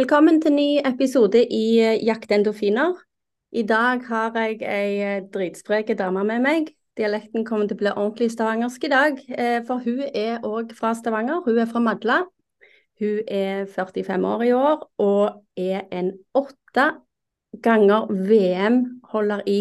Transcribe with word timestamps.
Velkommen 0.00 0.38
til 0.40 0.54
ny 0.56 0.78
episode 0.88 1.40
i 1.52 1.64
eh, 1.76 1.98
Jakt 2.06 2.30
endorfiner. 2.32 2.94
I 3.52 3.62
dag 3.68 4.00
har 4.08 4.36
jeg 4.38 4.62
ei 4.64 4.94
dritsprek 4.96 5.34
dritspreke 5.34 5.96
dame 5.98 6.22
med 6.24 6.40
meg. 6.40 6.70
Dialekten 6.96 7.44
kommer 7.44 7.68
til 7.68 7.76
å 7.76 7.80
bli 7.82 7.90
ordentlig 7.90 8.30
stavangersk 8.32 8.86
i 8.86 8.90
dag, 8.94 9.20
eh, 9.28 9.58
for 9.66 9.84
hun 9.84 10.00
er 10.06 10.46
òg 10.46 10.72
fra 10.78 10.94
Stavanger. 10.96 11.42
Hun 11.44 11.60
er 11.60 11.68
fra 11.68 11.84
Madla. 11.84 12.16
Hun 12.96 13.20
er 13.28 13.68
45 13.68 14.24
år 14.30 14.46
i 14.46 14.54
år 14.56 14.88
og 15.04 15.60
er 15.60 15.84
en 15.92 16.10
åtte 16.32 16.88
ganger 17.60 18.08
VM-holder 18.08 19.44
i 19.52 19.60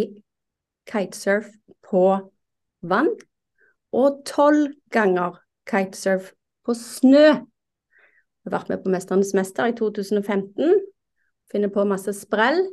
kitesurf 0.88 1.52
på 1.92 2.06
vann. 2.79 3.12
Og 3.92 4.24
tolv 4.24 4.71
ganger 4.96 5.43
kitesurf 5.68 6.32
på 6.64 6.79
snø 6.79 7.42
har 8.50 8.60
vært 8.60 8.70
med 8.70 8.84
på 8.84 8.89
'Mesternes 8.89 9.34
mester' 9.38 9.70
i 9.70 9.76
2015. 9.78 10.76
Finner 11.52 11.70
på 11.70 11.86
masse 11.86 12.14
sprell. 12.14 12.66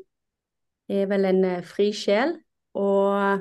Er 0.89 1.07
vel 1.07 1.25
en 1.25 1.45
eh, 1.45 1.63
fri 1.63 1.93
sjel. 1.93 2.37
Og 2.75 3.41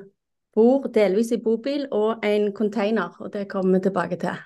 bor 0.55 0.87
delvis 0.87 1.31
i 1.35 1.41
bobil 1.43 1.87
og 1.91 2.23
en 2.23 2.53
container, 2.55 3.15
og 3.19 3.33
det 3.33 3.49
kommer 3.51 3.79
vi 3.79 3.83
tilbake 3.83 4.15
til. 4.19 4.37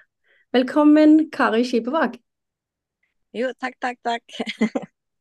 Velkommen, 0.54 1.30
Kari 1.32 1.64
Skipevåg. 1.64 2.18
Jo, 3.38 3.52
takk, 3.62 3.76
takk, 3.82 3.98
takk. 4.04 4.24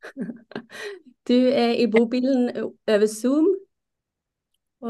du 1.28 1.36
er 1.52 1.76
i 1.76 1.86
bobilen 1.86 2.48
over 2.88 3.06
Zoom. 3.06 3.48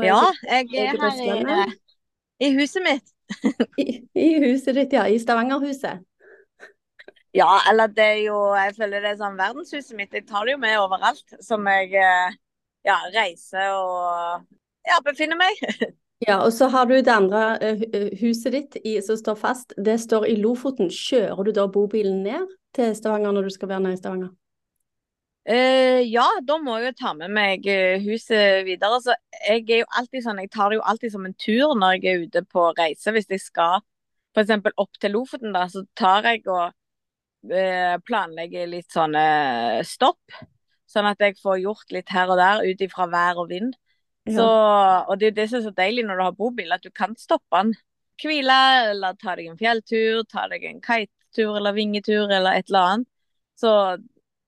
ja, 0.03 0.23
jeg 0.47 0.69
er 0.75 0.95
her 1.03 1.23
i, 1.25 1.31
eh, 1.43 1.73
i 2.47 2.53
huset 2.55 2.83
mitt. 2.87 3.11
I, 3.83 4.09
I, 4.15 4.29
huset 4.45 4.75
ditt, 4.75 4.93
ja. 4.93 5.09
I 5.11 5.19
Stavangerhuset. 5.19 6.07
Ja, 7.37 7.59
eller 7.71 7.91
det 7.93 8.05
er 8.05 8.21
jo 8.25 8.37
Jeg 8.57 8.75
føler 8.77 9.05
det 9.05 9.11
er 9.13 9.21
sånn 9.21 9.39
verdenshuset 9.39 9.97
mitt. 9.97 10.15
Jeg 10.17 10.27
tar 10.29 10.47
det 10.47 10.57
jo 10.57 10.61
med 10.63 10.79
overalt 10.81 11.35
som 11.45 11.67
jeg 11.69 11.93
eh, 12.01 12.37
ja, 12.89 12.99
reiser 13.13 13.75
og 13.77 14.47
ja, 14.89 15.01
befinner 15.05 15.41
meg. 15.41 15.65
Ja, 16.19 16.41
og 16.43 16.51
så 16.51 16.67
har 16.67 16.89
du 16.91 16.97
det 16.99 17.13
andre 17.15 17.43
uh, 17.63 17.83
huset 18.19 18.51
ditt 18.51 18.73
i, 18.83 18.97
som 19.07 19.15
står 19.15 19.37
fast. 19.39 19.71
Det 19.79 20.01
står 20.03 20.25
i 20.27 20.33
Lofoten. 20.35 20.89
Kjører 20.91 21.47
du 21.47 21.53
da 21.55 21.69
bobilen 21.71 22.25
ned 22.25 22.49
til 22.75 22.91
Stavanger 22.99 23.37
når 23.37 23.47
du 23.47 23.53
skal 23.55 23.71
være 23.71 23.85
nede 23.85 23.95
i 23.95 24.01
Stavanger? 24.01 24.33
Uh, 25.47 26.03
ja, 26.03 26.27
da 26.43 26.57
må 26.59 26.75
jeg 26.81 26.91
jo 26.91 26.97
ta 27.05 27.13
med 27.21 27.31
meg 27.37 27.71
huset 28.03 28.67
videre. 28.67 28.99
Så 29.05 29.15
jeg 29.45 29.63
er 29.69 29.85
jo 29.85 29.89
alltid 30.03 30.27
sånn, 30.27 30.43
jeg 30.43 30.51
tar 30.57 30.75
det 30.75 30.81
jo 30.81 30.89
alltid 30.91 31.15
som 31.15 31.31
en 31.31 31.39
tur 31.39 31.79
når 31.79 31.95
jeg 32.01 32.11
er 32.11 32.27
ute 32.27 32.43
på 32.51 32.67
reise. 32.81 33.15
Hvis 33.15 33.31
jeg 33.31 33.45
skal 33.45 33.79
f.eks. 34.35 34.75
opp 34.75 34.99
til 34.99 35.15
Lofoten, 35.15 35.55
da, 35.55 35.69
så 35.71 35.87
tar 35.95 36.27
jeg 36.27 36.43
og 36.51 36.75
Eh, 37.47 37.97
planlegge 38.03 38.65
litt 38.67 38.91
sånne 38.93 39.83
stopp. 39.87 40.39
Sånn 40.89 41.07
at 41.07 41.21
jeg 41.23 41.37
får 41.39 41.61
gjort 41.63 41.93
litt 41.95 42.11
her 42.11 42.33
og 42.33 42.41
der 42.41 42.65
ut 42.65 42.83
ifra 42.83 43.07
vær 43.13 43.43
og 43.45 43.53
vind. 43.53 43.77
Så, 44.29 44.45
og 44.45 45.15
det 45.21 45.31
er 45.31 45.37
det 45.37 45.47
som 45.49 45.61
er 45.61 45.69
så 45.69 45.75
deilig 45.77 46.05
når 46.05 46.19
du 46.19 46.23
har 46.27 46.37
bobil, 46.37 46.73
at 46.75 46.85
du 46.85 46.91
kan 46.93 47.15
stoppe 47.17 47.63
den. 47.63 47.73
Hvile, 48.19 48.59
eller 48.91 49.17
ta 49.21 49.37
deg 49.39 49.49
en 49.49 49.61
fjelltur, 49.61 50.25
ta 50.29 50.49
deg 50.51 50.67
en 50.69 50.83
kitetur 50.85 51.57
eller 51.57 51.77
vingetur 51.77 52.27
eller 52.27 52.59
et 52.59 52.69
eller 52.69 52.93
annet. 52.93 53.11
Så 53.59 53.73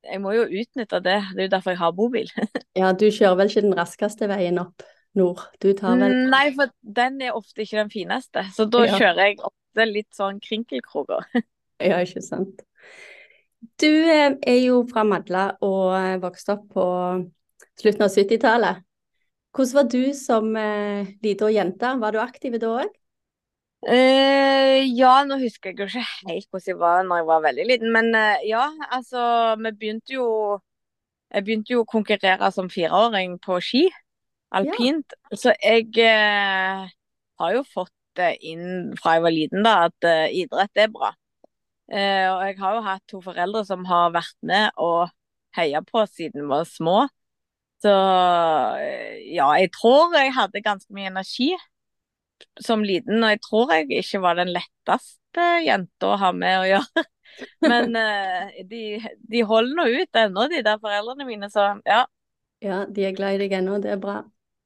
jeg 0.04 0.20
må 0.22 0.34
jo 0.34 0.46
utnytte 0.48 1.00
det. 1.04 1.18
Det 1.34 1.44
er 1.44 1.46
jo 1.46 1.52
derfor 1.54 1.74
jeg 1.74 1.80
har 1.80 1.94
bobil. 1.96 2.32
ja, 2.80 2.92
du 2.92 3.06
kjører 3.08 3.38
vel 3.40 3.52
ikke 3.52 3.66
den 3.68 3.78
raskeste 3.78 4.28
veien 4.30 4.60
opp 4.62 4.84
nord? 5.18 5.44
Du 5.62 5.70
tar 5.78 5.98
vel 6.00 6.16
Nei, 6.32 6.46
for 6.56 6.72
den 6.98 7.20
er 7.24 7.36
ofte 7.38 7.64
ikke 7.64 7.80
den 7.82 7.92
fineste. 7.94 8.44
Så 8.56 8.66
da 8.70 8.84
ja. 8.86 8.98
kjører 8.98 9.30
jeg 9.30 9.38
ofte 9.40 9.88
litt 9.88 10.10
sånn 10.16 10.42
krinkelkroker. 10.44 11.28
ja, 11.90 12.02
ikke 12.02 12.24
sant. 12.26 12.64
Du 13.80 13.88
eh, 13.88 14.36
er 14.40 14.60
jo 14.62 14.84
fra 14.88 15.04
Madla 15.04 15.50
og 15.64 15.92
eh, 15.98 16.20
vokste 16.22 16.56
opp 16.56 16.70
på 16.72 16.86
slutten 17.80 18.06
av 18.06 18.14
70-tallet. 18.14 18.86
Hvordan 19.56 19.76
var 19.76 19.90
du 19.90 20.02
som 20.16 20.56
eh, 20.56 21.10
lita 21.24 21.50
jente? 21.52 21.92
Var 22.00 22.14
du 22.14 22.20
aktiv 22.22 22.56
da 22.60 22.72
òg? 22.84 22.96
Uh, 23.80 24.84
ja, 24.92 25.22
nå 25.24 25.38
husker 25.40 25.70
jeg 25.70 25.78
ikke 25.78 26.02
helt 26.28 26.50
hvordan 26.52 26.66
jeg 26.68 26.76
var 26.82 27.06
når 27.08 27.22
jeg 27.22 27.28
var 27.30 27.44
veldig 27.46 27.64
liten. 27.68 27.92
Men 27.94 28.10
uh, 28.12 28.36
ja, 28.44 28.66
altså 28.92 29.22
Vi 29.56 29.72
begynte 29.72 30.12
jo 30.18 30.26
Jeg 31.32 31.46
begynte 31.46 31.72
jo 31.72 31.84
å 31.86 31.88
konkurrere 31.88 32.50
som 32.52 32.68
fireåring 32.68 33.38
på 33.40 33.56
ski. 33.64 33.86
Alpint. 34.52 35.16
Ja. 35.30 35.38
Så 35.44 35.54
jeg 35.62 35.88
uh, 36.04 36.84
har 37.40 37.56
jo 37.56 37.64
fått 37.64 37.94
det 38.18 38.34
inn 38.44 38.92
fra 38.98 39.16
jeg 39.16 39.24
var 39.24 39.32
liten 39.32 39.64
da, 39.64 39.74
at 39.86 40.06
idrett 40.34 40.80
er 40.82 40.90
bra. 40.92 41.12
Eh, 41.90 42.26
og 42.30 42.44
jeg 42.46 42.58
har 42.60 42.76
jo 42.76 42.82
hatt 42.86 43.02
to 43.10 43.20
foreldre 43.24 43.64
som 43.66 43.82
har 43.88 44.12
vært 44.14 44.36
med 44.46 44.70
og 44.78 45.10
heia 45.58 45.82
på 45.82 46.04
siden 46.06 46.44
vi 46.44 46.52
var 46.52 46.68
små. 46.68 46.98
Så 47.82 47.92
eh, 48.78 49.18
ja, 49.34 49.48
jeg 49.58 49.72
tror 49.74 50.14
jeg 50.14 50.34
hadde 50.36 50.62
ganske 50.64 50.94
mye 50.94 51.10
energi 51.10 51.50
som 52.60 52.84
liten, 52.84 53.22
og 53.22 53.32
jeg 53.34 53.40
tror 53.44 53.72
jeg 53.74 53.88
ikke 54.00 54.20
var 54.22 54.38
den 54.38 54.52
letteste 54.54 55.46
jenta 55.64 56.12
å 56.12 56.18
ha 56.20 56.30
med 56.36 56.58
å 56.60 56.68
gjøre. 56.68 57.04
Men 57.70 57.96
eh, 57.96 58.60
de, 58.68 58.82
de, 59.30 59.44
holder 59.46 59.78
nå 59.78 59.86
ut 60.02 60.20
ennå, 60.22 60.46
de 60.50 60.64
der 60.66 60.82
foreldrene 60.82 61.28
mine, 61.28 61.50
så 61.52 61.72
ja. 61.88 62.04
Ja, 62.60 62.84
de 62.84 63.06
er 63.08 63.16
glad 63.16 63.38
i 63.38 63.42
deg 63.44 63.56
ennå, 63.56 63.78
det 63.80 63.94
er 63.94 64.02
bra. 64.02 64.20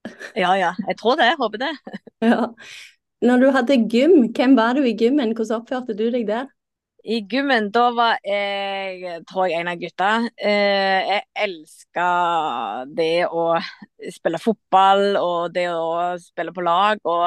ja 0.42 0.52
ja, 0.58 0.74
jeg 0.88 0.98
tror 1.00 1.16
det. 1.20 1.30
Jeg 1.30 1.40
håper 1.40 1.64
det. 1.64 1.72
ja. 2.26 2.50
Når 3.24 3.40
du 3.40 3.46
hadde 3.54 3.76
gym, 3.88 4.16
hvem 4.36 4.56
var 4.58 4.76
du 4.76 4.84
i 4.84 4.96
gymmen? 4.98 5.32
Hvordan 5.32 5.62
oppførte 5.62 5.94
du 5.96 6.08
deg 6.12 6.26
der? 6.28 6.50
I 7.04 7.18
gymmen, 7.28 7.66
da 7.68 7.88
var 7.92 8.16
jeg, 8.24 9.18
tror 9.28 9.50
jeg, 9.50 9.60
en 9.60 9.68
av 9.68 9.80
gutta. 9.80 10.10
Eh, 10.40 11.10
jeg 11.10 11.24
elska 11.44 12.06
det 12.96 13.26
å 13.28 13.50
spille 14.14 14.40
fotball 14.40 15.18
og 15.20 15.52
det 15.52 15.66
å 15.68 16.14
spille 16.22 16.54
på 16.56 16.64
lag 16.64 17.02
og 17.04 17.26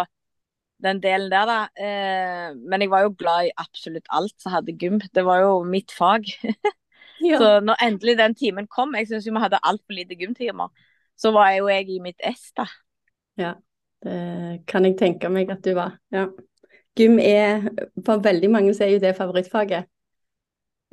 den 0.82 1.02
delen 1.04 1.30
der, 1.30 1.46
da. 1.46 1.60
Eh, 1.78 2.58
men 2.58 2.82
jeg 2.82 2.90
var 2.90 3.06
jo 3.06 3.14
glad 3.20 3.52
i 3.52 3.54
absolutt 3.62 4.10
alt 4.18 4.34
som 4.42 4.56
hadde 4.56 4.74
gym. 4.82 4.98
Det 5.14 5.26
var 5.26 5.44
jo 5.46 5.62
mitt 5.70 5.94
fag. 5.94 6.26
ja. 7.30 7.38
Så 7.38 7.54
når 7.62 7.86
endelig 7.86 8.18
den 8.18 8.38
timen 8.42 8.70
kom, 8.74 8.98
jeg 8.98 9.12
syns 9.12 9.30
vi 9.30 9.46
hadde 9.46 9.62
altfor 9.62 9.94
lite 9.94 10.18
gymtimer, 10.18 10.74
så 11.18 11.36
var 11.38 11.54
jeg 11.54 11.62
jo 11.62 11.72
jeg 11.76 11.90
i 11.94 12.02
mitt 12.10 12.26
ess, 12.26 12.50
da. 12.58 12.66
Ja, 13.38 13.54
det 14.02 14.66
kan 14.70 14.90
jeg 14.90 14.98
tenke 14.98 15.30
meg 15.30 15.54
at 15.54 15.62
du 15.66 15.76
var. 15.78 16.00
Ja. 16.14 16.32
Gym 16.98 17.20
er 17.22 17.68
For 18.06 18.24
veldig 18.24 18.50
mange 18.50 18.74
så 18.74 18.88
er 18.88 18.96
jo 18.96 19.04
det 19.04 19.16
favorittfaget. 19.18 19.88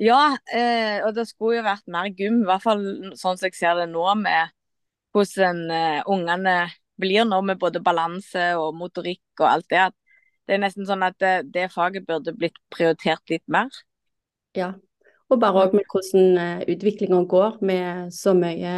Ja, 0.03 0.35
eh, 0.51 0.99
og 1.07 1.15
det 1.15 1.29
skulle 1.29 1.61
jo 1.61 1.67
vært 1.67 1.87
mer 1.87 2.09
gym, 2.11 2.41
i 2.43 2.49
hvert 2.49 2.65
fall 2.65 2.83
sånn 3.15 3.39
som 3.39 3.47
jeg 3.47 3.55
ser 3.55 3.77
det 3.79 3.87
nå, 3.93 4.03
med 4.19 4.51
hvordan 5.15 5.61
eh, 5.71 6.01
ungene 6.11 6.57
blir 6.99 7.27
nå 7.29 7.39
med 7.47 7.61
både 7.63 7.83
balanse 7.83 8.49
og 8.59 8.75
motorikk 8.79 9.43
og 9.43 9.47
alt 9.53 9.69
det. 9.71 9.85
Det 10.45 10.57
er 10.57 10.65
nesten 10.65 10.87
sånn 10.89 11.05
at 11.07 11.17
det, 11.23 11.35
det 11.55 11.71
faget 11.73 12.07
burde 12.09 12.35
blitt 12.37 12.59
prioritert 12.75 13.23
litt 13.31 13.45
mer. 13.51 13.71
Ja, 14.59 14.75
og 15.33 15.41
bare 15.41 15.65
òg 15.65 15.75
med 15.75 15.87
hvordan 15.91 16.37
uh, 16.37 16.65
utviklinga 16.69 17.23
går 17.31 17.59
med 17.65 18.13
så 18.15 18.35
mye 18.37 18.75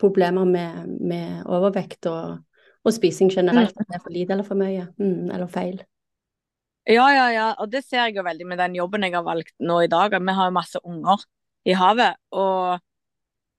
problemer 0.00 0.48
med, 0.48 0.90
med 1.00 1.46
overvekt 1.46 2.08
og, 2.10 2.40
og, 2.82 2.92
spising 2.92 3.30
generelt. 3.32 3.72
Mm. 3.72 3.84
At 3.84 3.92
det 3.92 3.98
er 4.00 4.04
for 4.04 4.16
lite 4.16 4.36
eller 4.36 4.48
for 4.48 4.60
mye, 4.60 4.88
mm, 4.98 5.30
eller 5.30 5.46
feil. 5.52 5.78
Ja, 6.84 7.04
ja, 7.14 7.28
ja. 7.32 7.44
Og 7.62 7.70
det 7.72 7.84
ser 7.86 8.02
jeg 8.04 8.18
jo 8.18 8.24
veldig 8.26 8.46
med 8.48 8.60
den 8.60 8.74
jobben 8.76 9.06
jeg 9.06 9.14
har 9.16 9.24
valgt 9.24 9.54
nå 9.64 9.78
i 9.84 9.88
dag. 9.88 10.12
Vi 10.20 10.34
har 10.36 10.50
jo 10.50 10.56
masse 10.56 10.80
unger 10.84 11.22
i 11.64 11.76
havet. 11.80 12.18
Og 12.36 12.82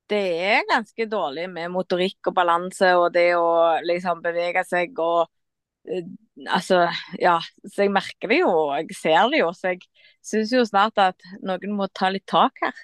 det 0.09 0.25
er 0.46 0.68
ganske 0.69 1.08
dårlig 1.09 1.47
med 1.50 1.72
motorikk 1.74 2.30
og 2.30 2.36
balanse 2.38 2.91
og 3.00 3.08
det 3.16 3.31
å 3.38 3.47
liksom 3.81 4.22
bevege 4.25 4.66
seg 4.68 4.94
og 5.01 5.25
uh, 5.25 6.06
Altså, 6.51 6.81
ja. 7.16 7.38
Så 7.63 7.86
jeg 7.86 7.94
merker 7.95 8.27
det 8.27 8.42
jo, 8.42 8.51
jeg 8.75 8.98
ser 9.00 9.30
det 9.31 9.39
jo. 9.39 9.54
Så 9.56 9.71
jeg 9.71 9.86
syns 10.25 10.51
jo 10.51 10.66
snart 10.68 11.00
at 11.00 11.28
noen 11.39 11.78
må 11.78 11.88
ta 11.95 12.10
litt 12.12 12.25
tak 12.28 12.60
her. 12.60 12.75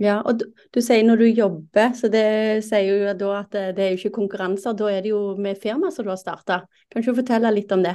Ja, 0.00 0.16
og 0.24 0.40
du, 0.40 0.46
du, 0.74 0.80
sier 0.82 1.04
når 1.06 1.20
du 1.20 1.26
jobber, 1.28 1.92
så 1.94 2.08
det 2.10 2.24
sier 2.66 2.88
jo 2.88 3.14
da 3.20 3.30
at 3.42 3.52
det, 3.54 3.64
det 3.76 3.84
er 3.84 3.92
jo 3.92 4.00
ikke 4.00 4.16
konkurranser. 4.16 4.74
Da 4.74 4.88
er 4.90 5.04
det 5.04 5.12
jo 5.12 5.36
med 5.38 5.60
firma 5.60 5.92
som 5.94 6.08
du 6.08 6.10
har 6.10 6.18
starta. 6.18 6.62
Kan 6.90 7.04
du 7.04 7.12
fortelle 7.14 7.52
litt 7.54 7.70
om 7.76 7.84
det? 7.84 7.94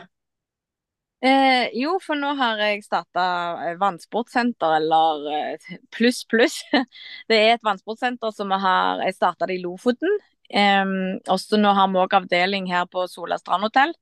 Eh, 1.26 1.70
jo, 1.74 1.96
for 2.04 2.20
nå 2.20 2.36
har 2.38 2.60
jeg 2.62 2.84
starta 2.86 3.24
eh, 3.66 3.78
vannsportsenter, 3.82 4.76
eller 4.78 5.24
eh, 5.34 5.78
pluss, 5.96 6.20
pluss. 6.30 6.60
Det 7.30 7.40
er 7.40 7.56
et 7.56 7.66
vannsportsenter 7.66 8.34
som 8.36 8.52
vi 8.54 8.60
har 8.62 9.02
Jeg 9.08 9.16
starta 9.18 9.48
det 9.50 9.58
i 9.58 9.64
Lofoten. 9.64 10.20
Eh, 10.50 10.84
også 11.34 11.58
nå 11.58 11.72
har 11.74 11.90
vi 11.90 12.02
òg 12.04 12.14
avdeling 12.20 12.70
her 12.70 12.86
på 12.92 13.08
Sola 13.10 13.40
strandhotell. 13.42 13.96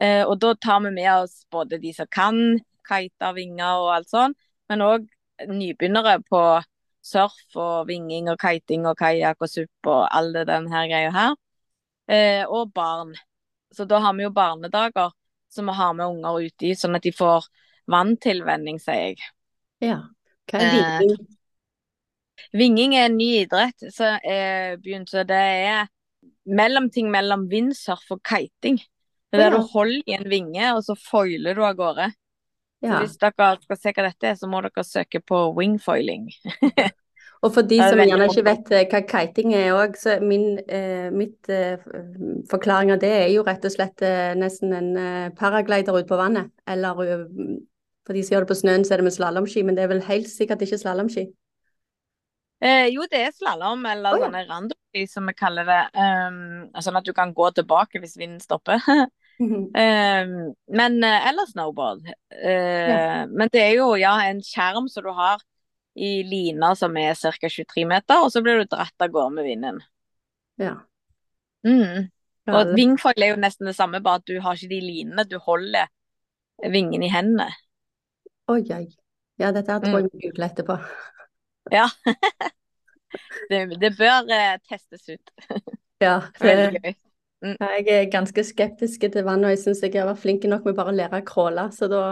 Eh, 0.00 0.24
og 0.26 0.40
da 0.42 0.54
tar 0.56 0.82
vi 0.82 0.90
med 0.98 1.10
oss 1.12 1.44
både 1.52 1.78
de 1.78 1.94
som 1.94 2.10
kan 2.10 2.42
kite, 2.88 3.32
vinger 3.36 3.84
og 3.84 3.92
alt 4.00 4.10
sånn, 4.10 4.34
men 4.72 4.82
òg 4.82 5.06
nybegynnere 5.46 6.18
på 6.26 6.42
surf 7.06 7.56
og 7.58 7.86
vinging 7.90 8.30
og 8.32 8.38
kiting 8.42 8.86
og 8.88 8.96
kajakk 8.98 9.42
og 9.42 9.50
SUP 9.50 9.90
og 9.90 10.06
alle 10.10 10.46
den 10.48 10.70
her 10.72 10.90
greia 10.90 11.12
her. 11.14 11.34
Eh, 12.10 12.44
og 12.48 12.72
barn. 12.74 13.14
Så 13.72 13.86
da 13.86 14.02
har 14.02 14.14
vi 14.18 14.26
jo 14.26 14.34
barnedager 14.34 15.12
som 15.52 15.68
vi 15.70 15.74
har 15.78 15.92
med 15.98 16.06
unger 16.08 16.48
ute 16.48 16.70
i, 16.70 16.74
sånn 16.78 16.96
at 16.98 17.04
de 17.06 17.12
får 17.14 17.46
vanntilvenning, 17.92 18.78
sier 18.82 19.12
jeg. 19.12 19.22
Ja. 19.82 19.98
Hva 20.50 20.60
er 20.62 20.72
vinging? 20.76 21.26
Vinging 22.56 22.94
er 22.98 23.06
en 23.08 23.16
ny 23.20 23.28
idrett, 23.42 23.84
så 23.94 24.16
er 24.26 24.78
begynt, 24.82 25.10
så 25.12 25.22
det 25.28 25.38
er 25.38 25.86
mellomting 26.48 27.10
mellom 27.12 27.46
windsurf 27.52 28.08
og 28.14 28.22
kiting. 28.26 28.80
Det 29.32 29.38
er 29.38 29.44
der 29.46 29.54
Ja. 29.56 29.60
du 29.62 29.68
holder 29.72 30.02
i 30.06 30.16
en 30.16 30.28
vinge, 30.28 30.72
og 30.74 30.82
så 30.84 30.96
foiler 30.98 31.54
du 31.54 31.62
av 31.64 31.76
gårde. 31.78 32.10
Så 32.82 32.98
hvis 32.98 33.16
dere 33.22 33.56
skal 33.62 33.76
se 33.78 33.92
hva 33.94 34.02
dette 34.08 34.26
er, 34.26 34.34
så 34.34 34.48
må 34.50 34.60
dere 34.64 34.82
søke 34.84 35.20
på 35.22 35.54
wingfoiling. 35.54 36.28
Og 37.42 37.50
for 37.50 37.66
de 37.66 37.78
som 37.82 37.98
gjerne 37.98 38.28
ikke 38.30 38.44
vet 38.46 38.68
eh, 38.70 38.84
hva 38.86 39.00
kiting 39.02 39.52
er 39.58 39.72
òg, 39.74 39.96
så 39.98 40.14
min, 40.22 40.60
eh, 40.70 41.08
mitt 41.10 41.50
eh, 41.50 41.82
forklaring 42.50 42.92
av 42.94 43.00
det 43.02 43.10
er 43.24 43.30
jo 43.32 43.42
rett 43.46 43.66
og 43.66 43.74
slett 43.74 44.04
eh, 44.06 44.30
nesten 44.38 44.74
en 44.78 44.90
eh, 44.98 45.32
paraglider 45.38 45.98
ute 45.98 46.06
på 46.06 46.20
vannet. 46.20 46.52
Eller 46.70 47.02
eh, 47.02 47.24
for 48.06 48.14
de 48.14 48.22
som 48.22 48.36
gjør 48.36 48.46
det 48.46 48.52
på 48.52 48.58
snøen, 48.62 48.86
så 48.86 48.94
er 48.94 49.02
det 49.02 49.08
med 49.08 49.16
slalåmski, 49.16 49.66
men 49.66 49.78
det 49.78 49.84
er 49.84 49.90
vel 49.90 50.04
helt 50.06 50.30
sikkert 50.30 50.62
ikke 50.62 50.78
slalåmski. 50.84 51.26
Eh, 52.62 52.86
jo, 52.94 53.08
det 53.10 53.24
er 53.26 53.34
slalåm, 53.34 53.82
eller 53.90 54.14
oh, 54.14 54.22
ja. 54.22 54.30
sånne 54.30 55.08
som 55.10 55.26
vi 55.26 55.34
kaller 55.34 55.66
det. 55.66 55.82
Um, 55.98 56.68
sånn 56.78 56.98
at 57.00 57.06
du 57.08 57.10
kan 57.16 57.32
gå 57.34 57.50
tilbake 57.56 57.98
hvis 57.98 58.14
vinden 58.20 58.38
stopper. 58.42 58.78
um, 59.42 59.54
men, 60.78 60.98
eller 61.02 61.48
snowboard. 61.50 62.06
Eh, 62.38 63.24
Men 63.26 63.50
det 63.50 63.64
er 63.66 63.80
jo 63.80 63.96
ja, 63.98 64.14
en 64.28 64.44
skjerm 64.46 64.86
som 64.92 65.08
du 65.08 65.10
har 65.16 65.42
i 65.94 66.22
lina 66.24 66.72
som 66.78 66.96
er 66.96 67.14
ca. 67.14 67.48
23 67.48 67.84
meter, 67.88 68.24
og 68.24 68.32
så 68.32 68.42
blir 68.44 68.62
du 68.62 68.70
dratt 68.70 69.04
av 69.04 69.12
gårde 69.12 69.36
med 69.36 69.48
vinden. 69.50 69.82
ja. 70.60 70.78
Mm. 71.62 72.10
Og 72.50 72.72
wingfoil 72.74 73.22
er 73.22 73.28
jo 73.30 73.38
nesten 73.38 73.68
det 73.68 73.76
samme, 73.76 74.00
bare 74.02 74.18
at 74.18 74.26
du 74.26 74.40
har 74.42 74.58
ikke 74.58 74.72
de 74.72 74.80
linene. 74.82 75.24
Du 75.30 75.36
holder 75.38 75.86
vingen 76.72 77.04
i 77.06 77.10
hendene. 77.12 77.46
Oi, 78.50 78.64
oi. 78.74 78.86
Ja, 79.38 79.52
dette 79.54 79.70
her 79.70 79.82
tror 79.84 80.00
jeg 80.00 80.10
vi 80.10 80.26
googler 80.28 80.50
etterpå. 80.50 80.78
Ja. 81.70 81.84
det, 83.50 83.58
det 83.78 83.92
bør 83.94 84.26
eh, 84.34 84.56
testes 84.66 85.04
ut. 85.12 85.30
Ja, 86.02 86.16
Veldig 86.42 86.72
det, 86.74 86.80
gøy. 86.82 86.96
jeg 87.62 87.84
er 87.94 88.08
ganske 88.10 88.42
skeptisk 88.44 89.06
til 89.06 89.22
vann, 89.22 89.46
og 89.46 89.54
jeg 89.54 89.60
syns 89.62 89.84
jeg 89.86 89.94
har 89.94 90.08
vært 90.10 90.24
flink 90.24 90.48
nok 90.50 90.66
med 90.66 90.74
bare 90.74 90.90
å 90.90 90.96
lære 90.98 91.20
å 91.22 91.28
crawle, 91.28 91.68
så 91.70 91.86
da 91.92 92.02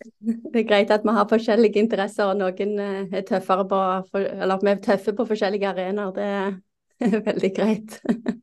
Det 0.00 0.60
er 0.60 0.66
greit 0.68 0.90
at 0.92 1.04
vi 1.06 1.14
har 1.16 1.28
forskjellige 1.28 1.80
interesser, 1.80 2.28
og 2.28 2.40
noen 2.40 2.80
eh, 2.82 3.14
er 3.16 3.22
tøffere 3.26 3.66
på 3.68 3.82
Eller 4.20 4.62
vi 4.62 4.72
er 4.72 4.82
tøffe 4.84 5.14
på 5.16 5.28
forskjellige 5.28 5.70
arenaer. 5.70 6.12
Det 6.16 6.26
er 7.10 7.22
veldig 7.30 7.52
greit. 7.56 8.00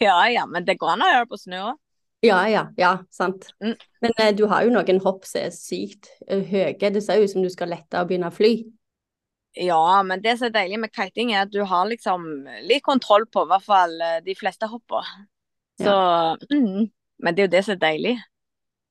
Ja 0.00 0.22
ja, 0.32 0.46
men 0.48 0.64
det 0.64 0.78
går 0.80 0.94
an 0.94 1.02
å 1.04 1.10
gjøre 1.10 1.26
på 1.28 1.38
snø 1.38 1.58
òg. 1.60 1.76
Ja, 2.24 2.38
ja, 2.50 2.62
ja, 2.80 2.94
sant. 3.14 3.50
Mm. 3.62 3.74
Men 4.02 4.14
eh, 4.24 4.30
du 4.34 4.46
har 4.50 4.64
jo 4.64 4.72
noen 4.74 4.98
hopp 5.04 5.28
som 5.28 5.44
er 5.44 5.52
sykt 5.54 6.08
eh, 6.26 6.40
høye. 6.40 6.90
Det 6.96 7.02
ser 7.04 7.20
ut 7.22 7.30
som 7.30 7.44
du 7.44 7.50
skal 7.52 7.70
lette 7.70 8.00
og 8.00 8.08
begynne 8.08 8.30
å 8.32 8.34
fly. 8.34 8.50
Ja, 9.60 10.00
men 10.08 10.24
det 10.24 10.38
som 10.40 10.48
er 10.48 10.56
deilig 10.56 10.80
med 10.82 10.94
kiting, 10.96 11.30
er 11.36 11.44
at 11.44 11.52
du 11.52 11.60
har 11.68 11.86
liksom 11.92 12.26
litt 12.66 12.82
kontroll 12.88 13.28
på 13.30 13.44
i 13.44 13.50
hvert 13.52 13.68
fall 13.68 13.94
de 14.24 14.34
fleste 14.40 14.66
hopper. 14.72 15.12
Så 15.78 15.94
mm, 16.48 16.88
Men 17.22 17.36
det 17.36 17.44
er 17.44 17.46
jo 17.46 17.54
det 17.54 17.64
som 17.68 17.76
er 17.76 17.84
deilig. 17.84 18.16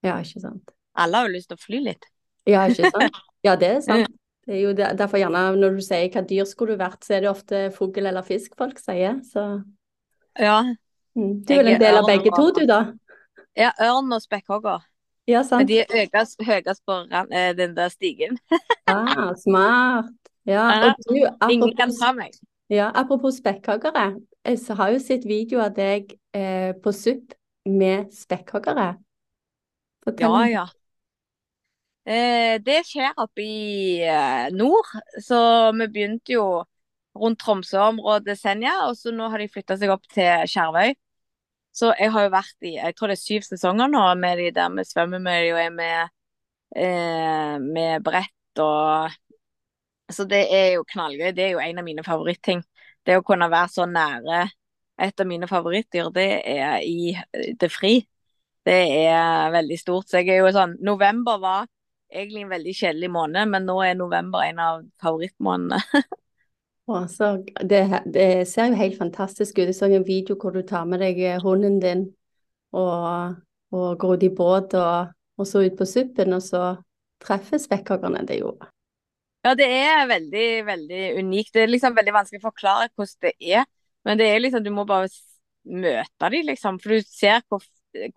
Ja, 0.05 0.21
ikke 0.21 0.45
sant. 0.45 0.76
Alle 0.97 1.21
har 1.21 1.27
jo 1.29 1.35
lyst 1.35 1.51
til 1.51 1.57
å 1.59 1.63
fly 1.63 1.81
litt. 1.85 2.07
Ja, 2.47 2.65
ikke 2.71 2.91
sant. 2.93 3.19
Ja, 3.45 3.55
det 3.59 3.73
er 3.75 3.83
sant. 3.85 4.13
Det 4.47 4.55
er 4.55 4.61
jo 4.63 4.69
derfor 4.79 5.19
gjerne 5.19 5.39
når 5.59 5.73
du 5.75 5.81
sier 5.83 6.05
hva 6.07 6.21
dyr 6.23 6.45
skulle 6.47 6.77
du 6.77 6.79
vært, 6.79 7.01
så 7.03 7.17
er 7.17 7.25
det 7.25 7.27
ofte 7.27 7.65
fugl 7.75 8.05
eller 8.07 8.23
fisk 8.23 8.53
folk 8.55 8.77
sier. 8.79 9.17
Så 9.27 9.43
Ja. 10.39 10.61
mm. 11.17 11.33
Du 11.43 11.51
er 11.51 11.59
vel 11.59 11.73
en 11.73 11.81
del 11.81 11.97
av 11.99 12.07
begge 12.07 12.31
to, 12.31 12.45
du 12.55 12.61
da? 12.69 12.77
ja 13.59 13.73
ørn 13.83 14.15
og 14.15 14.23
spekkhogger. 14.23 14.85
Ja, 15.27 15.41
Men 15.41 15.49
sant. 15.49 15.67
de 15.67 15.81
er 15.81 15.91
høyest, 15.91 16.39
høyest 16.47 16.85
på 16.87 16.95
eh, 17.11 17.51
den 17.59 17.75
der 17.75 17.91
stigen. 17.91 18.39
Ah, 18.87 19.33
smart. 19.35 20.13
Ja, 20.47 20.63
Ja, 20.71 20.93
og 20.93 21.03
du, 21.03 21.51
Ingen 21.51 21.75
kan 21.75 21.91
ta 21.91 22.13
meg. 22.15 22.31
ja, 22.71 22.87
apropos 22.95 23.41
spekkhoggere. 23.41 24.15
Så 24.55 24.77
har 24.79 24.93
jo 24.95 24.99
sett 25.03 25.27
video 25.27 25.59
av 25.59 25.75
deg 25.75 26.15
eh, 26.31 26.71
på 26.71 26.93
SUP 26.95 27.35
med 27.67 28.13
spekkhoggere. 28.15 28.93
Ja, 30.23 30.45
ja. 30.47 30.65
Eh, 32.07 32.55
det 32.63 32.85
skjer 32.87 33.17
oppe 33.19 33.43
i 33.43 33.99
eh, 34.07 34.47
nord, 34.55 34.87
så 35.23 35.39
vi 35.75 35.87
begynte 35.91 36.37
jo 36.37 36.45
rundt 37.19 37.41
Tromsø-området 37.41 38.37
Senja, 38.39 38.77
og 38.87 38.95
så 38.95 39.11
nå 39.11 39.27
har 39.33 39.43
de 39.43 39.49
flytta 39.51 39.75
seg 39.79 39.91
opp 39.91 40.07
til 40.13 40.47
Skjervøy. 40.47 40.93
Så 41.75 41.91
jeg 41.99 42.13
har 42.13 42.25
jo 42.25 42.33
vært 42.33 42.65
i 42.65 42.73
jeg 42.77 42.95
tror 42.95 43.11
det 43.11 43.17
er 43.17 43.21
syv 43.21 43.43
sesonger 43.45 43.91
nå 43.91 44.03
med 44.21 44.39
de 44.39 44.47
der 44.55 44.71
vi 44.77 44.85
svømmer 44.87 45.21
med 45.21 45.49
og 45.51 45.59
er 45.61 45.75
med, 45.75 46.15
eh, 46.75 47.55
med 47.61 48.03
brett 48.07 48.63
og 48.63 49.11
Så 50.09 50.23
det 50.23 50.45
er 50.55 50.73
jo 50.77 50.83
knallgøy. 50.87 51.33
Det 51.35 51.43
er 51.43 51.49
jo 51.51 51.59
en 51.59 51.79
av 51.79 51.83
mine 51.83 52.03
favorittting. 52.03 52.61
Det 53.05 53.17
å 53.19 53.23
kunne 53.27 53.49
være 53.51 53.69
så 53.73 53.85
nære 53.85 54.45
et 55.03 55.19
av 55.19 55.27
mine 55.27 55.47
favorittdyr, 55.47 56.07
det 56.15 56.27
er 56.47 56.79
i 56.87 57.17
det 57.59 57.69
fri. 57.71 57.99
Det 58.65 58.77
er 59.03 59.51
veldig 59.51 59.77
stort. 59.79 60.07
Så 60.07 60.21
jeg 60.21 60.37
er 60.37 60.45
jo 60.45 60.53
sånn 60.55 60.77
November 60.79 61.41
var 61.43 61.67
egentlig 62.11 62.43
en 62.43 62.53
veldig 62.53 62.75
kjedelig 62.75 63.09
måned, 63.11 63.51
men 63.51 63.67
nå 63.67 63.77
er 63.83 63.97
november 63.99 64.45
en 64.45 64.63
av 64.63 64.85
favorittmånedene. 65.03 65.81
Så 66.87 67.43
det, 67.67 67.81
det 68.13 68.47
ser 68.47 68.69
jo 68.71 68.79
helt 68.79 68.97
fantastisk 68.97 69.57
ut. 69.57 69.65
Jeg 69.65 69.75
så 69.75 69.89
en 69.91 70.07
video 70.07 70.37
hvor 70.39 70.53
du 70.55 70.61
tar 70.63 70.85
med 70.87 71.01
deg 71.03 71.19
eh, 71.19 71.41
hunden 71.43 71.81
din 71.83 72.05
og, 72.71 73.35
og 73.75 73.97
går 73.99 74.13
ut 74.15 74.23
i 74.23 74.29
båt 74.31 74.75
og, 74.79 75.09
og 75.35 75.49
så 75.49 75.65
ut 75.65 75.75
på 75.75 75.85
suppen, 75.85 76.37
og 76.37 76.45
så 76.45 76.77
treffer 77.23 77.59
spekkhoggerne. 77.59 78.23
Det 78.27 78.37
er 78.37 78.45
jo 78.45 78.53
Ja, 79.43 79.53
det 79.59 79.67
er 79.67 80.07
veldig, 80.07 80.47
veldig 80.65 81.03
unikt. 81.19 81.53
Det 81.53 81.65
er 81.65 81.73
liksom 81.73 81.95
veldig 81.95 82.15
vanskelig 82.15 82.39
å 82.39 82.47
forklare 82.47 82.87
hvordan 82.95 83.27
det 83.27 83.35
er. 83.59 83.67
Men 84.07 84.19
det 84.19 84.31
er 84.31 84.39
liksom, 84.45 84.63
du 84.63 84.71
må 84.71 84.87
bare 84.87 85.11
møte 85.67 86.31
dem, 86.31 86.47
liksom. 86.47 86.79
For 86.79 86.95
du 86.95 87.03
ser 87.03 87.43
hvor, 87.51 87.63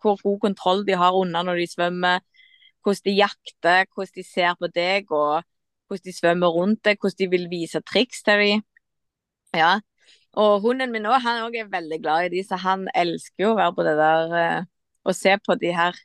hvor 0.02 0.22
god 0.22 0.40
kontroll 0.46 0.86
de 0.86 0.98
har 0.98 1.18
under 1.18 1.46
når 1.46 1.62
de 1.64 1.70
svømmer. 1.70 2.22
Hvordan 2.82 3.06
de 3.06 3.16
jakter, 3.18 3.86
hvordan 3.94 4.16
de 4.16 4.24
ser 4.24 4.56
på 4.58 4.70
deg, 4.74 5.10
og 5.12 5.42
hvordan 5.88 6.06
de 6.06 6.16
svømmer 6.16 6.52
rundt 6.56 6.82
deg. 6.84 6.98
Hvordan 7.00 7.18
de 7.18 7.30
vil 7.32 7.46
vise 7.52 7.80
triks 7.84 8.22
til 8.26 8.44
dem. 8.44 8.66
Ja. 9.56 9.78
Og 10.38 10.60
hunden 10.62 10.92
min 10.94 11.08
òg, 11.10 11.18
han 11.24 11.42
òg 11.44 11.56
er 11.58 11.70
veldig 11.72 11.98
glad 12.02 12.28
i 12.28 12.34
de, 12.36 12.44
så 12.46 12.58
han 12.62 12.86
elsker 12.94 13.44
jo 13.44 13.54
å 13.54 13.58
være 13.58 13.74
på 13.74 13.86
det 13.86 13.96
der 13.98 14.36
eh, 14.38 14.68
og 15.04 15.16
se 15.16 15.34
på 15.42 15.56
de 15.58 15.72
her 15.74 15.96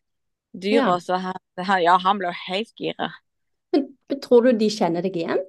dyra. 0.56 0.96
Ja. 0.96 1.00
Så 1.04 1.20
han, 1.22 1.84
ja, 1.84 1.98
han 2.02 2.22
ble 2.22 2.32
helt 2.48 2.74
gira. 2.80 3.12
Men, 3.76 3.92
men 4.10 4.22
tror 4.24 4.48
du 4.48 4.56
de 4.58 4.72
kjenner 4.72 5.06
deg 5.06 5.20
igjen? 5.22 5.44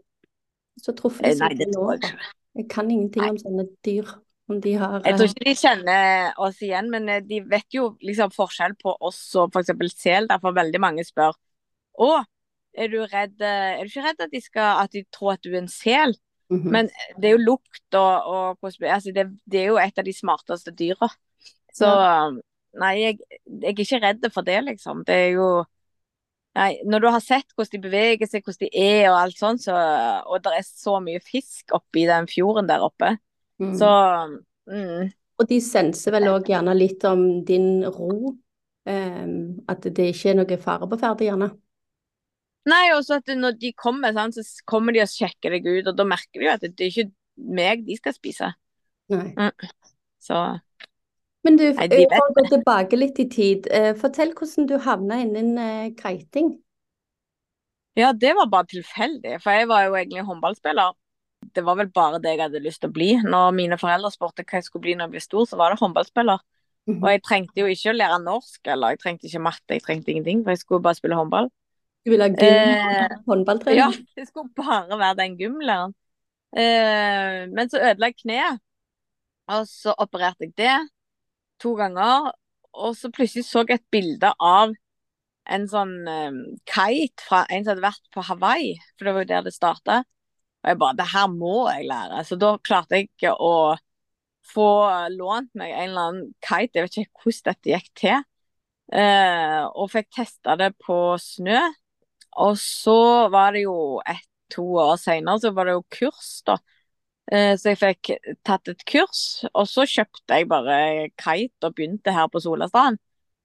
Så 0.82 0.92
truffet 0.96 1.24
de 1.24 1.32
Eh, 1.32 1.40
Nei, 1.40 1.54
det 1.56 1.70
tror 1.72 1.94
jeg 1.94 2.02
nå, 2.02 2.10
ikke. 2.10 2.32
Jeg 2.56 2.68
kan 2.72 2.90
ingenting 2.90 3.30
om 3.30 3.38
sånne 3.40 3.66
dyr. 3.86 4.12
Har 4.46 5.02
Jeg 5.02 5.16
tror 5.18 5.26
eh, 5.26 5.32
ikke 5.32 5.46
de 5.48 5.54
kjenner 5.58 6.36
oss 6.46 6.60
igjen, 6.62 6.90
men 6.92 7.08
eh, 7.10 7.22
de 7.26 7.40
vet 7.50 7.66
jo 7.74 7.88
liksom 8.04 8.30
forskjell 8.34 8.76
på 8.78 8.94
oss 9.02 9.18
og 9.40 9.50
f.eks. 9.50 9.74
sel. 9.98 10.28
Derfor 10.30 10.54
veldig 10.54 10.80
mange 10.82 11.04
spør 11.06 11.34
Å, 11.98 12.10
er 12.78 12.92
du 12.92 13.00
redd 13.02 13.42
eh, 13.42 13.80
Er 13.80 13.82
du 13.82 13.90
ikke 13.90 14.06
redd 14.06 14.22
at 14.22 14.34
de, 14.34 14.42
skal, 14.44 14.84
at 14.84 14.94
de 14.94 15.02
tror 15.10 15.34
at 15.34 15.42
du 15.42 15.50
er 15.50 15.64
en 15.64 15.72
sel? 15.72 16.14
mhm. 16.52 16.70
Men 16.70 16.90
det 17.18 17.30
er 17.30 17.34
jo 17.34 17.42
lukt 17.42 17.98
og, 17.98 18.30
og 18.30 18.68
altså 18.70 19.14
det, 19.14 19.26
det 19.50 19.64
er 19.64 19.72
jo 19.72 19.80
et 19.82 19.98
av 19.98 20.06
de 20.06 20.14
smarteste 20.14 20.74
dyra. 20.78 21.10
Så 21.74 21.88
nei, 22.80 22.92
jeg, 23.02 23.18
jeg 23.50 23.72
er 23.72 23.82
ikke 23.82 24.00
redd 24.04 24.28
for 24.32 24.46
det, 24.46 24.60
liksom. 24.68 25.02
Det 25.08 25.16
er 25.26 25.32
jo 25.36 25.48
Nei, 26.56 26.78
når 26.88 27.02
du 27.04 27.06
har 27.12 27.20
sett 27.20 27.50
hvordan 27.52 27.74
de 27.74 27.84
beveger 27.84 28.28
seg, 28.30 28.46
hvordan 28.46 28.62
de 28.62 28.80
er 28.80 29.10
og 29.10 29.18
alt 29.18 29.36
sånt, 29.36 29.60
så, 29.66 29.74
og 30.24 30.40
det 30.40 30.54
er 30.56 30.62
så 30.64 30.94
mye 31.04 31.20
fisk 31.20 31.74
oppi 31.76 32.06
den 32.08 32.24
fjorden 32.30 32.70
der 32.70 32.80
oppe, 32.86 33.10
Mm. 33.62 33.72
så 33.80 33.90
mm, 34.68 35.12
Og 35.40 35.46
de 35.48 35.60
senser 35.64 36.12
vel 36.12 36.28
òg 36.28 36.50
gjerne 36.50 36.74
litt 36.76 37.04
om 37.08 37.22
din 37.48 37.84
ro. 37.84 38.34
um, 38.86 39.30
at 39.66 39.82
det 39.82 40.10
ikke 40.12 40.30
er 40.30 40.36
noe 40.38 40.58
fare 40.62 40.86
på 40.86 40.98
ferde, 41.00 41.26
gjerne. 41.26 41.48
Nei, 42.66 42.84
også 42.94 43.20
at 43.20 43.30
når 43.34 43.56
de 43.60 43.72
kommer, 43.78 44.14
så 44.34 44.42
kommer 44.66 44.94
de 44.94 45.02
og 45.02 45.10
sjekker 45.10 45.54
deg 45.54 45.66
ut, 45.66 45.88
og 45.90 45.96
da 45.98 46.06
merker 46.06 46.40
de 46.40 46.46
jo 46.48 46.52
at 46.52 46.64
det 46.66 46.86
er 46.86 46.92
ikke 46.92 47.10
meg 47.36 47.84
de 47.86 47.96
skal 47.98 48.14
spise. 48.16 48.52
Nei. 49.12 49.50
Så 50.22 50.38
Men 51.46 51.58
du, 51.58 51.66
Nei, 51.70 51.86
de 51.92 52.02
eh, 52.02 52.10
for 52.10 52.30
å 52.30 52.34
gå 52.34 52.44
tilbake 52.50 52.98
litt 52.98 53.18
i 53.22 53.28
tid, 53.30 53.68
uh, 53.70 53.92
fortell 53.98 54.32
hvordan 54.34 54.66
du 54.66 54.78
havna 54.82 55.20
innen 55.22 55.52
uh, 55.58 55.90
kiting. 55.98 56.56
ja, 57.96 58.10
det 58.12 58.34
var 58.34 58.50
bare 58.50 58.66
tilfeldig, 58.72 59.36
for 59.44 59.54
jeg 59.54 59.68
var 59.70 59.86
jo 59.86 59.94
egentlig 59.94 60.26
håndballspiller. 60.26 60.96
Det 61.54 61.64
var 61.64 61.78
vel 61.78 61.90
bare 61.94 62.20
det 62.22 62.34
jeg 62.34 62.42
hadde 62.44 62.62
lyst 62.64 62.82
til 62.82 62.90
å 62.90 62.96
bli. 62.96 63.10
Når 63.22 63.54
mine 63.56 63.78
foreldre 63.80 64.10
spurte 64.14 64.44
hva 64.44 64.60
jeg 64.60 64.66
skulle 64.68 64.86
bli 64.86 64.96
når 64.96 65.08
jeg 65.08 65.14
ble 65.16 65.24
stor, 65.24 65.46
så 65.50 65.58
var 65.60 65.72
det 65.72 65.80
håndballspiller. 65.82 66.42
Mhm. 66.86 66.98
Og 67.02 67.08
jeg 67.10 67.22
trengte 67.26 67.62
jo 67.62 67.70
ikke 67.70 67.92
å 67.92 67.96
lære 67.96 68.18
norsk, 68.22 68.60
eller 68.72 68.94
jeg 68.94 69.02
trengte 69.02 69.28
ikke 69.28 69.42
matte, 69.42 69.74
jeg 69.74 69.82
trengte 69.82 70.12
ingenting, 70.12 70.42
for 70.44 70.54
jeg 70.54 70.62
skulle 70.62 70.84
bare 70.86 70.98
spille 70.98 71.18
håndball. 71.18 71.50
Du 72.06 72.12
ville 72.12 72.26
ha 72.26 72.30
gym 72.30 72.38
Eh, 72.38 73.16
håndballtrening? 73.26 73.80
Ja, 73.80 73.90
det 74.16 74.28
skulle 74.28 74.52
bare 74.54 74.98
være 74.98 75.18
den 75.22 75.36
gymlæreren. 75.40 75.94
Eh, 76.56 77.42
men 77.50 77.70
så 77.70 77.82
ødela 77.82 78.12
jeg 78.12 78.20
kneet, 78.22 78.60
og 79.50 79.66
så 79.66 79.94
opererte 79.98 80.46
jeg 80.46 80.54
det 80.56 80.76
to 81.62 81.74
ganger. 81.74 82.30
Og 82.76 82.96
så 82.96 83.10
plutselig 83.10 83.46
så 83.48 83.64
jeg 83.66 83.80
et 83.80 83.90
bilde 83.90 84.30
av 84.38 84.74
en 85.46 85.66
sånn 85.70 85.94
um, 86.06 86.38
kite 86.68 87.22
fra 87.22 87.44
en 87.50 87.64
som 87.64 87.72
hadde 87.72 87.84
vært 87.84 88.08
på 88.14 88.24
Hawaii, 88.26 88.74
for 88.96 89.06
det 89.06 89.14
var 89.14 89.24
jo 89.24 89.30
der 89.30 89.46
det 89.46 89.54
starta. 89.54 89.98
Og 90.66 90.72
jeg 90.72 90.78
bare 90.82 90.98
Det 90.98 91.08
her 91.12 91.26
må 91.30 91.56
jeg 91.70 91.86
lære. 91.86 92.22
Så 92.26 92.38
da 92.42 92.56
klarte 92.58 92.98
jeg 92.98 93.06
ikke 93.06 93.36
å 93.38 93.76
få 94.46 94.70
lånt 95.14 95.52
meg 95.54 95.70
en 95.70 95.92
eller 95.92 96.08
annen 96.10 96.32
kite. 96.42 96.74
Jeg 96.74 96.86
vet 96.86 96.98
ikke 97.04 97.22
hvordan 97.22 97.46
dette 97.52 97.70
gikk 97.70 97.92
til. 98.02 98.24
Eh, 98.98 99.62
og 99.62 99.92
fikk 99.94 100.10
testa 100.18 100.56
det 100.58 100.72
på 100.82 100.98
snø. 101.22 101.60
Og 102.42 102.58
så 102.58 102.98
var 103.32 103.54
det 103.54 103.62
jo 103.64 104.02
ett-to 104.02 104.66
år 104.82 104.96
seinere, 105.00 105.40
så 105.40 105.54
var 105.54 105.70
det 105.70 105.76
jo 105.78 105.84
kurs, 105.96 106.32
da. 106.46 106.58
Eh, 107.30 107.54
så 107.58 107.72
jeg 107.72 107.80
fikk 107.80 108.10
tatt 108.46 108.68
et 108.70 108.84
kurs, 108.86 109.22
og 109.52 109.64
så 109.70 109.86
kjøpte 109.88 110.36
jeg 110.36 110.50
bare 110.50 110.76
kite 111.18 111.70
og 111.70 111.74
begynte 111.78 112.14
her 112.14 112.28
på 112.30 112.42
Solastrand 112.42 113.00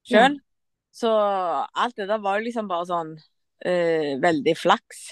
sjøl. 0.05 0.35
Mm. 0.35 0.43
Så 0.91 1.09
alt 1.09 1.95
det 1.97 2.09
der 2.09 2.21
var 2.21 2.37
jo 2.37 2.49
liksom 2.49 2.67
bare 2.69 2.89
sånn 2.89 3.15
eh, 3.63 4.17
veldig 4.21 4.57
flaks. 4.59 5.05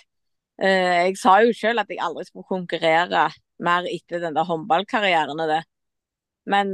Uh, 0.60 1.08
jeg 1.08 1.20
sa 1.20 1.40
jo 1.46 1.54
sjøl 1.56 1.80
at 1.82 1.92
jeg 1.92 2.02
aldri 2.04 2.26
skulle 2.28 2.50
konkurrere 2.50 3.30
mer 3.64 3.88
etter 3.88 4.24
den 4.24 4.36
der 4.36 4.48
håndballkarrieren 4.48 5.40
og 5.40 5.52
det. 5.52 5.62
Men 6.50 6.72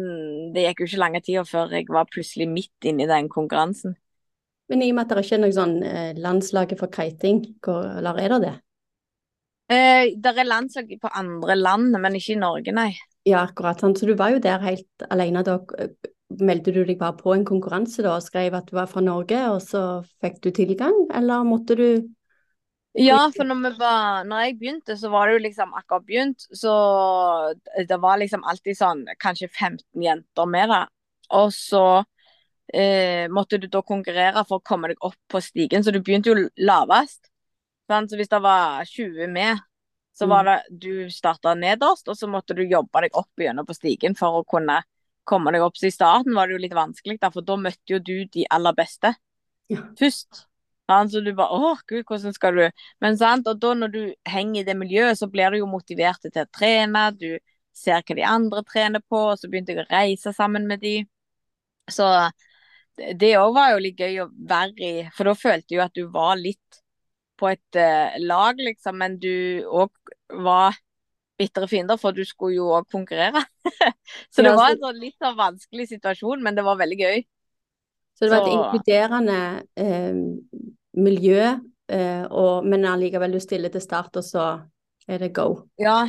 det 0.55 0.67
gikk 0.67 0.83
jo 0.83 0.89
ikke 0.89 1.01
lange 1.01 1.21
tida 1.25 1.43
før 1.47 1.73
jeg 1.75 1.87
var 1.91 2.09
plutselig 2.09 2.47
midt 2.49 2.87
inne 2.87 3.05
i 3.05 3.09
den 3.09 3.29
konkurransen. 3.29 3.97
Men 4.71 4.81
i 4.81 4.89
og 4.89 4.97
med 4.97 5.05
at 5.05 5.13
det 5.13 5.25
ikke 5.25 5.37
er 5.37 5.43
noe 5.43 5.55
sånn 5.55 5.75
uh, 5.83 6.11
landslaget 6.17 6.79
for 6.81 6.93
kiting, 6.93 7.43
eller 7.67 8.21
er 8.21 8.35
det 8.35 8.41
det? 8.45 8.55
Eh, 9.65 10.13
det 10.21 10.33
er 10.37 10.45
landslag 10.45 10.91
på 11.01 11.09
andre 11.17 11.55
land, 11.57 11.95
men 11.97 12.17
ikke 12.17 12.35
i 12.35 12.41
Norge, 12.41 12.73
nei. 12.73 12.91
Ja, 13.25 13.47
akkurat. 13.47 13.81
sånn. 13.81 13.95
Så 13.97 14.05
du 14.05 14.13
var 14.17 14.33
jo 14.33 14.41
der 14.41 14.61
helt 14.61 15.07
alene 15.09 15.41
da 15.45 15.57
meldte 16.29 16.73
du 16.73 16.83
deg 16.85 16.99
bare 16.99 17.17
på 17.17 17.33
en 17.33 17.45
konkurranse 17.45 18.03
da, 18.05 18.15
og 18.17 18.25
skrev 18.25 18.53
at 18.57 18.69
du 18.69 18.75
var 18.77 18.89
fra 18.91 19.01
Norge, 19.01 19.39
og 19.49 19.61
så 19.61 20.03
fikk 20.21 20.41
du 20.43 20.51
tilgang, 20.51 20.95
eller 21.13 21.45
måtte 21.47 21.77
du 21.77 21.87
Ja, 22.95 23.19
for 23.35 23.43
når, 23.43 23.75
var, 23.75 24.23
når, 24.23 24.41
jeg 24.45 24.57
begynte, 24.59 24.95
så 24.95 25.09
var 25.11 25.27
det 25.27 25.35
jo 25.35 25.43
liksom 25.43 25.73
akkurat 25.75 26.05
begynt, 26.07 26.45
så 26.55 26.73
det 27.89 27.97
var 27.99 28.21
liksom 28.21 28.45
alltid 28.47 28.77
sånn 28.79 29.01
kanskje 29.19 29.49
15 29.51 30.05
jenter 30.05 30.47
med 30.47 30.71
det. 30.71 30.83
Og 31.35 31.51
så 31.51 31.85
eh, 32.71 33.27
måtte 33.27 33.59
du 33.59 33.67
da 33.67 33.81
konkurrere 33.83 34.45
for 34.47 34.61
å 34.61 34.65
komme 34.65 34.93
deg 34.93 35.03
opp 35.03 35.17
på 35.27 35.43
stigen, 35.43 35.83
så 35.83 35.91
du 35.91 35.99
begynte 35.99 36.31
jo 36.31 36.47
lavest. 36.55 37.27
Så 37.85 38.17
hvis 38.17 38.31
det 38.31 38.41
var 38.41 38.87
20 38.87 39.27
med, 39.33 39.59
så 40.15 40.25
var 40.31 40.47
mm. 40.47 40.49
det 40.49 40.79
du 40.87 41.11
starta 41.11 41.53
nederst, 41.59 42.07
og 42.07 42.17
så 42.17 42.31
måtte 42.31 42.55
du 42.55 42.63
jobbe 42.63 43.03
deg 43.03 43.19
opp 43.19 43.43
gjennom 43.43 43.67
på 43.67 43.75
stigen 43.75 44.15
for 44.15 44.39
å 44.39 44.47
kunne 44.47 44.79
komme 45.27 45.51
deg 45.51 45.65
opp. 45.65 45.75
Så 45.75 45.89
i 45.89 45.93
starten 45.93 46.35
var 46.37 46.47
det 46.47 46.55
jo 46.55 46.63
litt 46.63 46.77
vanskelig, 46.77 47.19
da, 47.19 47.33
for 47.33 47.43
da 47.43 47.59
møtte 47.59 47.97
jo 47.97 47.99
du 47.99 48.17
de 48.31 48.47
aller 48.55 48.77
beste 48.77 49.17
ja. 49.67 49.83
først. 49.99 50.45
Han, 50.91 51.09
så 51.09 51.21
du 51.25 51.31
bare 51.33 51.57
Å, 51.57 51.73
gud, 51.89 52.03
hvordan 52.05 52.33
skal 52.35 52.59
du 52.59 52.63
Men 53.01 53.17
sant, 53.17 53.47
og 53.49 53.59
da 53.61 53.73
når 53.73 53.93
du 53.93 54.01
henger 54.29 54.61
i 54.61 54.65
det 54.67 54.77
miljøet, 54.77 55.17
så 55.17 55.29
blir 55.31 55.51
du 55.51 55.63
jo 55.63 55.69
motivert 55.69 56.21
til 56.21 56.43
å 56.43 56.49
trene. 56.53 57.07
Du 57.17 57.37
ser 57.75 58.05
hva 58.05 58.17
de 58.17 58.25
andre 58.29 58.63
trener 58.67 59.03
på, 59.03 59.21
og 59.31 59.39
så 59.39 59.49
begynte 59.49 59.73
jeg 59.73 59.85
å 59.85 59.89
reise 59.89 60.33
sammen 60.35 60.67
med 60.69 60.83
de. 60.85 60.97
Så 61.91 62.07
det 62.95 63.33
òg 63.39 63.53
var 63.57 63.73
jo 63.73 63.83
litt 63.83 63.99
gøy 63.99 64.21
å 64.23 64.31
være 64.49 64.73
i, 64.77 64.93
for 65.15 65.27
da 65.27 65.35
følte 65.37 65.75
du 65.75 65.81
at 65.83 65.95
du 65.97 66.05
var 66.11 66.37
litt 66.39 66.81
på 67.35 67.49
et 67.51 67.79
uh, 67.79 68.15
lag, 68.23 68.59
liksom, 68.61 68.95
men 69.01 69.17
du 69.19 69.65
òg 69.67 69.91
var 70.45 70.77
bitre 71.35 71.67
fiender, 71.67 71.99
for 71.99 72.15
du 72.15 72.23
skulle 72.23 72.55
jo 72.55 72.69
òg 72.77 72.87
konkurrere. 72.91 73.41
så 74.33 74.45
det 74.45 74.53
var 74.55 74.71
en 74.71 74.83
sånn 74.85 75.01
litt 75.01 75.17
sånn 75.19 75.35
vanskelig 75.35 75.89
situasjon, 75.91 76.43
men 76.45 76.55
det 76.55 76.63
var 76.63 76.79
veldig 76.79 76.99
gøy. 77.01 77.25
Så 78.15 78.25
det 78.25 78.31
var 78.31 78.43
et 78.43 78.51
så... 78.51 78.57
inkluderende 78.57 79.39
eh, 79.75 80.19
miljø, 81.03 81.55
eh, 81.91 82.23
og, 82.29 82.67
men 82.67 82.87
allikevel 82.87 83.35
du 83.35 83.41
stiller 83.43 83.73
til 83.73 83.83
start, 83.83 84.15
og 84.15 84.23
så 84.23 84.45
er 85.07 85.21
det 85.21 85.33
go. 85.35 85.49
Ja, 85.81 86.05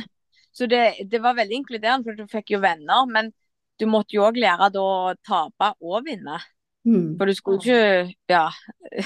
så 0.55 0.65
det, 0.65 1.09
det 1.11 1.19
var 1.21 1.37
veldig 1.37 1.59
inkluderende, 1.61 2.07
for 2.07 2.17
du 2.17 2.29
fikk 2.31 2.55
jo 2.55 2.61
venner. 2.63 3.05
Men 3.11 3.29
du 3.77 3.85
måtte 3.89 4.15
jo 4.17 4.25
òg 4.25 4.39
lære 4.41 4.71
da 4.73 4.83
å 4.83 5.17
tape 5.25 5.73
og 5.85 6.07
vinne. 6.07 6.39
Mm. 6.87 7.17
For 7.19 7.27
du 7.27 7.35
skulle 7.35 7.59
ikke 7.59 7.79
ja, 8.31 8.45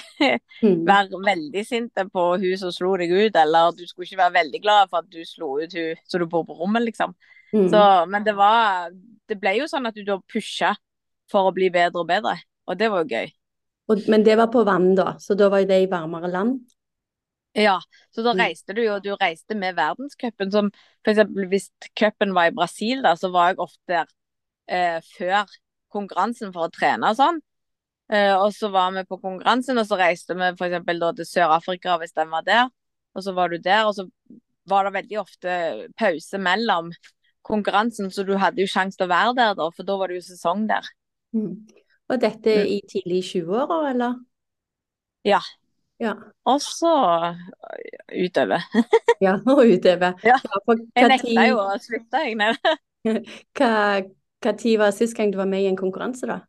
mm. 0.63 0.83
være 0.85 1.19
veldig 1.25 1.63
sint 1.65 2.03
på 2.13 2.25
hun 2.37 2.59
som 2.61 2.73
slo 2.73 2.93
deg 3.01 3.11
ut, 3.11 3.39
eller 3.41 3.73
du 3.75 3.83
skulle 3.87 4.05
ikke 4.05 4.21
være 4.21 4.37
veldig 4.37 4.61
glad 4.61 4.91
for 4.91 5.01
at 5.01 5.09
du 5.09 5.25
slo 5.25 5.55
ut 5.59 5.73
hun 5.75 6.03
så 6.05 6.21
du 6.21 6.27
bor 6.29 6.45
på 6.47 6.55
rommet, 6.59 6.85
liksom. 6.85 7.15
Mm. 7.51 7.67
Så, 7.73 7.81
men 8.07 8.23
det 8.23 8.31
var 8.37 8.93
Det 9.27 9.35
ble 9.39 9.51
jo 9.57 9.65
sånn 9.67 9.89
at 9.89 9.97
du 9.97 10.05
da 10.07 10.15
pusha 10.31 10.69
for 11.31 11.49
å 11.49 11.55
bli 11.55 11.67
bedre 11.73 11.99
og 11.99 12.07
bedre, 12.07 12.37
og 12.69 12.77
det 12.79 12.91
var 12.91 13.03
jo 13.03 13.17
gøy. 13.17 13.31
Og, 13.91 14.03
men 14.11 14.23
det 14.25 14.37
var 14.39 14.51
på 14.53 14.63
vann, 14.67 14.93
da, 14.95 15.15
så 15.19 15.35
da 15.37 15.49
var 15.51 15.65
det 15.67 15.81
i 15.83 15.89
varmere 15.91 16.29
land? 16.31 16.59
Ja, 17.57 17.81
så 18.15 18.23
da 18.23 18.31
mm. 18.31 18.39
reiste 18.39 18.75
du 18.77 18.83
jo, 18.85 18.97
du 19.03 19.11
reiste 19.19 19.57
med 19.59 19.75
verdenscupen. 19.75 20.51
Som 20.53 20.69
f.eks. 21.03 21.25
hvis 21.51 21.67
cupen 21.99 22.35
var 22.37 22.51
i 22.51 22.55
Brasil, 22.55 23.01
da, 23.03 23.15
så 23.19 23.31
var 23.33 23.51
jeg 23.51 23.63
ofte 23.65 23.91
der 23.91 24.11
eh, 24.71 24.99
før 25.17 25.49
konkurransen 25.91 26.53
for 26.55 26.69
å 26.69 26.71
trene 26.71 27.11
og 27.11 27.19
sånn. 27.19 27.41
Eh, 28.11 28.31
og 28.35 28.53
så 28.55 28.71
var 28.71 28.93
vi 28.95 29.03
på 29.07 29.19
konkurransen, 29.19 29.79
og 29.81 29.89
så 29.89 29.99
reiste 29.99 30.37
vi 30.39 30.53
f.eks. 30.53 30.85
til 30.87 31.27
Sør-Afrika 31.27 31.97
hvis 31.99 32.15
den 32.15 32.31
var 32.31 32.47
der. 32.47 32.71
Og 33.15 33.25
så 33.25 33.35
var 33.35 33.51
du 33.51 33.59
der, 33.59 33.83
og 33.89 33.97
så 33.97 34.07
var 34.71 34.87
det 34.87 34.95
veldig 34.95 35.19
ofte 35.19 35.57
pause 35.99 36.39
mellom 36.39 36.93
konkurransen, 37.43 38.11
så 38.13 38.23
du 38.23 38.35
hadde 38.39 38.61
jo 38.61 38.69
sjanse 38.69 38.99
til 38.99 39.09
å 39.09 39.11
være 39.11 39.35
der 39.39 39.55
da, 39.57 39.67
for 39.75 39.87
da 39.87 39.97
var 39.99 40.11
det 40.11 40.21
jo 40.21 40.27
sesong 40.29 40.67
der. 40.69 40.87
Mm. 41.35 41.65
Og 42.11 42.19
dette 42.19 42.53
i 42.67 42.81
tidlig 42.91 43.23
20-åra, 43.29 43.79
eller? 43.93 44.19
Ja. 45.27 45.39
ja. 46.01 46.15
Og 46.49 46.61
så 46.63 46.93
utøve. 48.11 48.59
ja, 49.23 49.37
og 49.53 49.63
utøve. 49.63 50.13
Ja. 50.27 50.37
jeg 50.97 51.11
nekta 51.13 51.47
jo 51.47 51.61
å 51.63 51.77
slutte, 51.79 52.23
jeg. 52.25 52.57
hva, 53.57 53.73
hva 54.43 54.55
tid 54.59 54.79
var 54.81 54.95
sist 54.95 55.15
gang 55.17 55.31
du 55.31 55.39
var 55.39 55.49
med 55.49 55.63
i 55.63 55.69
en 55.71 55.79
konkurranse, 55.79 56.27
da? 56.27 56.41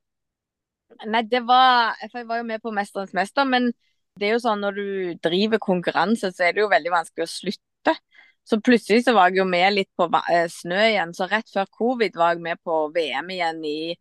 Nei, 1.08 1.22
det 1.26 1.40
var 1.48 1.96
For 2.10 2.20
jeg 2.20 2.28
var 2.28 2.42
jo 2.42 2.46
med 2.46 2.60
på 2.62 2.70
'Mesterens 2.70 3.14
mester', 3.16 3.48
men 3.48 3.72
det 4.20 4.28
er 4.28 4.34
jo 4.36 4.42
sånn 4.44 4.60
når 4.60 4.76
du 4.76 4.88
driver 5.24 5.58
konkurranse, 5.58 6.30
så 6.34 6.44
er 6.44 6.52
det 6.52 6.62
jo 6.62 6.70
veldig 6.70 6.92
vanskelig 6.92 7.24
å 7.24 7.32
slutte. 7.32 7.94
Så 8.44 8.58
plutselig 8.60 9.04
så 9.06 9.14
var 9.16 9.30
jeg 9.30 9.40
jo 9.40 9.46
med 9.48 9.72
litt 9.72 9.88
på 9.96 10.08
eh, 10.28 10.48
snø 10.50 10.80
igjen. 10.90 11.14
Så 11.16 11.28
rett 11.30 11.48
før 11.54 11.68
covid 11.70 12.18
var 12.18 12.34
jeg 12.34 12.42
med 12.44 12.60
på 12.66 12.84
VM 12.94 13.30
igjen 13.30 13.62
i 13.64 13.94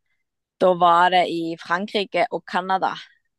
Da 0.62 0.74
var 0.78 1.14
det 1.14 1.26
i 1.34 1.56
Frankrike 1.60 2.28
og 2.32 2.44
Canada. 2.46 2.94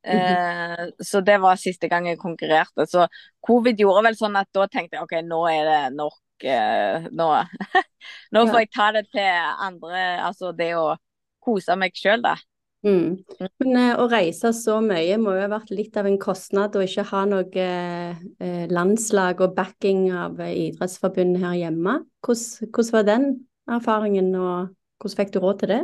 Mm 0.07 0.19
-hmm. 0.19 0.83
eh, 0.83 0.89
så 0.99 1.21
det 1.21 1.39
var 1.41 1.57
siste 1.57 1.89
gang 1.89 2.09
jeg 2.09 2.19
konkurrerte. 2.19 2.87
Så 2.87 3.07
covid 3.47 3.77
gjorde 3.79 4.03
vel 4.03 4.17
sånn 4.17 4.37
at 4.37 4.49
da 4.55 4.67
tenkte 4.67 4.97
jeg 4.97 5.03
OK, 5.03 5.13
nå 5.23 5.47
er 5.47 5.65
det 5.65 5.97
nok. 5.97 6.19
Eh, 6.45 7.07
nå, 7.13 7.29
nå 8.33 8.47
får 8.47 8.59
jeg 8.59 8.71
ta 8.75 8.93
det 8.93 9.07
til 9.13 9.31
andre. 9.59 10.21
Altså 10.27 10.53
det 10.53 10.75
å 10.77 10.97
kose 11.41 11.77
meg 11.77 11.95
sjøl, 11.95 12.23
da. 12.23 12.37
Mm. 12.83 13.23
Men 13.63 13.77
eh, 13.79 13.95
å 13.95 14.09
reise 14.11 14.51
så 14.57 14.81
mye 14.83 15.15
må 15.23 15.37
jo 15.37 15.45
ha 15.45 15.51
vært 15.53 15.71
litt 15.71 15.97
av 16.01 16.09
en 16.11 16.19
kostnad, 16.19 16.75
å 16.75 16.83
ikke 16.83 17.07
ha 17.13 17.23
noe 17.31 17.67
eh, 17.67 18.67
landslag 18.71 19.43
og 19.45 19.55
backing 19.55 20.09
av 20.11 20.41
eh, 20.43 20.55
Idrettsforbundet 20.67 21.45
her 21.45 21.59
hjemme. 21.61 22.01
Hvordan, 22.27 22.71
hvordan, 22.75 22.93
var 22.97 23.07
den 23.07 23.29
erfaringen, 23.71 24.33
og 24.35 24.73
hvordan 24.99 25.21
fikk 25.21 25.35
du 25.35 25.43
råd 25.45 25.63
til 25.63 25.75
det? 25.77 25.83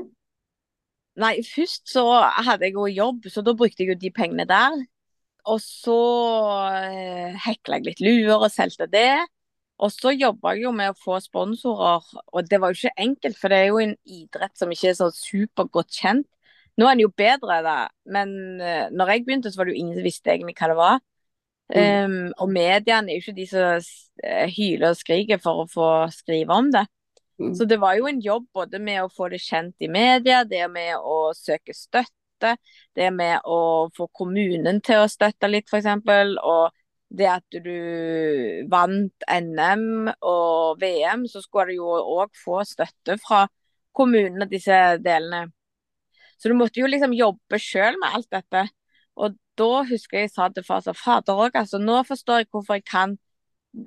Nei, 1.19 1.39
først 1.43 1.89
så 1.91 2.05
hadde 2.47 2.69
jeg 2.69 2.77
jo 2.77 2.87
jobb, 2.87 3.27
så 3.33 3.43
da 3.43 3.55
brukte 3.59 3.83
jeg 3.83 3.95
jo 3.95 3.99
de 3.99 4.11
pengene 4.15 4.47
der. 4.49 4.77
Og 5.49 5.61
så 5.65 5.99
eh, 6.85 7.35
hekla 7.47 7.79
jeg 7.79 7.87
litt 7.89 8.03
luer 8.05 8.37
og 8.37 8.53
solgte 8.53 8.87
det. 8.91 9.25
Og 9.79 9.93
så 9.95 10.13
jobba 10.15 10.55
jeg 10.55 10.67
jo 10.67 10.73
med 10.75 10.93
å 10.93 10.99
få 10.99 11.21
sponsorer, 11.23 12.07
og 12.35 12.49
det 12.51 12.59
var 12.59 12.73
jo 12.73 12.81
ikke 12.81 13.05
enkelt, 13.05 13.39
for 13.39 13.53
det 13.53 13.61
er 13.61 13.69
jo 13.69 13.79
en 13.83 13.95
idrett 14.11 14.59
som 14.59 14.73
ikke 14.75 14.91
er 14.91 14.97
så 14.99 15.07
supergodt 15.15 15.95
kjent. 15.95 16.27
Nå 16.79 16.87
er 16.87 16.97
den 16.97 17.05
jo 17.05 17.13
bedre, 17.15 17.61
da, 17.63 17.77
men 18.11 18.33
uh, 18.59 18.91
når 18.95 19.13
jeg 19.13 19.25
begynte, 19.27 19.53
så 19.55 19.61
var 19.61 19.69
det 19.69 19.77
jo 19.77 19.85
ingen 19.85 19.99
som 19.99 20.07
visste 20.07 20.35
egentlig 20.35 20.57
hva 20.59 20.71
det 20.71 20.77
var. 20.79 20.99
Mm. 21.69 21.79
Um, 21.79 22.29
og 22.43 22.51
mediene 22.55 23.13
er 23.13 23.19
jo 23.19 23.23
ikke 23.23 23.37
de 23.37 23.47
som 23.51 23.89
hyler 24.57 24.91
og 24.91 24.99
skriker 24.99 25.43
for 25.43 25.63
å 25.63 25.71
få 25.71 25.89
skrive 26.15 26.59
om 26.59 26.71
det. 26.75 26.87
Mm. 27.39 27.55
Så 27.55 27.65
det 27.71 27.79
var 27.81 27.95
jo 27.99 28.09
en 28.11 28.21
jobb 28.21 28.49
både 28.55 28.81
med 28.83 29.03
å 29.05 29.11
få 29.13 29.29
det 29.33 29.41
kjent 29.43 29.77
i 29.85 29.91
media, 29.91 30.43
det 30.45 30.65
med 30.73 30.97
å 30.99 31.31
søke 31.37 31.75
støtte, 31.77 32.57
det 32.95 33.11
med 33.15 33.47
å 33.47 33.89
få 33.97 34.09
kommunen 34.15 34.81
til 34.85 35.05
å 35.05 35.11
støtte 35.11 35.51
litt, 35.51 35.71
f.eks. 35.71 35.87
Og 36.43 36.75
det 37.09 37.29
at 37.31 37.61
du 37.65 38.67
vant 38.71 39.29
NM 39.33 40.11
og 40.21 40.81
VM, 40.83 41.25
så 41.31 41.43
skulle 41.45 41.73
du 41.73 41.79
jo 41.79 41.93
òg 42.19 42.35
få 42.37 42.63
støtte 42.69 43.17
fra 43.23 43.47
kommunene, 43.97 44.49
disse 44.51 44.99
delene. 45.03 45.49
Så 46.39 46.51
du 46.51 46.59
måtte 46.59 46.83
jo 46.83 46.91
liksom 46.91 47.17
jobbe 47.17 47.59
sjøl 47.63 47.99
med 47.99 48.19
alt 48.19 48.29
dette. 48.35 48.67
Og 49.19 49.39
da 49.59 49.71
husker 49.89 50.23
jeg 50.23 50.31
sa 50.31 50.47
til 50.55 50.67
far 50.67 50.85
så 50.85 50.95
fader 50.95 51.39
òg, 51.47 51.57
altså 51.59 51.81
nå 51.83 52.03
forstår 52.07 52.45
jeg 52.45 52.53
hvorfor 52.53 52.79
jeg 52.79 52.87
kan 52.87 53.19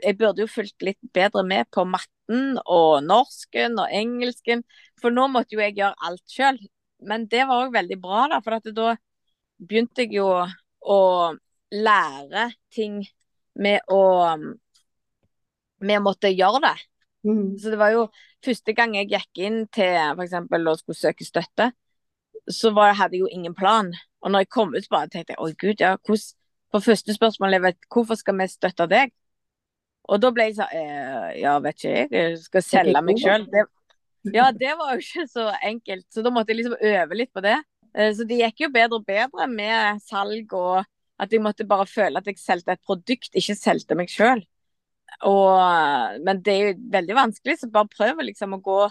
Jeg 0.03 0.13
burde 0.19 0.43
jo 0.43 0.47
fulgt 0.47 0.83
litt 0.85 0.99
bedre 1.11 1.41
med 1.43 1.65
på 1.73 1.83
matten 2.31 2.59
og 2.65 3.03
norsken 3.03 3.79
og 3.79 3.89
engelsken, 3.91 4.63
for 5.01 5.11
nå 5.11 5.27
måtte 5.27 5.55
jo 5.55 5.61
jeg 5.61 5.77
gjøre 5.77 5.95
alt 6.01 6.23
sjøl. 6.29 6.59
Men 7.03 7.27
det 7.27 7.47
var 7.47 7.65
òg 7.65 7.73
veldig 7.73 7.99
bra, 8.01 8.27
da, 8.29 8.41
for 8.41 8.59
da 8.71 8.95
begynte 9.59 10.03
jeg 10.05 10.13
jo 10.17 10.45
å 10.81 11.35
lære 11.71 12.51
ting 12.73 13.03
med 13.55 13.81
å 13.89 14.37
vi 15.81 15.97
måtte 15.99 16.29
gjøre 16.29 16.61
det. 16.61 16.77
Mm. 17.25 17.57
Så 17.57 17.71
det 17.71 17.77
var 17.77 17.91
jo 17.91 18.09
første 18.45 18.73
gang 18.73 18.95
jeg 18.95 19.09
gikk 19.09 19.41
inn 19.41 19.63
til 19.73 20.13
f.eks. 20.13 20.33
å 20.33 20.75
skulle 20.77 20.97
søke 20.97 21.25
støtte, 21.25 21.71
så 22.49 22.71
var, 22.73 22.93
hadde 22.93 23.17
jeg 23.17 23.25
jo 23.25 23.31
ingen 23.31 23.55
plan. 23.57 23.91
Og 24.21 24.31
når 24.31 24.45
jeg 24.45 24.53
kom 24.53 24.75
ut, 24.75 24.89
bare 24.89 25.09
tenkte 25.09 25.33
jeg 25.33 25.41
å 25.41 25.49
gud, 25.57 25.81
ja, 25.81 25.97
hvordan 25.97 26.37
på 26.71 26.79
første 26.79 27.11
spørsmål 27.11 27.57
er 27.57 27.73
hvorfor 27.91 28.15
skal 28.15 28.37
vi 28.39 28.47
støtte 28.47 28.85
deg? 28.87 29.11
Og 30.09 30.21
da 30.21 30.31
ble 30.33 30.47
jeg 30.49 30.57
sånn 30.57 30.71
eh, 30.75 31.27
Ja, 31.43 31.57
vet 31.63 31.77
ikke 31.77 31.91
jeg. 31.93 32.09
Jeg 32.15 32.39
skal 32.45 32.65
selge 32.65 33.03
meg 33.05 33.21
sjøl. 33.21 33.45
Ja, 34.31 34.51
det 34.53 34.73
var 34.77 34.95
jo 34.95 35.01
ikke 35.03 35.27
så 35.29 35.49
enkelt. 35.65 36.07
Så 36.13 36.23
da 36.25 36.31
måtte 36.33 36.53
jeg 36.53 36.61
liksom 36.61 36.77
øve 36.77 37.17
litt 37.17 37.31
på 37.33 37.43
det. 37.45 37.57
Eh, 37.95 38.11
så 38.17 38.25
det 38.27 38.41
gikk 38.41 38.65
jo 38.65 38.71
bedre 38.73 38.99
og 38.99 39.05
bedre 39.07 39.47
med 39.51 40.01
salg 40.05 40.53
og 40.57 40.81
at 41.21 41.33
jeg 41.33 41.43
måtte 41.43 41.67
bare 41.69 41.85
føle 41.85 42.17
at 42.17 42.25
jeg 42.25 42.39
solgte 42.41 42.73
et 42.73 42.81
produkt, 42.87 43.35
ikke 43.37 43.53
solgte 43.57 43.97
meg 43.97 44.09
sjøl. 44.09 44.41
Men 45.21 46.39
det 46.41 46.53
er 46.53 46.63
jo 46.63 46.77
veldig 46.95 47.17
vanskelig, 47.17 47.59
så 47.59 47.69
bare 47.69 47.91
prøv 47.91 48.23
liksom 48.25 48.57
å 48.57 48.63
gå 48.63 48.81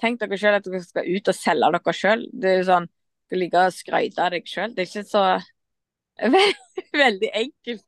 Tenk 0.00 0.16
dere 0.16 0.38
sjøl 0.40 0.54
at 0.56 0.64
dere 0.64 0.78
skal 0.80 1.08
ut 1.12 1.28
og 1.28 1.36
selge 1.36 1.68
dere 1.74 1.92
sjøl. 1.92 2.22
Det 2.32 2.48
er 2.48 2.54
jo 2.62 2.68
sånn 2.70 2.86
Du 3.28 3.36
liker 3.36 3.68
å 3.68 3.74
skryte 3.74 4.22
av 4.24 4.32
deg 4.32 4.46
sjøl. 4.48 4.72
Det 4.72 4.86
er 4.86 4.88
ikke 4.88 5.04
så 5.06 5.24
veldig 7.04 7.30
enkelt. 7.42 7.84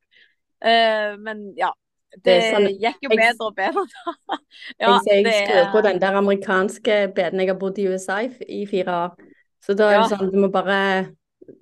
Uh, 0.62 1.16
men 1.24 1.40
ja. 1.56 1.72
Det, 2.12 2.22
det 2.28 2.38
sånn, 2.52 2.68
gikk 2.76 3.06
jo 3.06 3.10
bedre 3.14 3.46
og 3.46 3.54
bedre 3.56 3.84
da. 3.88 4.14
ja, 4.82 4.94
jeg 5.08 5.24
jeg 5.24 5.46
skrur 5.46 5.70
på 5.72 5.82
den 5.88 6.00
der 6.02 6.18
amerikanske 6.20 6.98
beden. 7.16 7.40
Jeg 7.40 7.52
har 7.54 7.60
bodd 7.60 7.80
i 7.80 7.88
USA 7.88 8.20
i, 8.26 8.30
i 8.62 8.62
fire 8.68 8.98
år. 9.06 9.28
Så 9.62 9.76
da 9.78 9.88
er 9.88 9.96
det 9.96 10.02
ja. 10.02 10.08
sånn, 10.16 10.32
du 10.32 10.40
må 10.42 10.50
bare 10.52 10.78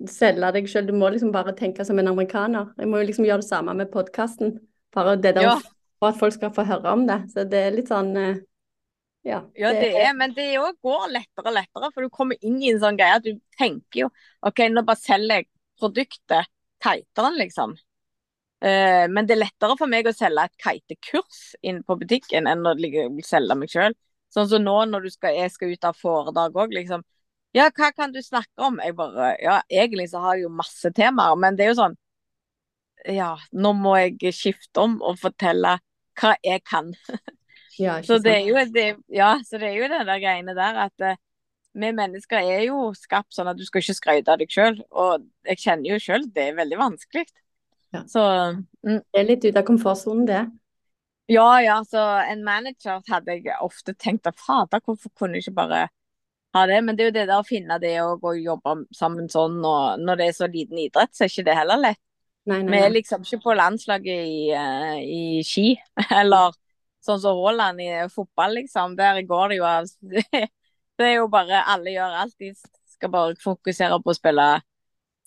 selge 0.09 0.49
deg 0.57 0.67
sjøl. 0.69 0.89
Du 0.89 0.95
må 0.97 1.11
liksom 1.13 1.31
bare 1.31 1.55
tenke 1.55 1.85
som 1.87 1.99
en 2.01 2.11
amerikaner. 2.11 2.73
Jeg 2.77 2.91
må 2.91 2.99
jo 2.99 3.07
liksom 3.07 3.29
gjøre 3.29 3.45
det 3.45 3.51
samme 3.51 3.77
med 3.77 3.93
podkasten. 3.93 4.57
Bare 4.91 5.15
det 5.21 5.37
der 5.37 5.47
ja 5.53 5.59
for 6.01 6.09
at 6.09 6.17
folk 6.17 6.33
skal 6.33 6.53
få 6.55 6.65
høre 6.65 6.95
om 6.95 7.05
det. 7.05 7.19
Så 7.29 7.45
det 7.45 7.61
er 7.61 7.75
litt 7.75 7.91
sånn 7.91 8.15
eh, 8.17 8.41
ja. 9.21 9.43
ja, 9.53 9.69
det 9.77 9.91
er, 10.01 10.15
men 10.17 10.33
det 10.33 10.47
òg 10.57 10.79
går 10.81 11.11
lettere 11.13 11.51
og 11.51 11.53
lettere, 11.53 11.91
for 11.93 12.01
du 12.01 12.09
kommer 12.09 12.41
inn 12.41 12.57
i 12.57 12.71
en 12.71 12.81
sånn 12.81 12.97
greie 12.97 13.19
at 13.19 13.27
du 13.27 13.35
tenker 13.59 14.07
jo 14.07 14.07
OK, 14.49 14.63
nå 14.73 14.81
bare 14.87 14.97
selger 14.97 15.43
jeg 15.43 15.49
produktet 15.77 16.49
teitere, 16.81 17.29
liksom. 17.37 17.75
Uh, 18.61 19.07
men 19.09 19.25
det 19.25 19.35
er 19.35 19.41
lettere 19.41 19.75
for 19.79 19.89
meg 19.89 20.05
å 20.05 20.13
selge 20.13 20.43
et 20.45 20.61
kite-kurs 20.61 21.55
inn 21.65 21.81
på 21.85 21.97
butikken 21.97 22.49
enn 22.49 22.67
å 22.67 22.75
selge 23.25 23.57
meg 23.57 23.71
sjøl. 23.73 23.95
Sånn 24.31 24.47
som 24.47 24.63
nå 24.63 24.75
når 24.87 25.09
skal, 25.11 25.35
jeg 25.35 25.51
skal 25.51 25.73
ut 25.73 25.87
av 25.89 25.97
foredrag 25.97 26.59
òg, 26.61 26.75
liksom. 26.77 27.03
Ja, 27.57 27.67
hva 27.75 27.89
kan 27.91 28.13
du 28.13 28.21
snakke 28.23 28.63
om? 28.63 28.79
Jeg 28.79 28.95
bare 28.95 29.33
Ja, 29.41 29.57
egentlig 29.67 30.07
så 30.11 30.21
har 30.23 30.37
jeg 30.37 30.45
jo 30.45 30.53
masse 30.55 30.91
temaer, 30.95 31.35
men 31.35 31.57
det 31.57 31.65
er 31.65 31.73
jo 31.73 31.79
sånn 31.81 31.97
Ja, 33.11 33.33
nå 33.51 33.73
må 33.75 33.97
jeg 33.97 34.31
skifte 34.37 34.85
om 34.85 34.99
og 35.01 35.17
fortelle 35.19 35.79
hva 36.21 36.35
jeg 36.45 36.61
kan. 36.69 36.93
Ja, 37.79 37.97
så, 38.07 38.21
det 38.23 38.37
er 38.37 38.47
jo, 38.47 38.61
det, 38.71 38.85
ja, 39.09 39.33
så 39.47 39.59
det 39.59 39.71
er 39.71 39.77
jo 39.81 39.91
den 39.91 40.07
der 40.07 40.21
greiene 40.21 40.55
der 40.55 40.79
at 40.85 41.05
uh, 41.09 41.19
vi 41.73 41.91
mennesker 41.95 42.39
er 42.39 42.65
jo 42.67 42.91
skapt 42.95 43.33
sånn 43.35 43.49
at 43.51 43.59
du 43.59 43.65
skal 43.65 43.81
ikke 43.83 43.97
skryte 43.97 44.31
av 44.31 44.39
deg 44.39 44.53
sjøl. 44.53 44.79
Og 44.91 45.25
jeg 45.49 45.63
kjenner 45.63 45.95
jo 45.95 45.99
sjøl 46.03 46.27
det 46.31 46.51
er 46.51 46.59
veldig 46.59 46.79
vanskelig. 46.79 47.25
Ja. 47.91 48.03
Så 48.07 48.23
mm. 48.87 48.99
Det 49.11 49.19
er 49.19 49.27
litt 49.27 49.45
ut 49.45 49.57
av 49.59 49.65
komfortsonen, 49.67 50.25
det. 50.29 50.43
Ja, 51.31 51.61
ja. 51.63 51.79
Så 51.87 52.01
en 52.01 52.43
manager 52.47 53.01
hadde 53.11 53.37
jeg 53.39 53.57
ofte 53.63 53.95
tenkt 53.95 54.29
at 54.29 54.39
fader, 54.39 54.83
hvorfor 54.85 55.11
kunne 55.15 55.39
jeg 55.39 55.47
ikke 55.47 55.59
bare 55.61 55.81
ha 56.55 56.63
det? 56.67 56.79
Men 56.83 56.97
det 56.97 57.05
er 57.05 57.11
jo 57.11 57.17
det 57.19 57.27
der 57.29 57.41
å 57.41 57.47
finne 57.47 57.79
det 57.83 57.97
og 58.03 58.25
jobbe 58.39 58.77
sammen 58.95 59.29
sånn, 59.31 59.59
og 59.63 60.01
når 60.01 60.19
det 60.19 60.29
er 60.29 60.39
så 60.39 60.49
liten 60.51 60.81
idrett, 60.81 61.13
så 61.15 61.25
er 61.25 61.33
ikke 61.33 61.47
det 61.49 61.59
heller 61.59 61.83
lett. 61.89 62.01
Nei, 62.49 62.57
nei, 62.57 62.65
nei. 62.65 62.73
Vi 62.73 62.81
er 62.87 62.93
liksom 62.95 63.25
ikke 63.25 63.41
på 63.43 63.53
landslaget 63.53 64.25
i, 64.25 64.41
uh, 64.57 64.97
i 64.97 65.43
ski, 65.45 65.75
eller 66.21 66.55
sånn 67.05 67.21
som 67.21 67.37
Haaland 67.37 67.83
i 67.83 67.91
fotball, 68.13 68.57
liksom. 68.57 68.95
Der 68.97 69.21
går 69.29 69.53
det 69.53 69.61
jo 69.61 69.67
av 69.69 69.89
Det 71.01 71.07
er 71.07 71.15
jo 71.15 71.29
bare 71.33 71.63
Alle 71.71 71.93
gjør 71.95 72.17
alt. 72.23 72.35
De 72.37 72.51
skal 72.93 73.09
bare 73.13 73.37
fokusere 73.41 73.97
på 74.03 74.11
å 74.11 74.17
spille 74.17 74.47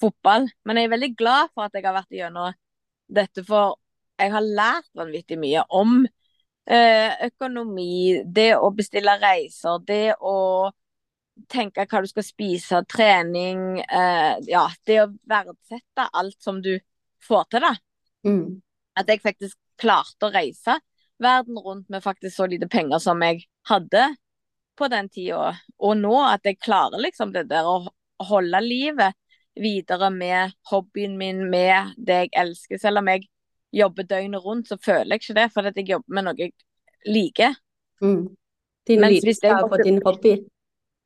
fotball. 0.00 0.48
Men 0.64 0.78
jeg 0.80 0.88
er 0.88 0.94
veldig 0.94 1.12
glad 1.18 1.54
for 1.54 1.66
at 1.66 1.76
jeg 1.76 1.86
har 1.86 1.96
vært 1.96 2.18
gjennom 2.18 2.54
dette, 3.14 3.44
for 3.46 3.76
jeg 4.20 4.32
har 4.32 4.46
lært 4.60 4.90
vanvittig 4.96 5.38
mye 5.40 5.64
om 5.74 6.04
eh, 6.04 7.10
økonomi, 7.26 8.22
det 8.24 8.54
å 8.56 8.70
bestille 8.74 9.16
reiser, 9.20 9.82
det 9.86 10.16
å 10.20 10.70
tenke 11.50 11.86
hva 11.90 12.02
du 12.02 12.08
skal 12.10 12.26
spise, 12.26 12.82
trening. 12.90 13.80
eh, 13.82 14.34
ja, 14.48 14.68
det 14.86 15.00
å 15.02 15.10
verdsette 15.28 16.08
alt 16.12 16.38
som 16.42 16.62
du 16.62 16.76
får 17.26 17.48
til 17.50 17.66
da. 17.66 17.74
Mm. 18.26 18.62
At 18.96 19.10
jeg 19.10 19.22
faktisk 19.24 19.58
klarte 19.80 20.28
å 20.28 20.34
reise 20.34 20.78
verden 21.22 21.58
rundt 21.58 21.88
med 21.90 22.02
faktisk 22.02 22.36
så 22.36 22.46
lite 22.50 22.68
penger 22.70 23.02
som 23.02 23.22
jeg 23.22 23.44
hadde 23.68 24.14
på 24.78 24.88
den 24.90 25.08
tida. 25.08 25.54
Og 25.78 25.98
nå 25.98 26.14
at 26.26 26.46
jeg 26.46 26.60
klarer 26.62 27.02
liksom 27.02 27.32
det 27.34 27.46
der 27.50 27.66
å 27.66 27.82
holde 28.24 28.60
livet 28.62 29.14
videre 29.60 30.10
med 30.10 30.54
hobbyen 30.70 31.16
min, 31.18 31.44
med 31.50 31.94
det 31.96 32.24
jeg 32.24 32.32
elsker. 32.44 32.80
Selv 32.80 33.02
om 33.02 33.10
jeg 33.12 33.28
jobber 33.74 34.06
døgnet 34.08 34.44
rundt, 34.44 34.68
så 34.68 34.78
føler 34.82 35.14
jeg 35.14 35.22
ikke 35.22 35.38
det, 35.40 35.46
for 35.54 35.68
at 35.68 35.78
jeg 35.78 35.90
jobber 35.94 36.16
med 36.16 36.26
noe 36.28 36.34
jeg 36.38 36.52
liker. 37.06 37.54
Mm. 38.02 38.26
Din 38.88 39.06
lidenskap 39.06 39.70
og 39.70 39.78
din 39.84 40.00
hobby. 40.04 40.36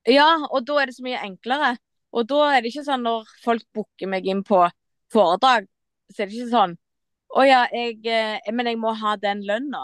Ja, 0.08 0.30
og 0.48 0.64
da 0.66 0.80
er 0.80 0.90
det 0.90 0.96
så 0.96 1.04
mye 1.04 1.20
enklere. 1.26 1.76
Og 2.16 2.28
da 2.28 2.40
er 2.54 2.62
det 2.62 2.72
ikke 2.72 2.86
sånn 2.86 3.04
når 3.04 3.28
folk 3.44 3.64
booker 3.76 4.08
meg 4.10 4.26
inn 4.26 4.40
på 4.46 4.62
foredrag, 5.12 5.68
så 6.08 6.22
er 6.22 6.28
det 6.28 6.38
ikke 6.38 6.52
sånn 6.54 6.76
Å 7.36 7.42
ja, 7.44 7.58
jeg, 7.68 7.98
eh, 8.08 8.52
men 8.56 8.70
jeg 8.70 8.78
må 8.80 8.94
ha 8.96 9.10
den 9.20 9.42
lønna. 9.44 9.82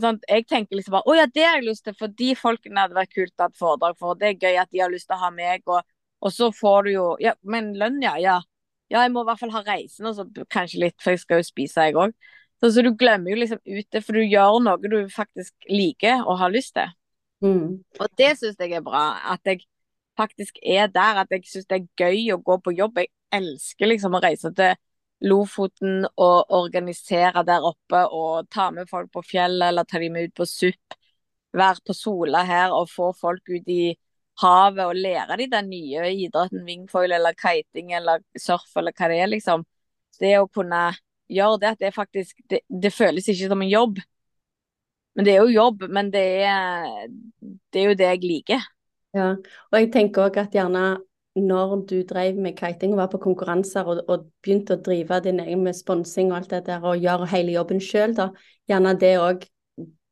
Sånn, 0.00 0.18
jeg 0.28 0.44
tenker 0.50 0.76
liksom 0.76 0.98
bare 0.98 1.08
Å 1.08 1.14
ja, 1.16 1.24
det 1.32 1.46
har 1.46 1.56
jeg 1.56 1.68
lyst 1.70 1.86
til, 1.86 1.96
for 1.96 2.12
de 2.12 2.34
folkene 2.36 2.84
hadde 2.84 2.98
vært 2.98 3.14
kult 3.14 3.32
å 3.38 3.46
ha 3.46 3.48
et 3.48 3.60
foredrag 3.60 3.96
for. 3.96 4.18
Det 4.20 4.28
er 4.28 4.42
gøy 4.42 4.58
at 4.60 4.72
de 4.74 4.82
har 4.82 4.92
lyst 4.92 5.08
til 5.08 5.16
å 5.16 5.22
ha 5.22 5.30
meg, 5.32 5.64
og, 5.64 5.80
og 6.24 6.32
så 6.32 6.50
får 6.54 6.86
du 6.86 6.90
jo 6.94 7.06
Ja, 7.20 7.34
men 7.42 7.74
lønn, 7.78 8.00
ja. 8.02 8.16
Ja, 8.20 8.38
ja 8.92 9.04
jeg 9.04 9.12
må 9.14 9.24
i 9.24 9.28
hvert 9.28 9.42
fall 9.42 9.54
ha 9.54 9.64
reisen, 9.66 10.08
og 10.08 10.16
så 10.16 10.26
kanskje 10.50 10.86
litt, 10.86 10.96
for 11.02 11.14
jeg 11.14 11.24
skal 11.24 11.42
jo 11.42 11.48
spise, 11.50 11.86
jeg 11.88 11.98
òg. 12.00 12.16
Så, 12.62 12.70
så, 12.72 12.82
du 12.82 12.94
glemmer 12.96 13.34
jo 13.34 13.40
liksom 13.42 13.60
ut 13.60 13.88
det, 13.92 14.00
for 14.04 14.16
du 14.16 14.24
gjør 14.24 14.60
noe 14.64 14.90
du 14.90 15.00
faktisk 15.12 15.68
liker 15.68 16.22
og 16.24 16.38
har 16.40 16.52
lyst 16.54 16.72
til. 16.78 16.92
Mm. 17.44 17.82
Og 18.00 18.06
det 18.16 18.30
syns 18.40 18.56
jeg 18.60 18.72
er 18.78 18.84
bra. 18.84 19.04
At 19.34 19.44
jeg 19.44 19.66
faktisk 20.16 20.58
er 20.62 20.88
der. 20.88 21.20
At 21.24 21.34
jeg 21.34 21.44
syns 21.50 21.68
det 21.68 21.82
er 21.82 22.06
gøy 22.06 22.32
å 22.32 22.40
gå 22.40 22.56
på 22.64 22.72
jobb. 22.72 23.02
Jeg 23.02 23.12
elsker 23.34 23.90
liksom 23.90 24.16
å 24.16 24.22
reise 24.24 24.52
til 24.56 24.78
Lofoten 25.24 26.04
og 26.20 26.52
organisere 26.52 27.44
der 27.46 27.64
oppe 27.64 28.00
og 28.12 28.48
ta 28.52 28.70
med 28.74 28.88
folk 28.90 29.12
på 29.12 29.22
fjellet 29.24 29.70
eller 29.70 29.86
ta 29.88 30.00
dem 30.00 30.16
med 30.16 30.30
ut 30.30 30.36
på 30.40 30.48
SUP. 30.48 30.96
Være 31.54 31.84
på 31.86 31.94
Sola 31.96 32.42
her 32.44 32.74
og 32.74 32.90
få 32.90 33.12
folk 33.16 33.48
ut 33.48 33.68
i 33.70 33.94
havet 34.42 34.84
og 34.84 34.98
lære 34.98 35.38
de 35.38 35.46
den 35.50 35.70
nye 35.70 36.08
idretten 36.24 36.64
wingfoil 36.66 37.12
eller 37.14 37.36
kiting 37.38 37.92
eller 37.94 38.22
surf 38.38 38.76
eller 38.80 38.94
hva 38.96 39.10
det 39.10 39.20
er, 39.22 39.30
liksom. 39.30 39.64
Det 40.20 40.34
å 40.38 40.50
kunne 40.50 40.88
gjøre 41.30 41.60
det, 41.62 41.72
at 41.74 41.80
det 41.82 41.94
faktisk 41.94 42.42
det, 42.50 42.60
det 42.68 42.92
føles 42.94 43.28
ikke 43.30 43.50
som 43.50 43.62
en 43.64 43.70
jobb. 43.70 43.98
Men 45.14 45.26
det 45.26 45.34
er 45.34 45.42
jo 45.44 45.54
jobb, 45.54 45.88
men 45.94 46.10
det 46.10 46.26
er, 46.46 47.08
det 47.70 47.80
er 47.80 47.90
jo 47.90 47.98
det 47.98 48.08
jeg 48.10 48.22
liker. 48.24 48.70
Ja, 49.14 49.34
og 49.70 49.76
jeg 49.78 49.92
tenker 49.94 50.26
òg 50.26 50.40
at 50.42 50.54
gjerne 50.56 50.84
når 51.38 51.74
du 51.90 51.96
drev 52.06 52.38
med 52.38 52.54
kiting 52.58 52.94
og 52.94 53.00
var 53.02 53.10
på 53.10 53.20
konkurranser 53.22 53.86
og, 53.90 54.02
og 54.10 54.28
begynte 54.42 54.76
å 54.76 54.82
drive 54.82 55.18
din 55.22 55.40
egen 55.42 55.64
med 55.66 55.74
sponsing 55.74 56.30
og 56.30 56.40
alt 56.40 56.54
det 56.54 56.64
der, 56.68 56.82
og 56.82 57.02
gjøre 57.02 57.30
hele 57.30 57.54
jobben 57.56 57.82
sjøl, 57.82 58.14
da, 58.14 58.28
gjerne 58.70 58.94
det 58.98 59.14
òg 59.22 59.46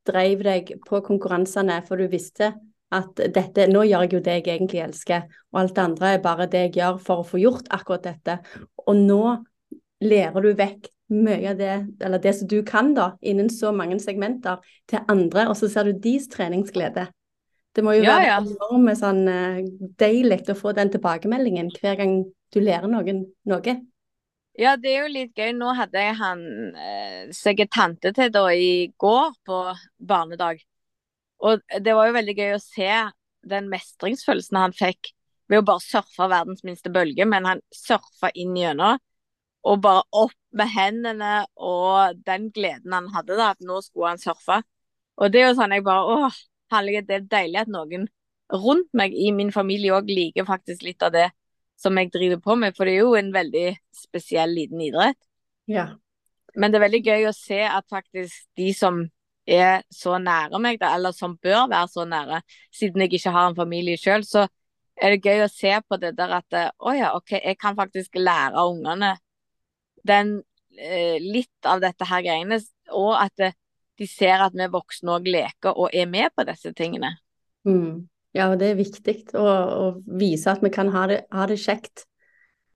drev 0.06 0.42
deg 0.42 0.72
på 0.86 1.02
konkurransene, 1.06 1.78
for 1.86 1.98
du 1.98 2.08
visste 2.10 2.50
at 2.92 3.22
dette, 3.34 3.68
nå 3.70 3.84
gjør 3.88 4.06
jeg 4.06 4.14
jo 4.16 4.22
det 4.24 4.34
jeg 4.38 4.48
egentlig 4.56 4.82
elsker, 4.84 5.28
og 5.52 5.62
alt 5.62 5.76
det 5.76 5.84
andre 5.84 6.10
er 6.16 6.24
bare 6.24 6.48
det 6.50 6.66
jeg 6.66 6.74
gjør 6.80 6.98
for 7.02 7.22
å 7.22 7.28
få 7.28 7.40
gjort 7.40 7.70
akkurat 7.72 8.04
dette. 8.10 8.38
Og 8.86 8.98
nå 8.98 9.22
lærer 10.02 10.44
du 10.44 10.52
vekk 10.58 10.90
mye 11.12 11.50
av 11.50 11.58
det, 11.58 11.74
eller 12.04 12.22
det 12.22 12.34
som 12.38 12.48
du 12.48 12.58
kan 12.66 12.92
da, 12.96 13.12
innen 13.20 13.50
så 13.52 13.72
mange 13.76 13.98
segmenter, 14.00 14.62
til 14.88 15.04
andre, 15.12 15.48
og 15.50 15.56
så 15.58 15.68
ser 15.72 15.88
du 15.88 15.98
deres 16.04 16.28
treningsglede. 16.32 17.08
Det 17.72 17.84
må 17.84 17.94
jo 17.96 18.04
ja, 18.04 18.16
være 18.16 18.28
ja. 18.28 18.40
enormt 18.42 18.98
sånn, 19.00 19.22
uh, 19.28 19.88
deilig 20.00 20.42
å 20.52 20.58
få 20.58 20.74
den 20.76 20.92
tilbakemeldingen 20.92 21.72
hver 21.78 21.96
gang 22.00 22.18
du 22.52 22.60
lærer 22.60 22.90
noen 22.90 23.24
noe. 23.48 23.76
Ja, 24.60 24.74
det 24.76 24.90
er 24.92 25.06
jo 25.06 25.12
litt 25.14 25.38
gøy. 25.38 25.54
Nå 25.56 25.72
hadde 25.78 26.00
jeg 26.02 26.16
han 26.18 26.42
eh, 26.76 27.30
seg 27.32 27.62
tante 27.72 28.12
til 28.12 28.28
da 28.34 28.42
i 28.52 28.90
går 29.00 29.32
på 29.48 29.60
barnedag. 29.96 30.60
Og 31.42 31.62
det 31.82 31.94
var 31.96 32.08
jo 32.08 32.16
veldig 32.16 32.36
gøy 32.38 32.54
å 32.56 32.62
se 32.62 32.90
den 33.50 33.68
mestringsfølelsen 33.72 34.60
han 34.60 34.76
fikk 34.76 35.10
ved 35.50 35.60
å 35.60 35.66
bare 35.66 35.84
surfe 35.84 36.28
verdens 36.30 36.62
minste 36.64 36.92
bølge, 36.92 37.26
men 37.28 37.48
han 37.48 37.62
surfa 37.74 38.30
inn 38.38 38.54
gjennom. 38.56 39.00
Og 39.68 39.82
bare 39.82 40.02
opp 40.18 40.38
med 40.58 40.70
hendene 40.74 41.34
og 41.54 42.18
den 42.26 42.48
gleden 42.54 42.94
han 42.94 43.10
hadde 43.14 43.36
da, 43.38 43.52
at 43.52 43.62
nå 43.62 43.78
skulle 43.84 44.14
han 44.14 44.22
surfe. 44.22 44.62
Og 45.20 45.30
det 45.30 45.42
er 45.42 45.50
jo 45.50 45.58
sånn 45.58 45.74
jeg 45.74 45.84
bare 45.86 46.16
åh, 46.16 46.40
herlighet, 46.72 47.06
det 47.08 47.18
er 47.18 47.28
deilig 47.36 47.62
at 47.62 47.70
noen 47.70 48.08
rundt 48.52 48.90
meg 48.96 49.14
i 49.14 49.30
min 49.34 49.52
familie 49.54 49.94
òg 49.96 50.10
liker 50.10 50.46
faktisk 50.48 50.84
litt 50.86 51.02
av 51.04 51.14
det 51.14 51.28
som 51.80 51.96
jeg 51.98 52.12
driver 52.14 52.40
på 52.42 52.56
med, 52.58 52.76
for 52.76 52.86
det 52.86 52.96
er 52.96 53.04
jo 53.04 53.14
en 53.18 53.32
veldig 53.34 53.66
spesiell 53.96 54.52
liten 54.54 54.82
idrett. 54.84 55.18
Ja. 55.70 55.92
Men 56.54 56.70
det 56.72 56.78
er 56.78 56.86
veldig 56.86 57.02
gøy 57.06 57.26
å 57.28 57.34
se 57.36 57.62
at 57.64 57.88
faktisk 57.90 58.44
de 58.58 58.70
som 58.76 59.02
er 59.46 59.82
så 59.90 60.18
nære 60.22 60.60
meg, 60.62 60.78
da, 60.80 60.92
eller 60.96 61.14
som 61.16 61.36
bør 61.42 61.66
være 61.70 61.88
så 61.90 62.06
nære, 62.08 62.42
siden 62.74 63.04
jeg 63.04 63.12
ikke 63.18 63.34
har 63.34 63.50
en 63.50 63.58
familie 63.58 63.98
sjøl, 64.00 64.24
så 64.26 64.46
er 64.96 65.14
det 65.14 65.24
gøy 65.24 65.42
å 65.44 65.50
se 65.50 65.72
på 65.88 65.98
det 65.98 66.12
der 66.18 66.36
at 66.38 66.58
å 66.78 66.94
ja, 66.94 67.12
OK, 67.16 67.34
jeg 67.38 67.58
kan 67.60 67.76
faktisk 67.78 68.18
lære 68.20 68.62
ungene 68.70 69.16
den 70.06 70.36
eh, 70.78 71.18
litt 71.22 71.68
av 71.68 71.82
dette 71.82 72.06
her 72.06 72.22
greiene, 72.24 72.58
og 72.92 73.14
at 73.18 73.42
eh, 73.42 73.56
de 73.98 74.08
ser 74.08 74.42
at 74.42 74.54
vi 74.56 74.68
voksne 74.72 75.16
òg 75.16 75.28
leker 75.30 75.76
og 75.76 75.94
er 75.94 76.08
med 76.10 76.32
på 76.36 76.46
disse 76.48 76.72
tingene. 76.76 77.14
Mm. 77.68 78.08
Ja, 78.32 78.48
og 78.48 78.58
det 78.62 78.72
er 78.72 78.78
viktig 78.78 79.16
å, 79.36 79.44
å, 79.44 79.86
vise 80.18 80.54
at 80.54 80.62
vi 80.64 80.72
kan 80.72 80.88
ha 80.94 81.04
det, 81.10 81.18
ha 81.34 81.44
det 81.50 81.58
kjekt 81.60 82.06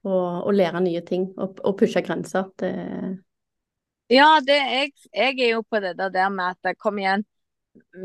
og, 0.04 0.44
og, 0.44 0.52
lære 0.54 0.82
nye 0.84 1.00
ting 1.06 1.30
og, 1.32 1.62
og 1.64 1.78
pushe 1.80 2.02
grenser. 2.04 2.50
Det... 2.60 2.72
Ja, 4.12 4.36
det, 4.44 4.56
jeg, 4.56 4.92
jeg, 5.10 5.38
er 5.40 5.56
jo 5.56 5.62
på 5.66 5.80
det 5.82 5.96
der 5.98 6.28
med 6.30 6.54
at 6.54 6.78
kom 6.78 6.98
igjen, 7.02 7.24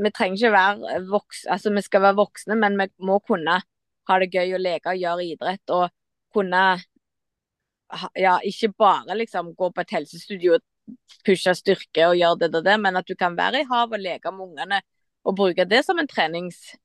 vi 0.02 0.12
trenger 0.12 0.40
ikke 0.40 0.54
være 0.56 1.02
voksne, 1.10 1.52
altså 1.54 1.74
vi 1.76 1.84
skal 1.86 2.02
være 2.08 2.18
voksne, 2.18 2.58
men 2.60 2.80
vi 2.80 2.88
må 3.06 3.20
kunne 3.24 3.60
ha 4.10 4.18
det 4.20 4.32
gøy 4.34 4.56
å 4.56 4.62
leke 4.62 4.96
og 4.96 5.04
gjøre 5.04 5.28
idrett. 5.30 5.74
Og 5.76 5.92
kunne 6.34 6.64
ja, 8.16 8.38
ikke 8.44 8.72
bare 8.80 9.18
liksom 9.20 9.54
gå 9.56 9.72
på 9.72 9.84
et 9.84 9.96
helsestudio 9.98 10.58
og 10.58 10.64
pushe 11.26 11.54
styrke 11.56 12.08
og 12.10 12.18
gjøre 12.20 12.48
det 12.48 12.60
og 12.60 12.66
det, 12.66 12.78
men 12.82 13.00
at 13.00 13.08
du 13.08 13.16
kan 13.20 13.36
være 13.38 13.62
i 13.62 13.68
havet 13.70 14.00
og 14.00 14.06
leke 14.06 14.32
med 14.34 14.48
ungene 14.50 14.82
og 15.28 15.36
bruke 15.38 15.68
det 15.70 15.84
som 15.86 16.00
en 16.02 16.10
treningstime, 16.10 16.80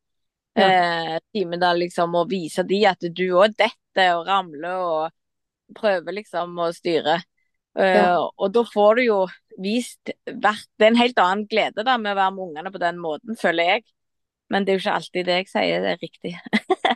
ja. 0.60 1.16
eh, 1.32 1.56
da, 1.60 1.72
liksom, 1.72 2.14
og 2.14 2.28
vise 2.30 2.66
de 2.68 2.82
at 2.88 3.00
du 3.00 3.24
òg 3.38 3.56
detter 3.56 4.18
og 4.18 4.26
ramler 4.28 4.76
og 4.76 5.76
prøver 5.76 6.18
liksom 6.20 6.58
å 6.60 6.68
styre. 6.76 7.20
Eh, 7.76 7.98
ja. 7.98 8.22
og 8.24 8.52
da 8.54 8.62
får 8.64 8.96
du 8.96 9.02
jo 9.04 9.18
vist 9.60 10.12
hvert 10.24 10.64
Det 10.76 10.86
er 10.86 10.90
en 10.90 10.98
helt 11.00 11.18
annen 11.20 11.44
glede 11.48 11.84
da 11.84 11.96
med 12.00 12.14
å 12.14 12.18
være 12.18 12.32
med 12.32 12.44
ungene 12.46 12.72
på 12.72 12.80
den 12.80 12.98
måten, 13.00 13.38
føler 13.40 13.72
jeg. 13.72 13.86
Men 14.52 14.64
det 14.64 14.72
er 14.72 14.78
jo 14.78 14.84
ikke 14.84 14.98
alltid 15.00 15.28
det 15.28 15.38
jeg 15.40 15.48
sier 15.50 15.84
det 15.84 15.94
er 15.94 16.02
riktig. 16.02 16.34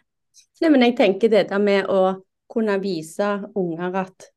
Nei, 0.60 0.68
men 0.68 0.84
jeg 0.84 0.98
tenker 0.98 1.32
det 1.32 1.46
der 1.50 1.62
med 1.62 1.88
å 1.88 2.02
kunne 2.50 2.76
vise 2.82 3.30
unger 3.56 3.96
at 4.02 4.28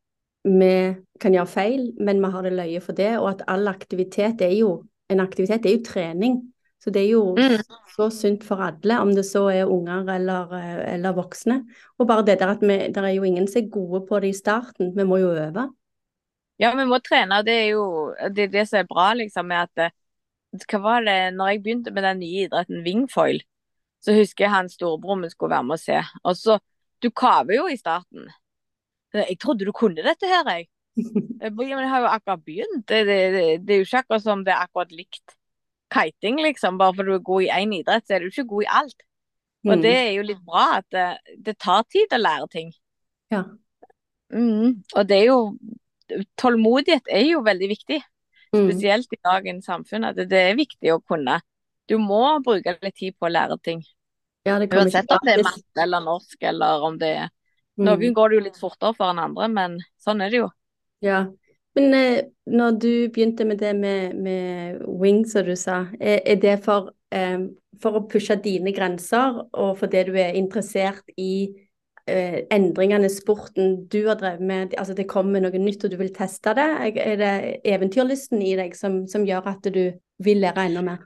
vi 0.43 0.73
kan 1.19 1.36
gjøre 1.36 1.51
feil, 1.51 1.84
men 2.03 2.19
vi 2.23 2.32
har 2.34 2.45
det 2.45 2.56
løye 2.56 2.82
for 2.84 2.95
det, 2.97 3.13
og 3.19 3.29
at 3.29 3.45
all 3.51 3.69
aktivitet 3.71 4.41
er 4.43 4.56
jo 4.58 4.73
en 5.12 5.23
aktivitet, 5.23 5.63
det 5.63 5.71
er 5.71 5.77
jo 5.77 5.86
trening. 5.88 6.41
Så 6.84 6.91
det 6.91 7.06
er 7.06 7.13
jo 7.13 7.21
mm. 7.38 7.62
så 7.93 8.10
sunt 8.12 8.41
for 8.43 8.60
alle, 8.60 8.97
om 8.99 9.13
det 9.15 9.23
så 9.23 9.45
er 9.53 9.69
unger 9.71 10.10
eller, 10.17 10.51
eller 10.84 11.15
voksne. 11.15 11.62
Og 11.95 12.10
bare 12.10 12.25
det 12.27 12.41
der 12.41 12.51
at 12.58 12.63
vi, 12.63 12.75
det 12.91 13.03
er 13.03 13.13
jo 13.15 13.23
ingen 13.27 13.47
som 13.47 13.62
er 13.62 13.71
gode 13.71 14.01
på 14.10 14.19
det 14.19 14.34
i 14.34 14.36
starten, 14.36 14.91
vi 14.95 15.06
må 15.08 15.21
jo 15.21 15.32
øve. 15.32 15.69
Ja, 16.62 16.74
vi 16.78 16.86
må 16.86 17.00
trene. 17.02 17.42
Det 17.46 17.54
er 17.54 17.70
jo 17.74 17.86
det, 18.36 18.52
det 18.54 18.68
som 18.70 18.82
er 18.84 18.89
bra, 18.89 19.08
liksom, 19.18 19.52
er 19.52 19.68
at 19.68 19.86
eh, 19.88 19.96
Hva 20.70 20.80
var 20.84 21.06
det 21.08 21.18
når 21.34 21.50
jeg 21.50 21.63
begynte 21.63 21.92
med 21.94 22.06
den 22.06 22.20
nye 22.22 22.46
idretten 22.46 22.84
wingfoil, 22.86 23.39
så 24.04 24.13
husker 24.13 24.46
jeg 24.46 24.54
han 24.54 24.70
storebror 24.70 25.18
min 25.18 25.32
skulle 25.32 25.56
være 25.56 25.66
med 25.66 25.80
og 25.80 25.82
se. 25.82 26.00
Og 26.24 26.38
så 26.38 26.60
Du 27.04 27.10
kaver 27.12 27.58
jo 27.58 27.66
i 27.68 27.76
starten. 27.76 28.30
Jeg 29.13 29.36
trodde 29.42 29.66
du 29.66 29.74
kunne 29.76 30.06
dette 30.06 30.28
her, 30.30 30.48
jeg. 30.48 30.68
Men 30.96 31.70
jeg 31.70 31.89
har 31.89 32.00
jo 32.00 32.08
akkurat 32.08 32.44
begynt. 32.46 32.86
Det, 32.88 33.02
det, 33.08 33.18
det, 33.68 33.74
er 33.74 33.82
jo 33.82 33.88
ikke 33.88 34.04
akkurat 34.06 34.24
som 34.24 34.46
det 34.46 34.54
er 34.54 34.62
akkurat 34.63 34.92
likt 34.92 35.36
kiting, 35.92 36.39
liksom. 36.42 36.78
Bare 36.78 36.96
fordi 36.96 37.12
du 37.12 37.18
er 37.18 37.26
god 37.28 37.42
i 37.42 37.50
én 37.52 37.76
idrett, 37.76 38.08
så 38.08 38.16
er 38.16 38.24
du 38.24 38.32
ikke 38.32 38.48
god 38.54 38.63
i 38.63 38.72
alt. 38.80 39.04
Og 39.63 39.84
det 39.84 39.94
er 39.96 40.12
jo 40.18 40.26
litt 40.28 40.42
bra 40.44 40.63
at 40.80 40.88
det, 40.92 41.06
det, 41.46 41.56
tar 41.60 41.86
tid 41.92 42.16
å 42.16 42.20
lære 42.20 42.48
ting. 42.52 42.72
Ja. 43.32 43.44
Mm. 44.34 44.84
Og 44.96 45.08
det 45.08 45.20
er 45.20 45.28
jo 45.30 45.39
Tålmodighet 46.39 47.10
er 47.12 47.26
jo 47.28 47.41
veldig 47.45 47.69
viktig. 47.71 47.99
Mm. 48.54 48.67
Spesielt 48.67 49.15
i 49.15 49.19
dagens 49.23 49.67
samfunn. 49.69 50.08
At 50.10 50.19
det 50.30 50.41
er 50.52 50.58
viktig 50.60 50.93
å 50.93 51.02
kunne. 51.02 51.39
Du 51.89 51.97
må 51.99 52.23
bruke 52.45 52.78
litt 52.80 52.97
tid 52.99 53.17
på 53.19 53.28
å 53.28 53.34
lære 53.34 53.60
ting. 53.63 53.84
Ja, 54.47 54.58
Uansett 54.60 55.12
om 55.12 55.23
det 55.23 55.38
er 55.38 55.45
matte 55.45 55.84
eller 55.86 56.04
norsk, 56.04 56.36
eller 56.43 56.84
om 56.84 56.97
det 56.99 57.13
er 57.15 57.30
mm. 57.80 58.12
Går 58.13 58.30
det 58.30 58.38
jo 58.38 58.43
litt 58.43 58.60
fortere 58.60 58.91
for 58.97 59.13
enn 59.13 59.21
andre, 59.23 59.47
men 59.52 59.78
sånn 60.04 60.19
er 60.23 60.34
det 60.34 60.41
jo. 60.41 60.49
Ja, 61.04 61.21
men 61.76 61.93
eh, 61.93 62.23
når 62.45 62.71
du 62.71 62.91
begynte 63.13 63.45
med 63.45 63.58
det 63.58 63.73
med, 63.76 64.15
med 64.15 64.82
wing, 65.02 65.23
som 65.26 65.45
du 65.45 65.56
sa, 65.58 65.86
er, 65.99 66.19
er 66.26 66.36
det 66.41 66.58
for, 66.65 66.91
eh, 67.13 67.39
for, 67.82 67.97
å 67.97 68.06
pushe 68.10 68.38
dine 68.43 68.73
grenser, 68.76 69.41
og 69.52 69.78
for 69.80 69.89
det 69.89 70.06
du 70.10 70.17
er 70.19 70.38
interessert 70.38 71.04
i 71.17 71.49
eh, 72.10 72.44
endringene 72.54 73.08
i 73.08 73.13
sporten 73.13 73.84
du 73.92 74.02
har 74.08 74.20
drevet 74.20 74.44
med? 74.44 74.76
Altså 74.80 74.96
det 74.98 75.10
kommer 75.12 75.44
noe 75.44 75.62
nytt, 75.62 75.86
og 75.86 75.94
du 75.94 75.98
vil 76.00 76.13
teste 76.16 76.56
det? 76.58 76.68
Er 77.00 77.18
det 77.20 77.34
eventyrlysten 77.76 78.44
i 78.44 78.54
deg 78.60 78.78
som, 78.78 79.04
som 79.08 79.26
gjør 79.28 79.50
at 79.56 79.74
du 79.74 79.84
vil 80.24 80.44
lære 80.44 80.70
enda 80.70 80.86
mer? 80.86 81.02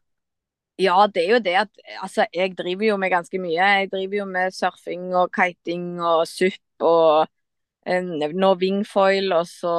Ja, 0.77 1.07
det 1.09 1.23
er 1.23 1.31
jo 1.31 1.41
det 1.41 1.55
at 1.57 1.79
altså, 2.05 2.27
jeg 2.33 2.53
driver 2.57 2.85
jo 2.91 2.97
med 3.01 3.09
ganske 3.09 3.39
mye. 3.41 3.71
Jeg 3.79 3.89
driver 3.91 4.19
jo 4.19 4.27
med 4.29 4.53
surfing 4.53 5.09
og 5.17 5.31
kiting 5.33 5.97
og 5.97 6.27
SUP 6.29 6.85
og 6.85 7.25
nå 7.87 8.49
wingfoil, 8.59 9.31
og 9.31 9.47
så 9.47 9.73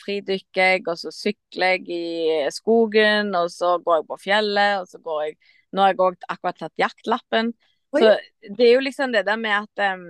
fridykker 0.00 0.62
jeg, 0.74 0.84
og 0.88 0.96
så 0.98 1.12
sykler 1.12 1.76
jeg 1.76 1.88
i 1.92 2.50
skogen, 2.50 3.34
og 3.36 3.50
så 3.52 3.76
går 3.84 4.00
jeg 4.00 4.06
på 4.08 4.18
fjellet, 4.24 4.80
og 4.80 4.88
så 4.88 4.98
går 4.98 5.24
jeg 5.28 5.40
Nå 5.70 5.84
har 5.84 5.92
jeg 5.92 6.00
òg 6.02 6.24
akkurat 6.26 6.56
tatt 6.58 6.82
jaktlappen. 6.82 7.52
Oi. 7.94 8.00
Så 8.02 8.14
det 8.56 8.64
er 8.64 8.72
jo 8.72 8.80
liksom 8.82 9.12
det 9.14 9.20
der 9.28 9.36
med 9.38 9.52
at 9.54 9.92
um, 9.94 10.08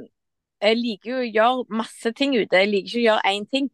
jeg 0.61 0.77
liker 0.77 1.11
jo 1.11 1.21
å 1.21 1.29
gjøre 1.29 1.79
masse 1.81 2.13
ting 2.17 2.35
ute. 2.37 2.59
Jeg 2.59 2.69
liker 2.71 2.91
ikke 2.91 3.01
å 3.01 3.07
gjøre 3.07 3.33
én 3.33 3.47
ting. 3.49 3.71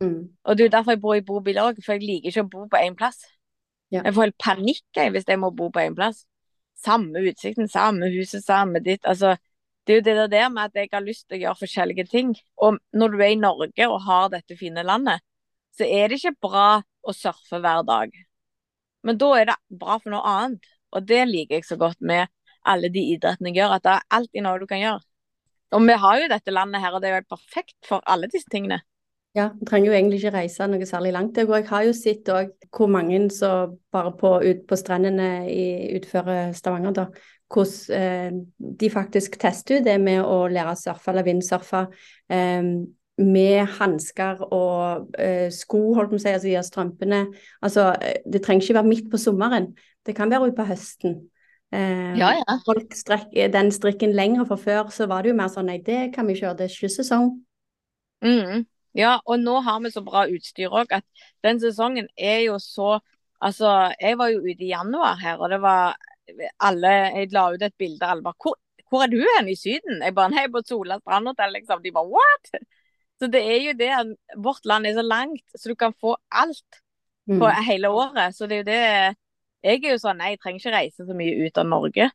Mm. 0.00 0.20
Og 0.44 0.56
det 0.56 0.64
er 0.64 0.68
jo 0.68 0.76
derfor 0.76 0.96
jeg 0.96 1.02
bor 1.02 1.18
i 1.18 1.26
bobil 1.26 1.60
òg, 1.60 1.82
for 1.84 1.96
jeg 1.96 2.06
liker 2.06 2.32
ikke 2.32 2.46
å 2.46 2.50
bo 2.54 2.64
på 2.72 2.80
én 2.80 2.96
plass. 2.96 3.20
Ja. 3.90 4.04
Jeg 4.06 4.14
får 4.16 4.28
helt 4.28 4.40
panikk 4.40 4.84
jeg, 4.96 5.12
hvis 5.14 5.28
jeg 5.28 5.40
må 5.42 5.50
bo 5.54 5.68
på 5.74 5.82
én 5.82 5.96
plass. 5.98 6.24
Samme 6.80 7.20
utsikten, 7.28 7.68
samme 7.68 8.08
huset, 8.14 8.44
samme 8.44 8.80
ditt. 8.84 9.04
Altså, 9.04 9.34
det 9.84 9.94
er 9.94 10.00
jo 10.00 10.06
det 10.06 10.30
der 10.32 10.48
med 10.52 10.70
at 10.70 10.78
jeg 10.78 10.88
har 10.92 11.04
lyst 11.04 11.26
til 11.28 11.36
å 11.36 11.42
gjøre 11.44 11.60
forskjellige 11.64 12.06
ting. 12.08 12.32
Og 12.62 12.78
når 12.96 13.12
du 13.12 13.20
er 13.20 13.34
i 13.34 13.40
Norge 13.40 13.88
og 13.90 14.00
har 14.06 14.32
dette 14.32 14.56
fine 14.56 14.84
landet, 14.86 15.20
så 15.76 15.84
er 15.84 16.08
det 16.08 16.20
ikke 16.20 16.48
bra 16.48 16.68
å 16.80 17.16
surfe 17.16 17.60
hver 17.60 17.84
dag. 17.88 18.14
Men 19.04 19.18
da 19.20 19.30
er 19.36 19.50
det 19.50 19.58
bra 19.80 19.98
for 20.00 20.12
noe 20.14 20.24
annet. 20.36 20.64
Og 20.96 21.04
det 21.06 21.22
liker 21.28 21.58
jeg 21.58 21.68
så 21.68 21.76
godt 21.80 22.00
med 22.00 22.30
alle 22.66 22.90
de 22.92 23.02
idrettene 23.14 23.52
jeg 23.52 23.60
gjør, 23.60 23.76
at 23.76 23.84
det 23.84 23.92
er 23.94 24.08
alltid 24.18 24.44
noe 24.44 24.60
du 24.60 24.66
kan 24.70 24.80
gjøre. 24.82 25.04
Og 25.70 25.82
vi 25.86 25.96
har 26.02 26.20
jo 26.20 26.30
dette 26.30 26.54
landet 26.54 26.82
her, 26.82 26.94
og 26.94 27.02
det 27.02 27.08
er 27.08 27.14
jo 27.14 27.20
helt 27.20 27.34
perfekt 27.34 27.76
for 27.88 28.02
alle 28.10 28.30
disse 28.30 28.50
tingene. 28.50 28.80
Ja, 29.38 29.52
vi 29.54 29.66
trenger 29.66 29.92
jo 29.92 29.94
egentlig 29.94 30.18
ikke 30.18 30.32
reise 30.34 30.66
noe 30.66 30.86
særlig 30.88 31.12
langt. 31.14 31.36
Jeg 31.38 31.66
har 31.68 31.84
jo 31.86 31.92
sett 31.94 32.30
òg 32.34 32.50
hvor 32.74 32.90
mange 32.90 33.20
som 33.30 33.76
bare 33.94 34.10
på, 34.18 34.32
ut 34.42 34.64
på 34.66 34.78
strendene 34.78 35.28
i, 35.46 35.66
utfører 36.00 36.50
Stavanger, 36.56 36.96
da, 36.96 37.04
hvordan 37.50 38.00
eh, 38.00 38.40
de 38.80 38.90
faktisk 38.90 39.38
tester 39.38 39.78
ut 39.78 39.86
det 39.86 40.00
med 40.02 40.24
å 40.24 40.48
lære 40.50 40.74
å 40.74 40.78
surfe 40.78 41.12
eller 41.12 41.26
vindsurfe 41.26 41.84
eh, 42.30 42.72
med 43.20 43.70
hansker 43.78 44.42
og 44.48 45.14
eh, 45.20 45.46
sko, 45.54 45.92
holdt 45.94 46.10
på 46.10 46.18
å 46.18 46.24
si, 46.24 46.34
altså 46.34 46.50
de 46.50 46.66
strømpene. 46.66 47.24
Altså, 47.62 47.92
eh, 48.02 48.22
det 48.26 48.42
trenger 48.42 48.66
ikke 48.66 48.80
være 48.80 48.90
midt 48.90 49.10
på 49.12 49.20
sommeren, 49.20 49.70
det 50.06 50.16
kan 50.18 50.32
være 50.32 50.50
utpå 50.50 50.66
høsten. 50.72 51.20
Eh, 51.72 52.18
ja, 52.18 52.32
ja. 52.34 52.56
Folk 52.66 52.94
strekker 52.98 53.52
den 53.52 53.70
strikken 53.74 54.14
lenger, 54.16 54.44
for 54.48 54.58
før 54.58 54.90
så 54.94 55.06
var 55.10 55.22
det 55.22 55.32
jo 55.32 55.38
mer 55.38 55.52
sånn 55.52 55.70
nei, 55.70 55.78
det 55.86 56.10
kan 56.16 56.26
vi 56.26 56.38
kjøre, 56.38 56.56
det 56.58 56.66
er 56.66 56.74
ikke 56.74 56.92
sesong. 56.96 57.32
Mm. 58.26 58.66
Ja, 58.98 59.20
og 59.24 59.38
nå 59.40 59.60
har 59.62 59.78
vi 59.84 59.92
så 59.94 60.02
bra 60.04 60.26
utstyr 60.28 60.72
òg 60.74 60.90
at 60.92 61.06
den 61.46 61.60
sesongen 61.62 62.10
er 62.16 62.44
jo 62.48 62.58
så 62.62 62.98
Altså, 63.40 63.70
jeg 63.96 64.18
var 64.20 64.28
jo 64.28 64.42
ute 64.44 64.66
i 64.66 64.68
januar 64.68 65.14
her, 65.16 65.38
og 65.40 65.48
det 65.48 65.62
var 65.62 65.94
alle 66.60 66.90
Jeg 67.16 67.30
la 67.32 67.46
ut 67.54 67.62
et 67.64 67.72
bilde, 67.78 68.04
alle 68.04 68.20
bare 68.20 68.36
hvor, 68.36 68.58
hvor, 68.90 69.04
er 69.04 69.08
du 69.08 69.16
hen 69.22 69.48
i 69.48 69.54
Syden? 69.56 70.02
Jeg 70.04 70.12
bare 70.14 70.28
Nei, 70.34 70.44
på 70.52 70.60
Sola 70.66 70.98
strandhotell, 71.00 71.54
liksom. 71.56 71.80
De 71.80 71.92
bare 71.94 72.10
what? 72.12 72.50
Så 73.16 73.30
det 73.32 73.40
er 73.40 73.62
jo 73.64 73.72
det 73.78 73.88
at 73.96 74.12
vårt 74.44 74.68
land 74.68 74.86
er 74.86 74.98
så 74.98 75.06
langt, 75.06 75.44
så 75.56 75.72
du 75.72 75.74
kan 75.74 75.96
få 76.00 76.18
alt 76.28 76.80
på 77.28 77.48
mm. 77.48 77.64
hele 77.64 77.88
året. 77.88 78.36
Så 78.36 78.46
det 78.46 78.58
er 78.58 78.60
jo 78.60 78.68
det 78.68 79.16
Jeg 79.66 79.82
er 79.84 79.94
jo 79.94 80.00
sånn 80.00 80.22
jeg 80.24 80.38
trenger 80.40 80.62
ikke 80.62 80.74
reise 80.74 81.06
så 81.06 81.16
mye 81.16 81.46
ut 81.46 81.60
av 81.60 81.68
Norge. 81.68 82.10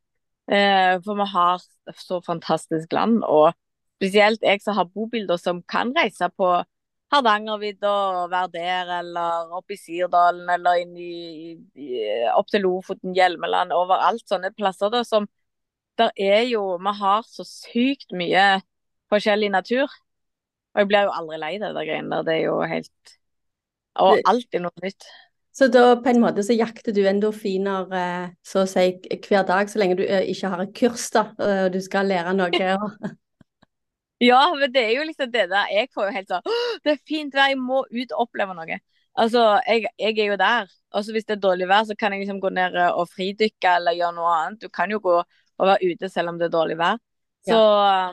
Eh, 0.45 0.93
for 1.05 1.17
vi 1.17 1.25
har 1.31 1.63
så 1.97 2.21
fantastisk 2.25 2.93
land. 2.93 3.23
Og 3.25 3.51
spesielt 3.99 4.43
jeg 4.45 4.61
som 4.63 4.77
har 4.77 4.89
bobilder 4.89 5.39
som 5.41 5.61
kan 5.69 5.93
reise 5.97 6.29
på 6.37 6.51
Hardangervidda 7.13 7.91
og 8.19 8.31
være 8.31 8.51
der, 8.55 8.91
eller 8.99 9.53
opp 9.55 9.71
i 9.71 9.77
Sirdalen, 9.77 10.47
eller 10.49 10.81
inn 10.81 10.95
i, 10.97 11.53
i, 11.77 11.89
opp 12.33 12.49
til 12.51 12.65
Lofoten, 12.65 13.13
Hjelmeland, 13.15 13.73
overalt. 13.75 14.25
Sånne 14.29 14.53
plasser 14.55 14.93
da 14.93 15.05
som 15.05 15.29
Der 15.95 16.11
er 16.19 16.41
jo 16.43 16.75
Vi 16.75 16.91
har 16.99 17.21
så 17.23 17.45
sykt 17.47 18.11
mye 18.11 18.59
forskjellig 19.13 19.51
natur. 19.53 19.87
Og 20.73 20.81
jeg 20.81 20.89
blir 20.89 21.07
jo 21.07 21.13
aldri 21.15 21.37
lei 21.39 21.53
det 21.61 21.69
der 21.71 21.87
greiene 21.87 22.17
der. 22.17 22.25
Det 22.27 22.33
er 22.33 22.43
jo 22.49 22.57
helt 22.67 23.13
Og 24.03 24.19
alltid 24.27 24.65
noe 24.65 24.83
nytt. 24.83 25.07
Så 25.55 25.69
da 25.71 25.95
på 26.03 26.11
en 26.11 26.19
måte 26.19 26.43
så 26.43 26.55
jakter 26.55 26.91
du 26.91 27.05
endorfiner 27.07 27.93
eh, 27.95 28.31
så 28.43 28.65
å 28.65 28.67
si 28.67 28.89
hver 28.99 29.45
dag, 29.47 29.69
så 29.71 29.79
lenge 29.79 29.95
du 30.01 30.03
eh, 30.03 30.25
ikke 30.33 30.51
har 30.51 30.63
et 30.65 30.73
kurs 30.75 31.05
da, 31.13 31.29
og 31.39 31.69
du 31.71 31.79
skal 31.83 32.11
lære 32.11 32.35
noe? 32.35 32.73
Ja, 34.23 34.39
men 34.55 34.71
det 34.71 34.79
er 34.79 34.93
jo 34.95 35.03
liksom 35.03 35.27
det 35.27 35.49
der 35.51 35.67
Jeg 35.75 35.89
får 35.91 36.05
jo 36.07 36.11
helt 36.15 36.29
sånn 36.31 36.45
Det 36.85 36.93
er 36.93 36.99
fint 37.03 37.33
vær, 37.35 37.49
jeg 37.51 37.59
må 37.59 37.81
ut 37.83 38.13
og 38.13 38.21
oppleve 38.23 38.55
noe. 38.55 38.77
Altså, 39.15 39.41
jeg, 39.67 39.89
jeg 39.99 40.19
er 40.19 40.29
jo 40.29 40.37
der. 40.39 40.71
Og 40.95 41.09
hvis 41.11 41.27
det 41.27 41.35
er 41.35 41.41
dårlig 41.43 41.67
vær, 41.67 41.83
så 41.87 41.95
kan 41.99 42.13
jeg 42.13 42.23
liksom 42.23 42.39
gå 42.43 42.51
ned 42.55 42.75
og 42.85 43.09
fridykke 43.11 43.75
eller 43.79 43.95
gjøre 43.95 44.15
noe 44.15 44.33
annet. 44.37 44.61
Du 44.63 44.71
kan 44.71 44.91
jo 44.91 44.99
gå 45.03 45.17
og 45.19 45.67
være 45.67 45.91
ute 45.91 46.09
selv 46.11 46.31
om 46.31 46.39
det 46.39 46.49
er 46.49 46.55
dårlig 46.55 46.77
vær. 46.79 46.99
Så, 47.47 47.59
ja. 47.59 48.11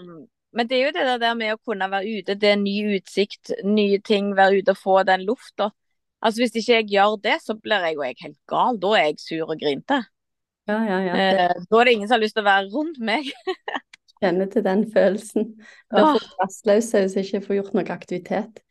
men 0.58 0.70
det 0.70 0.78
er 0.78 0.84
jo 0.84 0.92
det 0.94 1.16
der 1.22 1.38
med 1.38 1.54
å 1.54 1.60
kunne 1.62 1.90
være 1.90 2.18
ute. 2.18 2.36
Det 2.38 2.50
er 2.52 2.60
ny 2.60 2.76
utsikt, 2.98 3.54
nye 3.66 3.98
ting. 4.02 4.30
Være 4.38 4.62
ute 4.62 4.76
og 4.76 4.82
få 4.82 4.98
den 5.08 5.26
lufta. 5.26 5.72
Altså, 6.22 6.42
hvis 6.42 6.54
ikke 6.54 6.76
jeg 6.78 6.88
gjør 6.94 7.16
det, 7.24 7.36
så 7.42 7.56
blir 7.58 7.86
jeg 7.88 7.98
jo 7.98 8.06
helt 8.06 8.40
gal. 8.50 8.78
Da 8.82 8.92
er 8.98 9.08
jeg 9.10 9.20
sur 9.22 9.50
og 9.50 9.58
grinte. 9.58 9.98
Ja, 10.70 10.78
ja, 10.86 10.98
ja. 11.02 11.14
Eh, 11.18 11.62
da 11.66 11.80
er 11.80 11.88
det 11.88 11.96
ingen 11.96 12.08
som 12.08 12.16
har 12.16 12.22
lyst 12.22 12.36
til 12.38 12.44
å 12.44 12.50
være 12.50 12.70
rundt 12.70 13.00
meg. 13.02 13.30
Kjenner 14.22 14.46
til 14.46 14.62
den 14.62 14.84
følelsen. 14.94 15.48
Blir 15.90 16.12
for 16.14 16.42
rastløs 16.44 16.92
hvis 16.94 17.16
jeg 17.18 17.26
ikke 17.26 17.46
får 17.48 17.58
gjort 17.58 17.76
noe 17.78 17.94
aktivitet. 17.94 18.62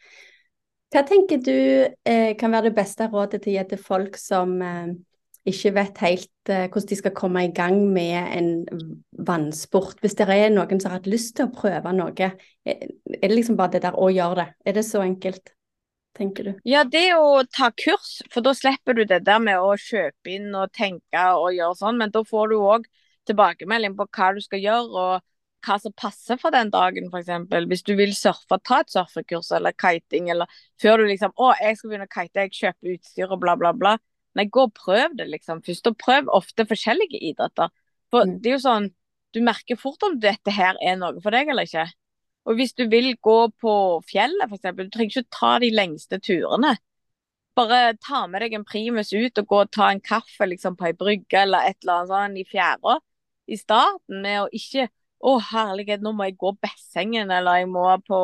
Hva 0.92 1.04
tenker 1.08 1.40
du 1.44 1.56
eh, 1.56 2.34
kan 2.40 2.52
være 2.52 2.70
det 2.70 2.78
beste 2.80 3.08
rådet 3.12 3.42
til 3.44 3.54
å 3.54 3.58
gi 3.58 3.68
til 3.74 3.80
folk 3.84 4.18
som 4.20 4.58
eh, 4.64 4.94
ikke 5.48 5.74
vet 5.76 6.02
helt 6.04 6.52
eh, 6.52 6.66
hvordan 6.68 6.90
de 6.90 6.98
skal 7.00 7.16
komme 7.16 7.46
i 7.48 7.54
gang 7.56 7.80
med 7.92 8.36
en 8.38 8.50
vannsport? 9.28 10.00
Hvis 10.04 10.16
det 10.20 10.28
er 10.32 10.52
noen 10.52 10.80
som 10.80 10.92
har 10.92 11.00
hatt 11.00 11.12
lyst 11.12 11.38
til 11.40 11.48
å 11.48 11.56
prøve 11.56 11.96
noe, 11.96 12.12
er, 12.16 12.36
er 12.68 13.24
det 13.28 13.36
liksom 13.36 13.60
bare 13.60 13.78
det 13.78 13.84
der 13.88 14.00
å 14.00 14.12
gjøre 14.12 14.44
det? 14.44 14.48
Er 14.68 14.80
det 14.80 14.88
så 14.88 15.04
enkelt? 15.04 15.52
Tenker 16.18 16.48
du? 16.48 16.54
Ja, 16.68 16.84
det 16.84 17.08
å 17.16 17.42
ta 17.50 17.72
kurs, 17.72 18.20
for 18.34 18.46
da 18.46 18.54
slipper 18.58 18.98
du 18.98 19.04
det 19.08 19.24
der 19.28 19.42
med 19.44 19.60
å 19.60 19.74
kjøpe 19.80 20.36
inn 20.36 20.50
og 20.56 20.74
tenke 20.76 21.26
og 21.38 21.52
gjøre 21.56 21.80
sånn, 21.80 22.00
men 22.02 22.14
da 22.14 22.24
får 22.28 22.52
du 22.52 22.58
òg 22.60 22.88
tilbakemelding 23.30 23.98
på 23.98 24.08
hva 24.10 24.32
du 24.36 24.42
skal 24.44 24.64
gjøre. 24.64 25.06
og 25.06 25.28
hva 25.62 25.78
som 25.78 25.94
passer 25.94 26.40
for 26.42 26.54
den 26.54 26.72
dagen, 26.74 27.10
f.eks. 27.14 27.30
Hvis 27.70 27.84
du 27.86 27.94
vil 28.00 28.14
surfe, 28.18 28.58
ta 28.66 28.82
et 28.82 28.94
surfekurs 28.94 29.52
eller 29.54 29.76
kiting, 29.78 30.32
eller 30.34 30.50
før 30.82 31.02
du 31.02 31.12
liksom 31.12 31.36
Å, 31.38 31.52
jeg 31.62 31.78
skal 31.78 31.92
begynne 31.92 32.08
å 32.10 32.14
kite, 32.16 32.48
jeg 32.48 32.56
kjøper 32.58 32.96
utstyr 32.96 33.36
og 33.36 33.44
bla, 33.44 33.56
bla, 33.60 33.74
bla. 33.78 33.96
Nei, 34.38 34.48
gå 34.48 34.66
og 34.70 34.74
prøv 34.78 35.18
det, 35.20 35.28
liksom. 35.30 35.62
Først 35.66 35.90
og 35.92 35.98
prøv 36.02 36.32
ofte 36.34 36.66
forskjellige 36.66 37.22
idretter. 37.32 37.72
For 38.12 38.28
mm. 38.28 38.38
det 38.42 38.52
er 38.52 38.58
jo 38.58 38.64
sånn, 38.66 38.90
du 39.36 39.42
merker 39.46 39.80
fort 39.80 40.04
om 40.08 40.18
dette 40.24 40.54
her 40.56 40.80
er 40.84 40.98
noe 41.00 41.22
for 41.24 41.36
deg 41.36 41.52
eller 41.52 41.68
ikke. 41.68 41.86
Og 42.50 42.58
hvis 42.58 42.74
du 42.74 42.88
vil 42.90 43.14
gå 43.22 43.38
på 43.62 43.74
fjellet, 44.10 44.50
f.eks., 44.50 44.72
du 44.78 44.88
trenger 44.90 45.12
ikke 45.12 45.38
ta 45.38 45.52
de 45.62 45.70
lengste 45.74 46.18
turene. 46.24 46.76
Bare 47.58 47.94
ta 48.02 48.24
med 48.32 48.42
deg 48.46 48.56
en 48.58 48.66
primus 48.66 49.12
ut 49.14 49.38
og 49.42 49.48
gå 49.48 49.60
og 49.66 49.72
ta 49.76 49.92
en 49.92 50.02
kaffe 50.02 50.48
liksom, 50.48 50.78
på 50.80 50.90
ei 50.90 50.96
brygge 50.98 51.44
eller 51.44 51.68
et 51.70 51.78
eller 51.84 52.00
annet 52.00 52.14
sånt 52.14 52.42
i 52.42 52.48
fjæra 52.48 52.98
i 53.52 53.58
starten, 53.60 54.22
med 54.24 54.46
å 54.46 54.50
ikke 54.56 54.88
å, 55.22 55.36
herlighet, 55.52 56.02
nå 56.02 56.14
må 56.16 56.30
jeg 56.30 56.38
gå 56.42 56.54
Bessengen, 56.62 57.32
eller 57.34 57.62
jeg 57.62 57.70
må 57.70 57.86
på, 58.08 58.20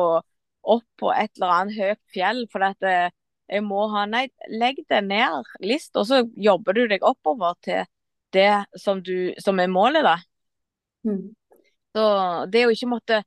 opp 0.74 0.86
på 0.98 1.12
et 1.14 1.30
eller 1.36 1.54
annet 1.54 1.78
høyt 1.78 2.00
fjell. 2.14 2.44
For 2.52 2.64
at 2.66 2.86
eh, 2.86 3.10
jeg 3.48 3.64
må 3.66 3.86
ha 3.92 4.04
Nei, 4.08 4.26
legg 4.50 4.82
det 4.90 5.02
ned 5.06 5.52
list, 5.64 5.94
og 5.96 6.08
så 6.08 6.22
jobber 6.36 6.76
du 6.76 6.86
deg 6.90 7.06
oppover 7.06 7.58
til 7.64 7.84
det 8.34 8.50
som, 8.76 9.02
du, 9.04 9.32
som 9.40 9.60
er 9.60 9.70
målet, 9.72 10.04
da. 10.04 10.16
Mm. 11.08 11.28
Så 11.96 12.06
det 12.52 12.66
å 12.66 12.72
ikke 12.74 12.90
måtte 12.90 13.22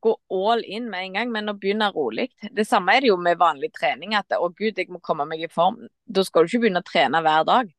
gå 0.00 0.12
all 0.32 0.64
in 0.64 0.90
med 0.90 1.04
en 1.04 1.18
gang, 1.18 1.32
men 1.32 1.50
å 1.50 1.56
begynne 1.58 1.90
rolig. 1.94 2.28
Det 2.52 2.66
samme 2.66 2.94
er 2.96 3.04
det 3.04 3.10
jo 3.10 3.18
med 3.20 3.38
vanlig 3.40 3.72
trening. 3.76 4.14
At 4.18 4.34
å 4.36 4.48
gud, 4.50 4.78
jeg 4.78 4.90
må 4.92 5.00
komme 5.04 5.26
meg 5.28 5.44
i 5.46 5.50
form. 5.52 5.82
Da 6.04 6.24
skal 6.26 6.44
du 6.44 6.50
ikke 6.50 6.66
begynne 6.66 6.82
å 6.84 6.86
trene 6.86 7.22
hver 7.24 7.46
dag. 7.48 7.72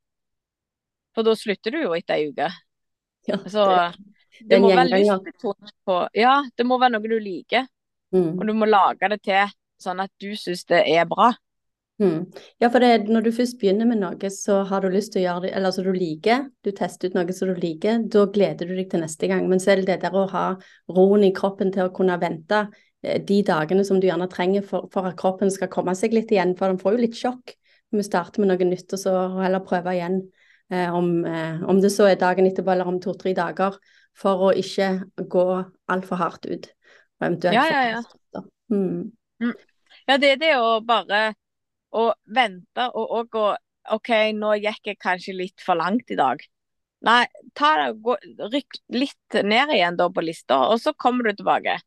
For 1.15 1.27
da 1.27 1.33
slutter 1.37 1.73
du 1.73 1.81
jo 1.81 1.95
etter 1.97 2.17
ei 2.17 2.29
uke. 2.31 2.51
Ja, 3.27 3.39
så 3.49 3.65
det, 3.67 4.45
det 4.53 4.59
må 4.63 4.69
være 4.71 5.01
lyst 5.01 5.73
på 5.83 5.97
Ja, 6.15 6.39
det 6.55 6.65
må 6.67 6.77
være 6.79 6.95
noe 6.95 7.09
du 7.09 7.17
liker. 7.19 7.67
Mm. 8.15 8.37
Og 8.37 8.45
du 8.47 8.53
må 8.55 8.69
lage 8.69 9.09
det 9.11 9.19
til 9.25 9.49
sånn 9.81 9.99
at 10.03 10.13
du 10.21 10.31
syns 10.39 10.63
det 10.69 10.83
er 10.87 11.07
bra. 11.09 11.33
Mm. 11.97 12.27
Ja, 12.61 12.69
for 12.69 12.83
det, 12.83 13.07
når 13.09 13.25
du 13.25 13.31
først 13.33 13.57
begynner 13.57 13.87
med 13.89 13.97
noe, 14.03 14.29
så 14.29 14.59
har 14.69 14.83
du 14.83 14.91
lyst 14.93 15.15
til 15.15 15.23
å 15.23 15.25
gjøre 15.25 15.47
det 15.47 15.53
Eller 15.57 15.73
som 15.73 15.81
altså, 15.81 15.93
du 15.95 15.97
liker, 15.97 16.43
du 16.61 16.69
tester 16.77 17.09
ut 17.09 17.15
noe 17.17 17.33
som 17.33 17.49
du 17.49 17.61
liker, 17.61 18.03
da 18.13 18.25
gleder 18.29 18.69
du 18.69 18.75
deg 18.77 18.91
til 18.91 19.01
neste 19.01 19.29
gang. 19.31 19.47
Men 19.49 19.61
så 19.63 19.73
er 19.73 19.81
det 19.81 19.87
det 19.89 20.01
der 20.05 20.17
å 20.17 20.27
ha 20.29 20.43
roen 20.93 21.25
i 21.25 21.33
kroppen 21.33 21.73
til 21.73 21.87
å 21.87 21.93
kunne 21.95 22.19
vente 22.21 22.67
eh, 23.01 23.17
de 23.25 23.39
dagene 23.47 23.85
som 23.87 24.01
du 24.01 24.05
gjerne 24.09 24.29
trenger 24.29 24.67
for, 24.67 24.91
for 24.93 25.09
at 25.09 25.17
kroppen 25.17 25.49
skal 25.53 25.71
komme 25.73 25.97
seg 25.97 26.13
litt 26.13 26.33
igjen. 26.33 26.53
For 26.59 26.69
den 26.69 26.81
får 26.81 26.97
jo 26.97 27.05
litt 27.07 27.17
sjokk 27.17 27.57
vi 27.95 28.03
starter 28.03 28.43
med 28.43 28.51
noe 28.51 28.67
nytt, 28.67 28.91
og 28.93 28.99
så 28.99 29.13
heller 29.39 29.63
prøve 29.65 29.95
igjen. 29.95 30.21
Eh, 30.69 30.93
om, 30.93 31.25
eh, 31.25 31.63
om, 31.63 31.79
det 31.81 31.93
så 31.95 32.09
er 32.09 32.19
dagen 32.19 32.47
etterpå 32.49 32.73
eller 32.73 32.89
om 32.89 32.99
to-tre 32.99 33.31
dager 33.35 33.77
for 34.17 34.49
å 34.49 34.51
ikke 34.51 34.89
gå 35.31 35.45
altfor 35.87 36.19
hardt 36.19 36.47
ut. 36.49 36.67
Og 37.17 37.27
eventuelt 37.29 37.55
ja, 37.55 37.67
ja, 37.71 37.83
ja. 37.95 38.41
Mm. 38.73 39.13
Mm. 39.39 39.53
ja, 40.09 40.17
det 40.19 40.33
er 40.33 40.41
det 40.41 40.55
å 40.59 40.81
bare 40.83 41.21
å 41.95 42.11
vente 42.35 42.89
og, 42.91 43.05
og 43.19 43.31
gå 43.33 43.47
OK, 43.95 44.09
nå 44.35 44.53
gikk 44.59 44.89
jeg 44.91 44.99
kanskje 44.99 45.35
litt 45.37 45.63
for 45.63 45.79
langt 45.79 46.11
i 46.11 46.17
dag. 46.19 46.41
Nei, 47.07 47.21
ta 47.55 47.69
det, 47.79 47.91
gå, 48.03 48.17
rykk 48.51 48.79
litt 48.91 49.37
ned 49.45 49.71
igjen 49.75 49.99
da 49.99 50.09
på 50.11 50.23
lista, 50.25 50.57
og 50.73 50.81
så 50.83 50.91
kommer 50.97 51.29
du 51.29 51.37
tilbake. 51.37 51.77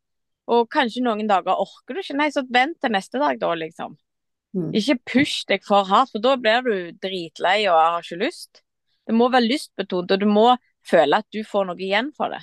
Og 0.51 0.65
kanskje 0.71 1.03
noen 1.05 1.29
dager 1.29 1.59
orker 1.61 1.95
du 1.95 2.01
ikke. 2.01 2.17
Nei, 2.17 2.31
så 2.33 2.41
vent 2.49 2.79
til 2.81 2.95
neste 2.95 3.21
dag, 3.21 3.37
da, 3.41 3.51
liksom. 3.59 3.93
Mm. 4.57 4.71
Ikke 4.75 4.97
push 5.13 5.45
deg 5.47 5.63
for 5.67 5.87
hardt, 5.87 6.11
for 6.15 6.23
da 6.23 6.33
blir 6.39 6.65
du 6.65 6.73
dritlei 7.03 7.59
og 7.69 7.77
har 7.77 8.01
ikke 8.01 8.23
lyst. 8.23 8.63
Det 9.07 9.15
må 9.15 9.29
være 9.31 9.47
lystbetont, 9.47 10.11
og 10.11 10.23
du 10.23 10.27
må 10.27 10.47
føle 10.87 11.21
at 11.21 11.27
du 11.33 11.43
får 11.47 11.69
noe 11.69 11.79
igjen 11.79 12.11
for 12.17 12.33
det. 12.33 12.41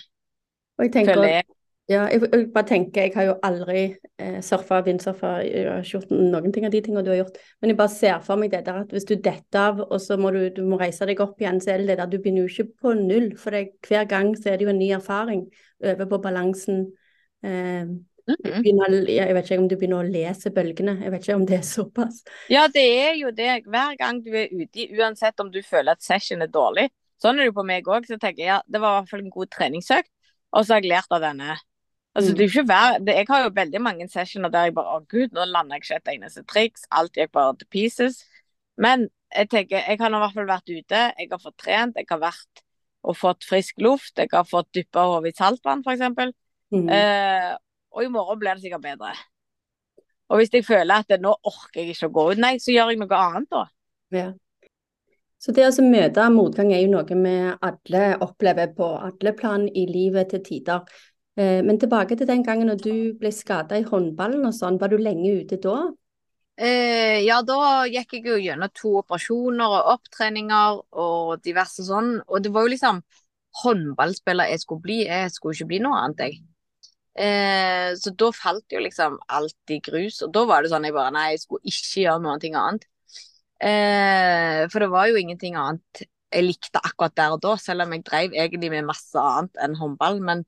Og 0.79 0.87
jeg 0.87 0.95
tenker, 0.95 1.25
jeg. 1.27 1.49
Ja, 1.89 2.03
jeg, 2.13 2.21
jeg, 2.27 2.49
bare 2.53 2.69
tenker, 2.69 3.07
jeg 3.07 3.15
har 3.15 3.25
jo 3.31 3.35
aldri 3.47 3.83
eh, 4.21 4.41
surfa, 4.45 4.83
vindsurfa, 4.85 5.39
jeg 5.47 5.65
har 5.71 5.81
ikke 5.81 5.95
gjort 5.95 6.11
noen 6.13 6.53
ting 6.53 6.67
av 6.69 6.75
de 6.75 6.83
tingene 6.85 7.05
du 7.07 7.09
har 7.15 7.23
gjort. 7.23 7.39
Men 7.63 7.73
jeg 7.73 7.79
bare 7.79 7.95
ser 7.95 8.19
for 8.27 8.41
meg 8.41 8.53
det 8.53 8.61
der 8.67 8.83
at 8.83 8.93
hvis 8.93 9.09
du 9.09 9.15
detter 9.15 9.63
av, 9.63 9.81
og 9.87 9.97
så 10.05 10.19
må 10.21 10.35
du, 10.35 10.43
du 10.53 10.61
må 10.69 10.77
reise 10.81 11.09
deg 11.09 11.23
opp 11.25 11.41
igjen, 11.41 11.63
så 11.65 11.73
er 11.73 11.81
det 11.81 11.95
det 11.95 11.99
der 12.03 12.13
du 12.13 12.19
begynner 12.19 12.45
jo 12.45 12.53
ikke 12.53 12.85
på 12.85 12.93
null. 12.99 13.31
For 13.41 13.57
det, 13.57 13.65
hver 13.89 14.05
gang 14.11 14.35
så 14.37 14.53
er 14.53 14.61
det 14.61 14.69
jo 14.69 14.75
en 14.75 14.81
ny 14.83 14.91
erfaring 14.99 15.47
over 15.85 16.13
på 16.13 16.21
balansen. 16.29 16.87
Eh, 17.47 17.89
Begynner, 18.29 18.93
jeg 19.09 19.33
vet 19.33 19.47
ikke 19.47 19.57
om 19.63 19.69
du 19.71 19.79
begynner 19.81 20.05
å 20.05 20.13
lese 20.13 20.51
bølgene, 20.53 20.99
jeg 21.01 21.13
vet 21.15 21.23
ikke 21.25 21.37
om 21.39 21.47
det 21.49 21.55
er 21.57 21.65
såpass. 21.65 22.19
Ja, 22.53 22.67
det 22.69 22.85
er 22.85 23.15
jo 23.17 23.31
det. 23.33 23.63
Hver 23.65 23.97
gang 23.97 24.21
du 24.21 24.35
er 24.37 24.53
ute, 24.53 24.85
uansett 24.99 25.41
om 25.41 25.49
du 25.49 25.63
føler 25.65 25.97
at 25.97 26.05
session 26.05 26.45
er 26.45 26.53
dårlig, 26.53 26.91
Sånn 27.19 27.39
er 27.39 27.47
det 27.47 27.51
jo 27.51 27.57
på 27.57 27.67
meg 27.67 27.89
òg. 27.91 28.07
Så 28.07 28.19
tenker 28.21 28.45
jeg 28.45 28.53
ja, 28.53 28.61
det 28.67 28.81
var 28.83 28.95
i 28.95 29.01
hvert 29.01 29.13
fall 29.13 29.25
en 29.25 29.35
god 29.35 29.51
treningsøkt, 29.55 30.11
og 30.55 30.65
så 30.65 30.77
har 30.77 30.85
jeg 30.85 30.93
lært 30.93 31.15
av 31.15 31.25
denne. 31.25 31.57
Altså, 32.19 32.33
mm. 32.33 32.37
det 32.37 32.45
er 32.45 32.51
ikke 32.51 33.05
det, 33.07 33.15
jeg 33.15 33.27
har 33.29 33.45
jo 33.45 33.51
veldig 33.55 33.81
mange 33.85 34.09
sessioner 34.11 34.51
der 34.51 34.67
jeg 34.67 34.75
bare 34.75 34.97
Å, 34.97 35.05
gud, 35.07 35.31
nå 35.37 35.45
lander 35.47 35.79
jeg 35.79 35.87
ikke 35.87 36.01
et 36.01 36.11
eneste 36.17 36.43
triks. 36.51 36.89
Alt 36.91 37.15
gikk 37.15 37.31
bare 37.37 37.55
til 37.61 37.71
pieces. 37.71 38.25
Men 38.79 39.07
jeg 39.35 39.51
tenker, 39.53 39.85
jeg 39.87 40.01
har 40.01 40.11
i 40.11 40.23
hvert 40.25 40.35
fall 40.35 40.49
vært 40.49 40.73
ute. 40.73 41.05
Jeg 41.21 41.31
har 41.31 41.43
fått 41.43 41.59
trent. 41.63 42.01
Jeg 42.01 42.11
har 42.11 42.23
vært 42.23 42.65
og 43.07 43.17
fått 43.17 43.47
frisk 43.47 43.79
luft. 43.85 44.17
Jeg 44.19 44.33
har 44.33 44.47
fått 44.49 44.73
dyppa 44.75 45.07
hodet 45.07 45.33
i 45.33 45.39
saltvann, 45.39 45.85
f.eks. 45.87 46.35
Mm. 46.75 46.89
Eh, 46.93 47.53
og 47.95 48.05
i 48.05 48.11
morgen 48.13 48.41
blir 48.41 48.57
det 48.59 48.67
sikkert 48.67 48.85
bedre. 48.85 49.15
Og 50.29 50.41
hvis 50.41 50.53
jeg 50.53 50.67
føler 50.67 51.01
at 51.01 51.09
det, 51.09 51.23
nå 51.25 51.33
orker 51.33 51.81
jeg 51.81 51.95
ikke 51.95 52.11
å 52.11 52.15
gå 52.19 52.27
ut, 52.33 52.43
nei, 52.43 52.57
så 52.61 52.75
gjør 52.75 52.93
jeg 52.93 53.01
noe 53.01 53.21
annet 53.23 53.49
da. 53.55 53.63
Ja. 54.13 54.29
Så 55.39 55.55
det 55.55 55.69
å 55.69 55.85
møte 55.87 56.25
motgang 56.35 56.73
er 56.75 56.83
jo 56.83 56.91
noe 56.97 57.07
vi 57.07 57.37
alle 57.71 58.03
opplever 58.27 58.73
på 58.75 58.91
alle 59.07 59.33
plan 59.39 59.69
i 59.71 59.87
livet 59.89 60.33
til 60.35 60.43
tider. 60.45 60.99
Eh, 61.39 61.61
men 61.63 61.79
tilbake 61.79 62.17
til 62.19 62.27
den 62.27 62.43
gangen 62.47 62.71
når 62.71 62.83
du 62.83 62.93
ble 63.21 63.31
skada 63.35 63.79
i 63.79 63.87
håndballen 63.87 64.47
og 64.49 64.55
sånn, 64.57 64.79
var 64.81 64.91
du 64.91 64.99
lenge 64.99 65.37
ute 65.45 65.61
da? 65.63 65.77
Eh, 66.59 67.21
ja, 67.23 67.39
da 67.47 67.87
gikk 67.87 68.17
jeg 68.17 68.27
jo 68.27 68.41
gjennom 68.43 68.73
to 68.75 68.97
operasjoner 68.99 69.75
og 69.77 69.93
opptreninger 69.95 70.81
og 70.99 71.45
diverse 71.45 71.87
sånn. 71.87 72.17
Og 72.27 72.43
det 72.43 72.51
var 72.55 72.67
jo 72.67 72.73
liksom 72.75 72.99
håndballspiller 73.63 74.51
jeg 74.51 74.65
skulle 74.65 74.83
bli, 74.83 74.99
jeg 75.07 75.31
skulle 75.35 75.55
ikke 75.55 75.71
bli 75.71 75.83
noe 75.85 76.03
annet, 76.03 76.25
jeg. 76.27 76.41
Eh, 77.19 77.95
så 77.99 78.13
da 78.19 78.33
falt 78.35 78.75
jo 78.75 78.83
liksom 78.83 79.19
alt 79.39 79.75
i 79.75 79.79
grus, 79.83 80.21
og 80.27 80.35
da 80.35 80.45
var 80.51 80.63
det 80.63 80.73
sånn 80.75 80.87
jeg 80.87 80.95
bare 80.95 81.15
nei, 81.15 81.31
jeg 81.37 81.45
skulle 81.45 81.71
ikke 81.71 82.05
gjøre 82.05 82.23
noe 82.27 82.37
annet. 82.65 82.87
Eh, 83.59 84.67
for 84.71 84.83
det 84.83 84.91
var 84.91 85.09
jo 85.11 85.19
ingenting 85.19 85.59
annet 85.59 86.07
jeg 86.29 86.45
likte 86.45 86.81
akkurat 86.85 87.15
der 87.17 87.35
og 87.35 87.41
da, 87.43 87.55
selv 87.59 87.87
om 87.87 87.95
jeg 87.95 88.05
drev 88.05 88.35
egentlig 88.37 88.71
med 88.75 88.87
masse 88.89 89.19
annet 89.19 89.63
enn 89.65 89.79
håndball. 89.79 90.19
Men 90.25 90.45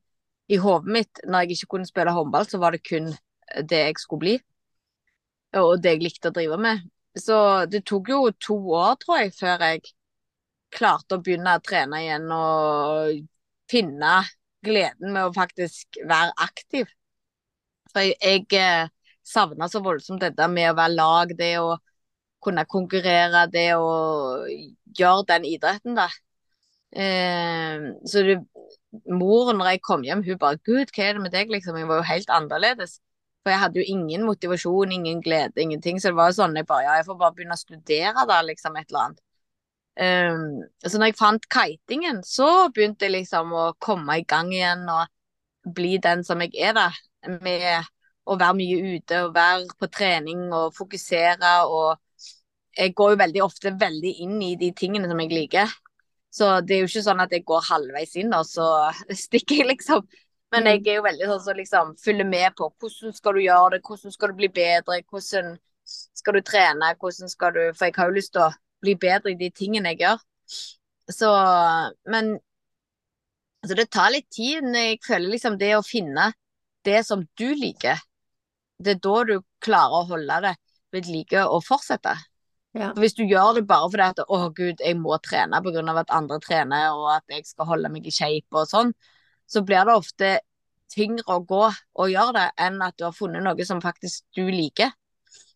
i 0.51 0.59
hodet 0.59 0.95
mitt, 0.97 1.21
når 1.27 1.45
jeg 1.45 1.57
ikke 1.57 1.71
kunne 1.77 1.89
spille 1.89 2.15
håndball, 2.15 2.47
så 2.49 2.59
var 2.59 2.75
det 2.75 2.83
kun 2.87 3.11
det 3.71 3.83
jeg 3.85 3.99
skulle 4.03 4.25
bli. 4.25 4.37
Og 5.61 5.77
det 5.83 5.95
jeg 5.95 6.05
likte 6.05 6.31
å 6.31 6.35
drive 6.35 6.59
med. 6.63 6.83
Så 7.19 7.37
det 7.71 7.85
tok 7.87 8.11
jo 8.11 8.21
to 8.39 8.57
år, 8.79 8.95
tror 9.03 9.23
jeg, 9.23 9.35
før 9.39 9.65
jeg 9.67 9.83
klarte 10.75 11.19
å 11.19 11.23
begynne 11.23 11.57
å 11.59 11.63
trene 11.65 12.03
igjen 12.05 12.31
og 12.35 13.21
finne 13.71 14.15
gleden 14.65 15.15
med 15.15 15.29
å 15.29 15.35
faktisk 15.35 16.01
være 16.07 16.35
aktiv. 16.47 16.91
For 17.91 18.07
jeg, 18.07 18.19
jeg 18.23 18.61
eh, 18.61 18.91
savna 19.27 19.67
så 19.71 19.83
voldsomt 19.83 20.23
dette 20.23 20.47
med 20.51 20.71
å 20.71 20.77
være 20.79 20.95
lag, 20.95 21.35
det 21.39 21.55
å 21.63 21.75
kunne 22.41 22.65
konkurrere, 22.71 23.47
det 23.53 23.73
å 23.77 23.91
gjøre 24.47 25.27
den 25.35 25.49
idretten, 25.51 25.99
da. 25.99 26.07
Eh, 26.91 27.91
så 28.09 28.23
det, 28.27 28.39
moren, 29.07 29.59
når 29.61 29.75
jeg 29.75 29.83
kom 29.87 30.03
hjem, 30.03 30.25
hun 30.27 30.39
bare 30.39 30.59
'Gud, 30.59 30.93
hva 30.95 31.07
er 31.07 31.15
det 31.15 31.23
med 31.23 31.33
deg?' 31.35 31.51
liksom. 31.51 31.77
Jeg 31.77 31.89
var 31.89 32.01
jo 32.03 32.11
helt 32.11 32.31
annerledes. 32.31 32.99
For 33.43 33.53
jeg 33.55 33.61
hadde 33.61 33.81
jo 33.81 33.87
ingen 33.89 34.25
motivasjon, 34.29 34.93
ingen 34.93 35.23
glede, 35.25 35.63
ingenting. 35.63 36.01
Så 36.01 36.11
det 36.11 36.19
var 36.19 36.31
jo 36.31 36.39
sånn 36.43 36.57
jeg 36.57 36.67
bare 36.69 36.85
Ja, 36.85 36.97
jeg 37.01 37.07
får 37.09 37.19
bare 37.21 37.37
begynne 37.37 37.57
å 37.57 37.61
studere 37.61 38.27
da, 38.29 38.41
liksom, 38.45 38.77
et 38.77 38.91
eller 38.91 39.05
annet. 39.07 39.23
Um, 40.01 40.45
så 40.87 40.99
når 40.99 41.11
jeg 41.11 41.19
fant 41.19 41.47
kitingen, 41.53 42.21
så 42.25 42.69
begynte 42.75 43.09
jeg 43.09 43.19
liksom 43.19 43.53
å 43.53 43.65
komme 43.83 44.21
i 44.21 44.27
gang 44.29 44.53
igjen 44.53 44.87
og 44.89 45.73
bli 45.77 45.97
den 46.03 46.25
som 46.25 46.41
jeg 46.45 46.55
er, 46.57 46.77
da. 46.77 46.91
Med 47.41 47.89
å 48.31 48.37
være 48.41 48.57
mye 48.61 48.97
ute 48.97 49.25
og 49.27 49.35
være 49.35 49.67
på 49.81 49.89
trening 49.93 50.47
og 50.53 50.77
fokusere 50.77 51.57
og 51.69 51.99
Jeg 52.79 52.95
går 52.95 53.11
jo 53.11 53.17
veldig 53.19 53.41
ofte 53.43 53.71
veldig 53.75 54.11
inn 54.25 54.37
i 54.47 54.53
de 54.57 54.69
tingene 54.79 55.09
som 55.11 55.19
jeg 55.21 55.33
liker. 55.35 55.73
Så 56.31 56.49
det 56.63 56.77
er 56.77 56.85
jo 56.85 56.91
ikke 56.91 57.05
sånn 57.05 57.23
at 57.25 57.33
jeg 57.35 57.47
går 57.47 57.65
halvveis 57.67 58.13
inn 58.23 58.35
og 58.37 58.47
så 58.47 58.67
stikker 59.25 59.63
jeg, 59.63 59.71
liksom. 59.75 60.05
Men 60.51 60.67
jeg 60.67 60.81
mm. 60.81 60.89
er 60.91 60.99
jo 60.99 61.07
veldig 61.07 61.27
sånn 61.31 61.41
som 61.41 61.49
så 61.53 61.57
liksom 61.59 61.91
følger 62.03 62.27
med 62.27 62.57
på 62.59 62.71
hvordan 62.81 63.15
skal 63.15 63.37
du 63.37 63.43
gjøre 63.45 63.75
det, 63.77 63.83
hvordan 63.87 64.15
skal 64.15 64.33
du 64.33 64.39
bli 64.41 64.51
bedre, 64.55 65.01
hvordan 65.11 65.53
skal 65.91 66.37
du 66.37 66.43
trene, 66.47 66.93
hvordan 66.99 67.33
skal 67.33 67.55
du 67.55 67.63
For 67.75 67.87
jeg 67.89 67.97
har 67.97 68.11
jo 68.11 68.19
lyst 68.19 68.35
til 68.35 68.47
å 68.47 68.53
bli 68.83 68.95
bedre 68.99 69.35
i 69.35 69.39
de 69.39 69.51
tingene 69.55 69.93
jeg 69.93 70.03
gjør. 70.05 70.23
Så 71.11 71.31
Men 72.11 72.37
altså 73.63 73.77
det 73.79 73.91
tar 73.91 74.15
litt 74.15 74.31
tid. 74.31 74.63
når 74.65 74.87
Jeg 74.89 75.03
føler 75.07 75.35
liksom 75.35 75.59
det 75.59 75.75
å 75.77 75.87
finne 75.87 76.33
det 76.85 77.05
som 77.07 77.27
du 77.37 77.49
liker, 77.55 78.01
det 78.81 78.97
er 78.97 79.03
da 79.05 79.17
du 79.29 79.41
klarer 79.61 80.01
å 80.01 80.09
holde 80.15 80.41
det 80.47 80.55
ved 80.95 81.11
like 81.11 81.43
og 81.45 81.65
fortsette. 81.67 82.15
Ja. 82.77 82.93
Hvis 82.95 83.17
du 83.19 83.25
gjør 83.27 83.57
det 83.57 83.65
bare 83.67 83.89
fordi 83.91 84.05
at 84.05 84.21
å 84.31 84.39
gud, 84.55 84.79
jeg 84.79 84.99
må 84.99 85.17
trene 85.25 85.59
pga. 85.63 85.83
at 85.99 86.11
andre 86.15 86.39
trener, 86.41 86.93
og 86.95 87.17
at 87.17 87.25
jeg 87.29 87.47
skal 87.47 87.67
holde 87.67 87.91
meg 87.91 88.07
i 88.07 88.15
shape 88.15 88.55
og 88.55 88.69
sånn, 88.71 88.93
så 89.47 89.63
blir 89.67 89.85
det 89.85 89.95
ofte 89.95 90.39
tyngre 90.91 91.27
å 91.27 91.41
gå 91.43 91.65
og 91.67 92.11
gjøre 92.11 92.33
det, 92.37 92.49
enn 92.59 92.81
at 92.83 92.97
du 92.99 93.05
har 93.05 93.15
funnet 93.15 93.43
noe 93.43 93.67
som 93.67 93.83
faktisk 93.83 94.25
du 94.37 94.47
liker. 94.51 94.93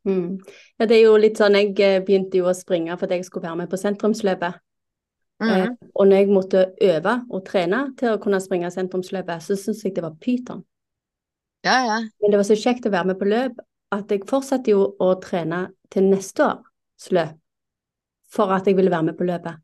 Mm. 0.05 0.43
Ja, 0.79 0.87
det 0.87 0.99
er 0.99 1.07
jo 1.07 1.17
litt 1.17 1.39
sånn, 1.39 1.55
Jeg 1.55 1.79
eh, 1.81 2.03
begynte 2.05 2.37
jo 2.37 2.51
å 2.51 2.55
springe 2.55 2.97
fordi 2.99 3.17
jeg 3.17 3.25
skulle 3.25 3.49
være 3.49 3.63
med 3.63 3.71
på 3.71 3.81
sentrumsløpet. 3.81 4.61
Mm. 5.43 5.51
Eh, 5.51 5.71
og 5.95 6.07
når 6.07 6.17
jeg 6.17 6.35
måtte 6.35 6.67
øve 6.83 7.15
og 7.31 7.47
trene 7.47 7.87
til 7.99 8.13
å 8.13 8.21
kunne 8.23 8.43
springe 8.43 8.71
sentrumsløpet, 8.71 9.43
så 9.43 9.57
syntes 9.57 9.87
jeg 9.87 9.95
det 9.95 10.05
var 10.05 10.19
pyton. 10.21 10.63
Ja, 11.65 11.79
ja. 11.87 11.99
Men 12.21 12.31
det 12.31 12.43
var 12.43 12.47
så 12.51 12.59
kjekt 12.59 12.87
å 12.87 12.93
være 12.93 13.15
med 13.15 13.19
på 13.23 13.31
løp 13.31 13.65
at 13.95 14.11
jeg 14.11 14.27
fortsatte 14.29 14.75
jo 14.75 14.91
å 15.01 15.15
trene 15.23 15.69
til 15.95 16.11
neste 16.11 16.45
års 16.51 16.74
løp 17.15 17.37
for 18.35 18.51
at 18.55 18.67
jeg 18.67 18.77
ville 18.77 18.91
være 18.91 19.11
med 19.11 19.19
på 19.19 19.27
løpet. 19.29 19.61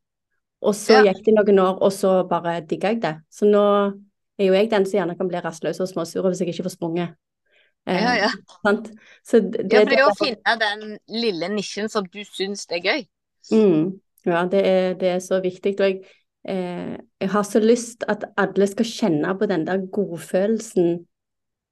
Og 0.60 0.74
så 0.76 1.00
ja. 1.00 1.08
gikk 1.08 1.24
det 1.26 1.34
noen 1.38 1.62
år, 1.62 1.80
og 1.80 1.92
så 1.94 2.20
bare 2.28 2.60
digga 2.68 2.92
jeg 2.92 3.00
det. 3.02 3.14
Så 3.32 3.48
nå 3.48 3.64
er 4.40 4.48
jo 4.50 4.56
jeg 4.56 4.70
den 4.70 4.86
som 4.86 4.98
gjerne 4.98 5.16
kan 5.16 5.30
bli 5.30 5.40
rastløs 5.40 5.80
og 5.80 5.88
småsur 5.88 6.28
hvis 6.28 6.42
jeg 6.42 6.52
ikke 6.52 6.66
får 6.68 6.76
sprunget. 6.76 7.16
Eh, 7.88 7.96
ja, 7.96 8.12
ja. 8.26 8.30
Sant? 8.60 8.90
Så 9.24 9.40
det, 9.40 9.64
ja, 9.72 9.80
for 9.80 9.90
det 9.90 9.98
er 9.98 10.06
å 10.06 10.16
finne 10.18 10.56
den 10.60 10.96
lille 11.16 11.48
nisjen 11.54 11.88
som 11.92 12.06
du 12.06 12.20
syns 12.28 12.66
er 12.68 12.84
gøy. 12.84 13.06
Mm, 13.50 14.00
ja, 14.28 14.44
det 14.52 14.64
er, 14.68 14.96
det 15.00 15.14
er, 15.14 15.22
så 15.24 15.40
viktig. 15.40 15.74
Og 15.80 15.86
jeg, 15.86 16.18
eh, 16.44 16.98
jeg 17.24 17.32
har 17.32 17.46
så 17.48 17.62
lyst 17.64 18.04
at 18.12 18.28
alle 18.40 18.68
skal 18.68 18.88
kjenne 18.88 19.32
på 19.40 19.48
den 19.48 19.64
der 19.68 19.86
godfølelsen 19.92 21.06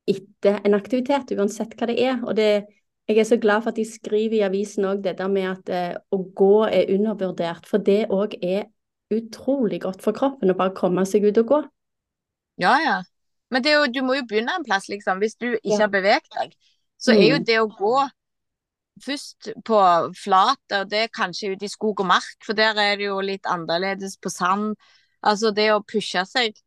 etter 0.09 0.63
en 0.65 0.79
aktivitet, 0.79 1.37
uansett 1.37 1.77
hva 1.77 1.91
det 1.91 2.01
er. 2.01 2.23
Og 2.25 2.37
det, 2.41 2.53
jeg 3.09 3.19
er 3.23 3.25
så 3.25 3.39
glad 3.41 3.63
for 3.65 3.73
at 3.73 3.79
de 3.79 3.87
skriver 3.89 4.37
i 4.37 4.45
avisen 4.45 4.85
òg 4.85 5.01
det 5.05 5.17
der 5.19 5.31
med 5.33 5.47
at 5.49 5.71
eh, 5.73 5.95
å 6.13 6.19
gå 6.37 6.67
er 6.69 6.91
undervurdert. 6.93 7.65
For 7.69 7.81
det 7.81 8.11
òg 8.13 8.37
er 8.45 8.67
utrolig 9.15 9.81
godt 9.87 10.03
for 10.05 10.17
kroppen 10.17 10.53
å 10.53 10.57
bare 10.59 10.77
komme 10.77 11.05
seg 11.09 11.25
ut 11.25 11.41
og 11.41 11.55
gå. 11.55 11.63
Ja, 12.61 12.75
ja. 12.85 12.99
Men 13.49 13.65
jo, 13.65 13.87
du 13.89 14.03
må 14.05 14.19
jo 14.19 14.27
begynne 14.29 14.59
en 14.59 14.67
plass, 14.67 14.91
liksom. 14.93 15.23
Hvis 15.25 15.39
du 15.41 15.55
ikke 15.55 15.73
ja. 15.73 15.81
har 15.87 15.93
beveget 15.93 16.29
deg, 16.37 16.53
så 17.01 17.15
er 17.15 17.25
jo 17.25 17.39
mm. 17.41 17.47
det 17.49 17.59
å 17.63 17.71
gå 17.73 17.95
først 19.01 19.53
på 19.65 19.79
flat, 20.19 20.65
og 20.75 20.91
det 20.91 21.05
er 21.07 21.15
kanskje 21.15 21.55
ute 21.55 21.69
i 21.69 21.73
skog 21.73 22.03
og 22.03 22.11
mark, 22.11 22.35
for 22.45 22.59
der 22.59 22.77
er 22.83 22.99
det 22.99 23.07
jo 23.07 23.21
litt 23.25 23.47
annerledes 23.49 24.19
på 24.21 24.33
sand. 24.33 24.75
Altså 25.25 25.55
det 25.55 25.71
å 25.73 25.85
pushe 25.87 26.27
seg. 26.29 26.59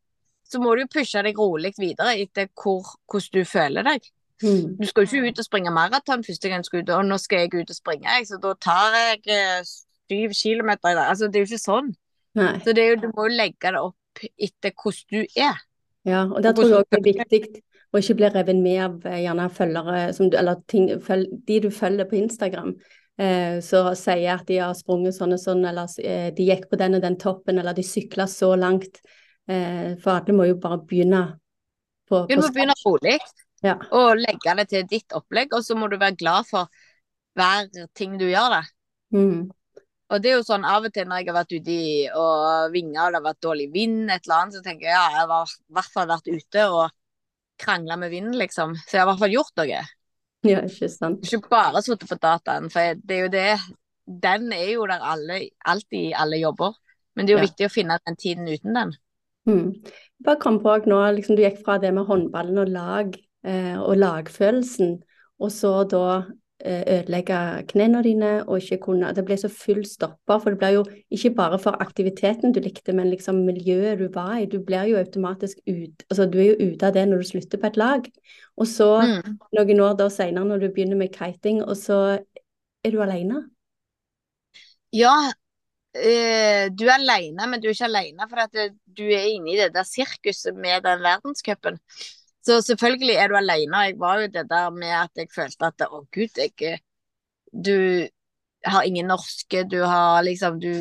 Så 0.47 0.59
må 0.63 0.73
du 0.75 0.87
pushe 0.91 1.21
deg 1.23 1.37
rolig 1.37 1.75
videre 1.77 2.15
etter 2.19 2.49
hvor, 2.57 2.95
hvordan 3.11 3.37
du 3.37 3.47
føler 3.47 3.87
deg. 3.87 4.09
Mm. 4.41 4.77
Du 4.79 4.87
skal 4.89 5.05
jo 5.05 5.21
ikke 5.21 5.31
ut 5.31 5.39
og 5.41 5.45
springe 5.45 5.73
maraton 5.73 6.23
første 6.25 6.49
gang 6.49 6.63
du 6.63 6.69
skal 6.69 6.83
ut, 6.83 6.93
og 6.95 7.07
nå 7.07 7.17
skal 7.21 7.43
jeg 7.43 7.53
ut 7.61 7.73
og 7.73 7.77
springe, 7.77 8.19
så 8.27 8.39
da 8.41 8.53
tar 8.61 8.95
jeg 8.97 9.35
eh, 9.35 9.65
syv 10.11 10.37
kilometer 10.37 10.93
i 10.93 10.95
dag. 10.97 11.09
Altså, 11.09 11.27
det 11.27 11.39
er 11.39 11.45
jo 11.45 11.51
ikke 11.51 11.65
sånn. 11.65 11.91
Nei. 12.39 12.53
Så 12.63 12.75
det 12.75 12.87
jo, 12.87 13.01
du 13.03 13.09
må 13.11 13.27
jo 13.27 13.35
legge 13.35 13.73
det 13.75 13.81
opp 13.81 14.23
etter 14.47 14.73
hvordan 14.75 15.11
du 15.11 15.43
er. 15.47 15.59
Ja, 16.07 16.23
og 16.25 16.39
der 16.43 16.55
tror 16.57 16.67
jeg 16.71 16.79
også 16.79 16.97
det 16.97 17.01
er 17.01 17.19
viktig 17.27 17.61
å 17.91 17.99
ikke 17.99 18.15
bli 18.21 18.31
revet 18.31 18.63
med 18.63 18.79
av 18.85 19.05
eh, 19.11 19.21
gjerne 19.25 19.51
følgere, 19.53 20.01
du, 20.17 20.37
eller 20.39 20.65
ting, 20.71 20.89
føl, 21.03 21.27
de 21.47 21.59
du 21.65 21.69
følger 21.75 22.09
på 22.09 22.17
Instagram. 22.21 22.73
Eh, 23.21 23.59
så 23.61 23.83
sier 23.99 24.39
at 24.39 24.47
de 24.47 24.61
har 24.63 24.73
sprunget 24.79 25.17
sånn 25.17 25.35
og 25.35 25.43
sånn, 25.43 25.65
eller 25.67 25.91
de 26.33 26.47
gikk 26.47 26.69
på 26.71 26.79
den 26.79 26.97
og 26.97 27.03
den 27.03 27.19
toppen, 27.21 27.59
eller 27.61 27.77
de 27.77 27.85
sykla 27.85 28.25
så 28.31 28.55
langt. 28.57 29.03
For 29.51 30.11
alle 30.13 30.33
må 30.37 30.45
jo 30.45 30.55
bare 30.61 30.77
begynne 30.87 31.19
på, 32.07 32.21
Du 32.29 32.35
må 32.39 32.49
begynne 32.53 32.75
rolig, 32.85 33.17
ja. 33.65 33.77
og 33.93 34.19
legge 34.19 34.55
det 34.59 34.67
til 34.71 34.85
ditt 34.89 35.15
opplegg, 35.17 35.53
og 35.55 35.65
så 35.65 35.77
må 35.77 35.89
du 35.91 35.97
være 36.01 36.19
glad 36.19 36.47
for 36.49 36.69
hver 37.37 37.69
ting 37.97 38.17
du 38.19 38.27
gjør. 38.27 38.57
da. 38.57 38.61
Mm. 39.15 39.49
Og 40.11 40.19
det 40.19 40.31
er 40.31 40.39
jo 40.39 40.47
sånn 40.47 40.67
av 40.67 40.87
og 40.87 40.91
til 40.91 41.07
når 41.07 41.21
jeg 41.21 41.29
har 41.29 41.37
vært 41.37 41.53
ute 41.55 41.71
i 41.71 41.91
og 42.19 42.73
vinga 42.73 43.05
og 43.05 43.13
det 43.13 43.19
har 43.21 43.27
vært 43.29 43.45
dårlig 43.45 43.69
vind, 43.71 44.09
et 44.09 44.25
eller 44.25 44.37
annet, 44.41 44.57
så 44.57 44.65
tenker 44.65 44.89
jeg 44.89 44.95
ja, 44.97 45.05
jeg 45.13 45.29
har 45.29 45.53
i 45.53 45.75
hvert 45.77 45.93
fall 45.93 46.09
vært 46.09 46.27
ute 46.27 46.65
og 46.67 46.97
krangla 47.61 47.97
med 48.01 48.11
vinden, 48.11 48.35
liksom. 48.41 48.75
Så 48.87 48.97
jeg 48.97 49.03
har 49.03 49.07
i 49.07 49.11
hvert 49.11 49.23
fall 49.23 49.35
gjort 49.37 49.61
noe. 49.61 49.81
Ja, 50.41 50.63
ikke 50.65 50.89
sant. 50.89 51.23
Ikke 51.29 51.53
bare 51.53 51.83
sittet 51.85 52.09
på 52.09 52.17
dataen, 52.17 52.67
for 52.73 52.97
det 52.97 53.17
er 53.17 53.27
jo 53.27 53.31
det 53.31 53.47
Den 54.21 54.49
er 54.51 54.71
jo 54.73 54.85
der 54.89 55.03
alle, 55.05 55.35
alltid 55.63 56.09
i 56.09 56.15
alle 56.17 56.41
jobber. 56.41 56.73
Men 57.15 57.27
det 57.27 57.31
er 57.31 57.37
jo 57.37 57.43
ja. 57.43 57.47
viktig 57.47 57.67
å 57.67 57.71
finne 57.71 57.99
den 58.03 58.17
tiden 58.19 58.49
uten 58.49 58.75
den. 58.75 58.93
Mm. 59.47 59.67
Bare 60.25 60.41
kom 60.41 60.57
på 60.59 60.73
nå, 60.89 60.97
liksom, 61.15 61.37
Du 61.37 61.43
gikk 61.45 61.61
fra 61.63 61.77
det 61.79 61.93
med 61.95 62.09
håndballen 62.09 62.59
og 62.65 62.73
lag 62.73 63.15
og 63.43 63.97
lagfølelsen, 63.97 64.99
og 65.41 65.51
så 65.51 65.71
da 65.89 66.03
Eh, 66.65 66.83
ødelegge 66.87 67.63
knærne 67.67 68.03
dine 68.03 68.49
og 68.49 68.59
ikke 68.61 68.77
kunne 68.77 69.15
Det 69.15 69.23
ble 69.25 69.37
så 69.37 69.49
full 69.49 69.85
stopper, 69.85 70.37
for 70.39 70.49
det 70.49 70.59
blir 70.59 70.75
jo 70.75 70.83
ikke 71.09 71.31
bare 71.35 71.59
for 71.59 71.81
aktiviteten 71.81 72.53
du 72.53 72.59
likte, 72.59 72.93
men 72.93 73.09
liksom 73.09 73.35
miljøet 73.35 73.97
du 73.99 74.07
var 74.13 74.35
i. 74.37 74.45
Du 74.45 74.59
blir 74.65 74.83
jo 74.83 74.97
automatisk 74.97 75.57
ut 75.67 76.03
Altså 76.09 76.25
du 76.25 76.37
er 76.37 76.45
jo 76.51 76.69
ute 76.69 76.85
av 76.85 76.93
det 76.93 77.07
når 77.07 77.17
du 77.17 77.27
slutter 77.31 77.57
på 77.57 77.67
et 77.67 77.77
lag. 77.77 78.05
Og 78.57 78.67
så 78.67 79.01
mm. 79.01 79.39
noen 79.57 79.79
år 79.79 79.97
da 79.97 80.09
senere, 80.09 80.45
når 80.45 80.57
du 80.57 80.67
begynner 80.69 81.01
med 81.01 81.09
kiting, 81.09 81.63
og 81.63 81.77
så 81.77 81.97
er 82.83 82.91
du 82.91 83.01
alene. 83.01 83.41
Ja, 84.93 85.17
øh, 85.97 86.69
du 86.77 86.85
er 86.85 86.97
alene, 86.99 87.47
men 87.47 87.61
du 87.61 87.71
er 87.71 87.73
ikke 87.73 87.89
alene 87.89 88.29
for 88.29 88.37
at 88.45 88.53
du 88.85 89.03
er 89.03 89.33
inne 89.33 89.55
i 89.55 89.57
det 89.57 89.73
der 89.73 89.83
sirkuset 89.87 90.53
med 90.53 90.85
den 90.85 91.01
verdenscupen. 91.01 91.81
Så 92.41 92.57
selvfølgelig 92.65 93.17
er 93.21 93.29
du 93.29 93.37
alene. 93.37 93.83
Jeg 93.85 93.99
var 94.01 94.21
jo 94.21 94.31
det 94.33 94.47
der 94.49 94.71
med 94.73 94.95
at 94.97 95.21
jeg 95.21 95.29
følte 95.33 95.69
at 95.69 95.85
å 95.87 96.03
gud, 96.11 96.37
jeg 96.37 96.81
Du 97.51 98.07
har 98.65 98.83
ingen 98.85 99.07
norske, 99.07 99.63
du 99.63 99.81
har 99.83 100.21
liksom 100.23 100.59
Du 100.59 100.71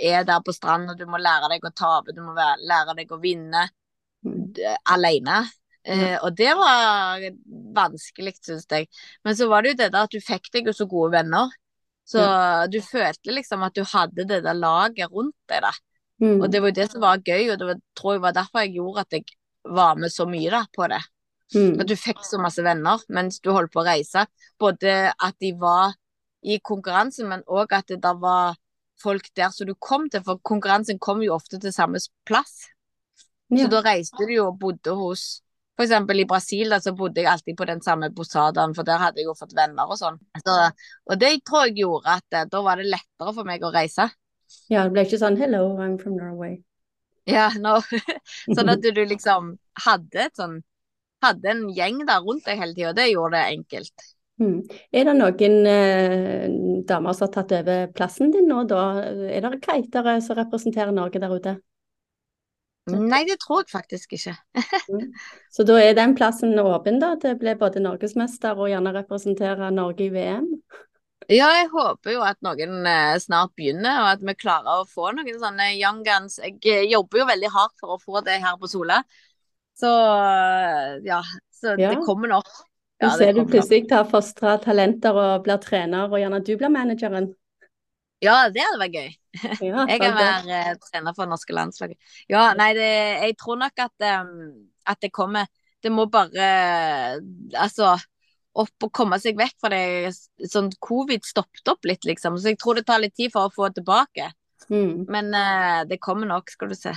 er 0.00 0.24
der 0.24 0.40
på 0.44 0.52
stranda, 0.52 0.94
du 0.94 1.06
må 1.06 1.20
lære 1.20 1.50
deg 1.52 1.64
å 1.64 1.72
tape, 1.72 2.12
du 2.12 2.22
må 2.24 2.34
lære 2.36 2.96
deg 2.96 3.12
å 3.12 3.20
vinne 3.20 3.68
mm. 4.24 4.56
alene. 4.92 5.44
Eh, 5.86 6.16
og 6.18 6.34
det 6.36 6.50
var 6.58 7.22
vanskelig, 7.76 8.34
syns 8.42 8.66
jeg. 8.70 8.88
Men 9.24 9.36
så 9.38 9.48
var 9.48 9.62
det 9.62 9.74
jo 9.74 9.80
det 9.82 9.92
der 9.94 10.08
at 10.08 10.12
du 10.12 10.20
fikk 10.20 10.50
deg 10.52 10.68
jo 10.68 10.74
så 10.74 10.88
gode 10.90 11.14
venner. 11.14 11.52
Så 12.06 12.22
ja. 12.22 12.66
du 12.70 12.78
følte 12.84 13.34
liksom 13.34 13.64
at 13.66 13.74
du 13.74 13.82
hadde 13.86 14.26
det 14.28 14.42
der 14.44 14.54
laget 14.54 15.10
rundt 15.10 15.36
deg, 15.50 15.64
da. 15.64 15.72
Mm. 16.22 16.40
Og 16.40 16.46
det 16.50 16.62
var 16.62 16.70
jo 16.70 16.78
det 16.78 16.86
som 16.90 17.02
var 17.02 17.22
gøy, 17.22 17.50
og 17.52 17.58
det 17.60 17.68
var, 17.68 17.80
tror 17.98 18.16
jeg 18.16 18.24
var 18.24 18.36
derfor 18.36 18.62
jeg 18.62 18.78
gjorde 18.78 19.04
at 19.04 19.16
jeg 19.18 19.26
var 19.76 19.98
med 20.00 20.12
så 20.14 20.26
mye 20.30 20.52
da, 20.54 20.62
på 20.72 20.88
det. 20.90 21.02
Mm. 21.54 21.78
At 21.80 21.86
du 21.86 21.94
fikk 21.98 22.24
så 22.26 22.40
masse 22.42 22.62
venner 22.64 23.02
mens 23.12 23.38
du 23.40 23.52
holdt 23.54 23.72
på 23.74 23.82
å 23.82 23.86
reise. 23.86 24.26
Både 24.58 25.12
at 25.12 25.36
de 25.42 25.52
var 25.60 25.94
i 26.46 26.58
konkurransen, 26.62 27.28
men 27.30 27.44
òg 27.46 27.74
at 27.74 27.90
det 27.90 28.00
der 28.02 28.18
var 28.22 28.56
folk 29.02 29.28
der 29.36 29.52
som 29.54 29.68
du 29.68 29.74
kom 29.78 30.08
til. 30.10 30.24
For 30.26 30.40
konkurransen 30.46 31.00
kom 31.02 31.22
jo 31.24 31.36
ofte 31.36 31.60
til 31.62 31.74
samme 31.74 32.00
plass. 32.28 32.66
Ja. 33.50 33.64
Så 33.64 33.72
da 33.76 33.82
reiste 33.86 34.26
du 34.26 34.32
jo 34.34 34.48
og 34.50 34.62
bodde 34.62 34.94
hos 34.98 35.42
For 35.76 35.84
eksempel 35.84 36.22
i 36.22 36.24
Brasil 36.24 36.70
da, 36.72 36.78
så 36.80 36.94
bodde 36.96 37.20
jeg 37.20 37.28
alltid 37.28 37.56
på 37.58 37.66
den 37.68 37.82
samme 37.84 38.08
posadaen, 38.16 38.72
for 38.72 38.88
der 38.88 38.96
hadde 38.96 39.20
jeg 39.20 39.26
jo 39.28 39.34
fått 39.36 39.50
venner 39.52 39.90
og 39.92 39.98
sånn. 40.00 40.14
Så, 40.40 40.54
og 41.04 41.18
det 41.20 41.34
tror 41.44 41.66
jeg 41.66 41.82
gjorde 41.82 42.14
at 42.14 42.36
eh, 42.38 42.46
da 42.48 42.62
var 42.64 42.80
det 42.80 42.86
lettere 42.88 43.34
for 43.36 43.44
meg 43.44 43.60
å 43.60 43.68
reise. 43.74 44.06
Ja, 44.72 44.86
det 44.86 44.94
ble 44.94 45.04
ikke 45.04 45.20
sånn 45.20 45.36
'hello, 45.36 45.76
I'm 45.76 45.98
from 46.00 46.16
Norway'. 46.16 46.62
Ja, 47.28 47.50
no. 47.60 47.74
sånn 48.56 48.72
at 48.72 48.88
du 48.88 49.02
liksom 49.04 49.52
hadde 49.84 50.24
et 50.24 50.40
sånn 50.40 50.62
Hadde 51.24 51.48
en 51.52 51.64
gjeng 51.72 52.02
der 52.08 52.20
rundt 52.24 52.44
deg 52.46 52.60
hele 52.60 52.76
tida, 52.76 52.92
det 52.96 53.08
gjorde 53.12 53.38
det 53.38 53.56
enkelt. 53.56 54.08
Mm. 54.36 54.58
Er 54.92 55.06
det 55.08 55.14
noen 55.16 55.54
eh, 55.70 56.42
damer 56.88 57.16
som 57.16 57.24
har 57.24 57.32
tatt 57.38 57.54
over 57.56 57.86
plassen 57.96 58.34
din 58.34 58.50
nå, 58.50 58.66
da? 58.68 58.82
Er 59.32 59.46
det 59.46 59.62
kitere 59.64 60.18
som 60.24 60.36
representerer 60.36 60.92
Norge 60.92 61.22
der 61.22 61.32
ute? 61.32 61.56
Nei, 62.86 63.24
det 63.26 63.40
tror 63.42 63.64
jeg 63.64 63.72
faktisk 63.72 64.18
ikke. 64.18 64.36
Mm. 64.86 65.08
Så 65.50 65.64
da 65.66 65.80
er 65.82 65.96
den 65.98 66.12
plassen 66.14 66.52
åpen, 66.62 67.00
da, 67.02 67.16
til 67.18 67.32
å 67.34 67.38
bli 67.40 67.56
både 67.58 67.80
norgesmester 67.82 68.54
og 68.54 68.68
gjerne 68.70 68.92
representere 68.94 69.72
Norge 69.74 70.04
i 70.06 70.12
VM? 70.14 70.44
Ja, 71.26 71.48
jeg 71.58 71.72
håper 71.72 72.14
jo 72.14 72.20
at 72.22 72.38
noen 72.46 72.86
eh, 72.86 73.16
snart 73.18 73.50
begynner, 73.58 73.96
og 74.04 74.10
at 74.12 74.22
vi 74.22 74.36
klarer 74.38 74.84
å 74.84 74.86
få 74.86 75.10
noen 75.16 75.40
sånne 75.42 75.72
young 75.74 76.04
guns. 76.06 76.38
Jeg 76.38 76.60
eh, 76.70 76.84
jobber 76.92 77.24
jo 77.24 77.26
veldig 77.32 77.50
hardt 77.56 77.74
for 77.82 77.96
å 77.96 77.98
få 77.98 78.22
det 78.28 78.38
her 78.44 78.54
på 78.60 78.70
Sola. 78.70 79.00
Så 79.76 79.90
ja, 81.04 81.20
så 81.52 81.76
Ja. 81.78 81.90
det 81.90 82.04
kommer 82.06 82.28
nok. 82.28 82.48
Ja, 82.98 83.10
det 83.10 83.18
ser 83.18 83.32
du 83.36 83.44
plutselig 83.44 83.88
tar 83.90 84.06
fostra 84.08 84.56
talenter 84.58 85.12
og 85.12 85.44
blir 85.44 85.60
trener, 85.60 86.08
og 86.08 86.16
gjerne 86.16 86.40
du 86.40 86.54
blir 86.56 86.72
manageren. 86.72 87.34
Ja, 88.24 88.48
det 88.48 88.64
hadde 88.64 88.80
vært 88.80 88.96
gøy. 88.96 89.10
Ja, 89.60 89.84
Jeg 89.90 90.00
kan 90.00 90.16
være 90.16 90.60
uh, 90.72 90.78
trener 90.80 91.16
for 91.16 91.28
norske 91.28 91.52
landslaget. 91.52 91.98
Ja, 92.32 92.54
nei, 92.56 92.70
det, 92.78 92.88
jeg 93.26 93.36
tror 93.36 93.60
nok 93.60 93.84
at, 93.84 94.06
um, 94.24 94.70
at 94.88 95.02
det 95.04 95.12
kommer. 95.12 95.50
Det 95.84 95.92
må 95.92 96.06
bare 96.08 96.46
altså 97.52 97.98
opp 98.56 98.86
og 98.86 98.92
komme 98.96 99.18
seg 99.20 99.36
vekk 99.36 99.58
fra 99.60 99.74
det. 99.74 100.14
Sånn 100.48 100.72
covid 100.80 101.28
stoppet 101.28 101.68
opp 101.68 101.84
litt, 101.84 102.08
liksom. 102.08 102.40
Så 102.40 102.54
jeg 102.54 102.60
tror 102.62 102.80
det 102.80 102.86
tar 102.88 103.04
litt 103.04 103.14
tid 103.18 103.34
for 103.34 103.50
å 103.50 103.52
få 103.52 103.68
det 103.68 103.82
tilbake. 103.82 104.30
Mm. 104.72 105.04
Men 105.12 105.28
uh, 105.36 105.84
det 105.84 106.00
kommer 106.00 106.32
nok, 106.32 106.48
skal 106.48 106.72
du 106.72 106.78
se. 106.78 106.96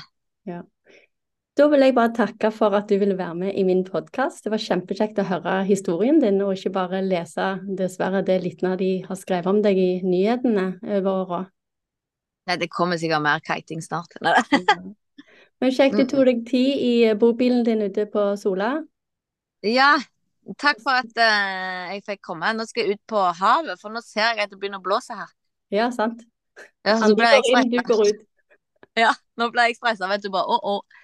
Da 1.60 1.66
vil 1.68 1.82
jeg 1.84 1.92
bare 1.92 2.14
takke 2.16 2.54
for 2.56 2.72
at 2.78 2.88
du 2.88 2.96
ville 3.02 3.18
være 3.20 3.36
med 3.36 3.56
i 3.60 3.66
min 3.68 3.82
podkast. 3.84 4.46
Det 4.46 4.52
var 4.54 4.62
kjempekjekt 4.64 5.18
å 5.20 5.26
høre 5.28 5.58
historien 5.68 6.22
din, 6.22 6.38
og 6.40 6.54
ikke 6.56 6.70
bare 6.72 7.02
lese 7.04 7.48
dessverre 7.76 8.22
det 8.24 8.38
lille 8.46 8.70
de 8.80 8.92
har 9.04 9.18
skrevet 9.20 9.50
om 9.52 9.60
deg 9.66 9.76
i 9.76 9.90
nyhetene 10.06 10.70
over 10.80 11.10
åra. 11.12 11.40
Nei, 12.48 12.56
det 12.62 12.70
kommer 12.72 12.96
sikkert 13.02 13.26
mer 13.26 13.44
kiting 13.44 13.84
snart. 13.84 14.16
Men 15.60 15.74
kjekt 15.76 16.00
du 16.00 16.06
tok 16.08 16.30
deg 16.30 16.46
tid 16.48 16.86
i 16.86 16.94
bobilen 17.20 17.68
din 17.68 17.84
ute 17.84 18.08
på 18.08 18.24
Sola. 18.40 18.78
Ja, 19.68 19.98
takk 20.64 20.80
for 20.86 20.96
at 20.96 21.12
uh, 21.20 21.92
jeg 21.92 22.06
fikk 22.08 22.24
komme. 22.30 22.54
Nå 22.56 22.70
skal 22.70 22.86
jeg 22.86 22.96
ut 22.96 23.04
på 23.12 23.26
havet, 23.42 23.76
for 23.84 23.92
nå 23.92 24.00
ser 24.06 24.32
jeg 24.32 24.46
at 24.46 24.56
det 24.56 24.62
begynner 24.62 24.80
å 24.80 24.88
blåse 24.88 25.12
her. 25.12 25.28
Ja, 25.76 25.92
sant. 25.92 26.24
Ja, 26.88 26.96
så 27.04 27.12
ble 27.20 27.36
jeg 27.36 27.52
stressa. 27.52 28.08
Ja, 29.04 29.12
nå 29.40 29.52
ble 29.52 29.68
jeg 29.68 29.76
stressa, 29.78 30.08
vet 30.08 30.24
du. 30.24 30.32
Bare 30.32 30.56
å, 30.56 30.80
å. 30.80 30.99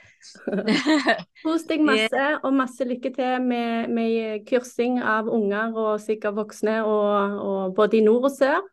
Kos 1.44 1.66
deg 1.70 1.84
masse, 1.86 2.26
og 2.44 2.56
masse 2.56 2.88
lykke 2.88 3.12
til 3.16 3.44
med, 3.44 3.92
med 3.94 4.46
kursing 4.50 4.98
av 5.02 5.30
unger 5.32 5.76
og 5.76 6.00
sikkert 6.04 6.38
voksne, 6.40 6.80
og, 6.86 7.38
og 7.42 7.76
både 7.78 8.00
i 8.00 8.04
nord 8.06 8.30
og 8.30 8.36
sør. 8.36 8.64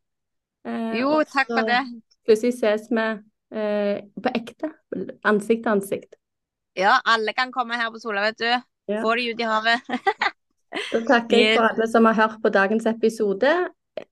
Eh, 0.69 0.99
Jo, 1.01 1.21
takk 1.29 1.51
for 1.51 1.69
det. 1.69 1.83
Plutselig 2.27 2.55
ses 2.61 2.89
vi 2.91 3.07
eh, 3.07 4.03
på 4.23 4.35
ekte, 4.39 4.73
ansikt 5.29 5.65
til 5.67 5.75
ansikt. 5.75 6.19
Ja, 6.79 6.97
alle 7.05 7.35
kan 7.37 7.53
komme 7.53 7.77
her 7.77 7.91
på 7.93 8.01
Sola, 8.01 8.25
vet 8.31 8.41
du. 8.41 8.49
Ja. 8.91 9.03
Få 9.05 9.15
de 9.19 9.31
ut 9.33 9.41
i 9.41 9.49
havet. 9.49 9.89
Da 10.73 11.03
takker 11.05 11.37
jeg 11.37 11.57
for 11.59 11.69
alle 11.69 11.85
som 11.93 12.07
har 12.09 12.17
hørt 12.17 12.39
på 12.41 12.49
dagens 12.49 12.87
episode 12.89 13.51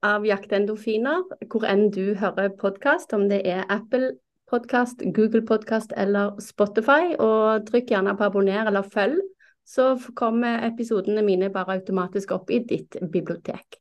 av 0.05 0.25
Jaktendorfiner, 0.29 1.23
hvor 1.49 1.65
enn 1.65 1.87
du 1.89 2.13
hører 2.19 2.51
podkast, 2.53 3.15
om 3.17 3.23
det 3.31 3.39
er 3.49 3.63
Apple 3.65 4.11
Podcast, 4.51 5.01
Google 5.15 5.45
Podcast 5.47 5.95
eller 5.97 6.35
Spotify. 6.43 7.15
Og 7.15 7.65
trykk 7.69 7.93
gjerne 7.93 8.17
på 8.19 8.27
abonner 8.27 8.67
eller 8.67 8.83
følg, 8.83 9.21
så 9.67 9.95
kommer 10.17 10.67
episodene 10.67 11.23
mine 11.25 11.51
bare 11.53 11.79
automatisk 11.79 12.35
opp 12.35 12.51
i 12.51 12.59
ditt 12.67 12.99
bibliotek. 13.13 13.79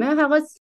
Vi 0.00 0.16
høres! 0.16 0.56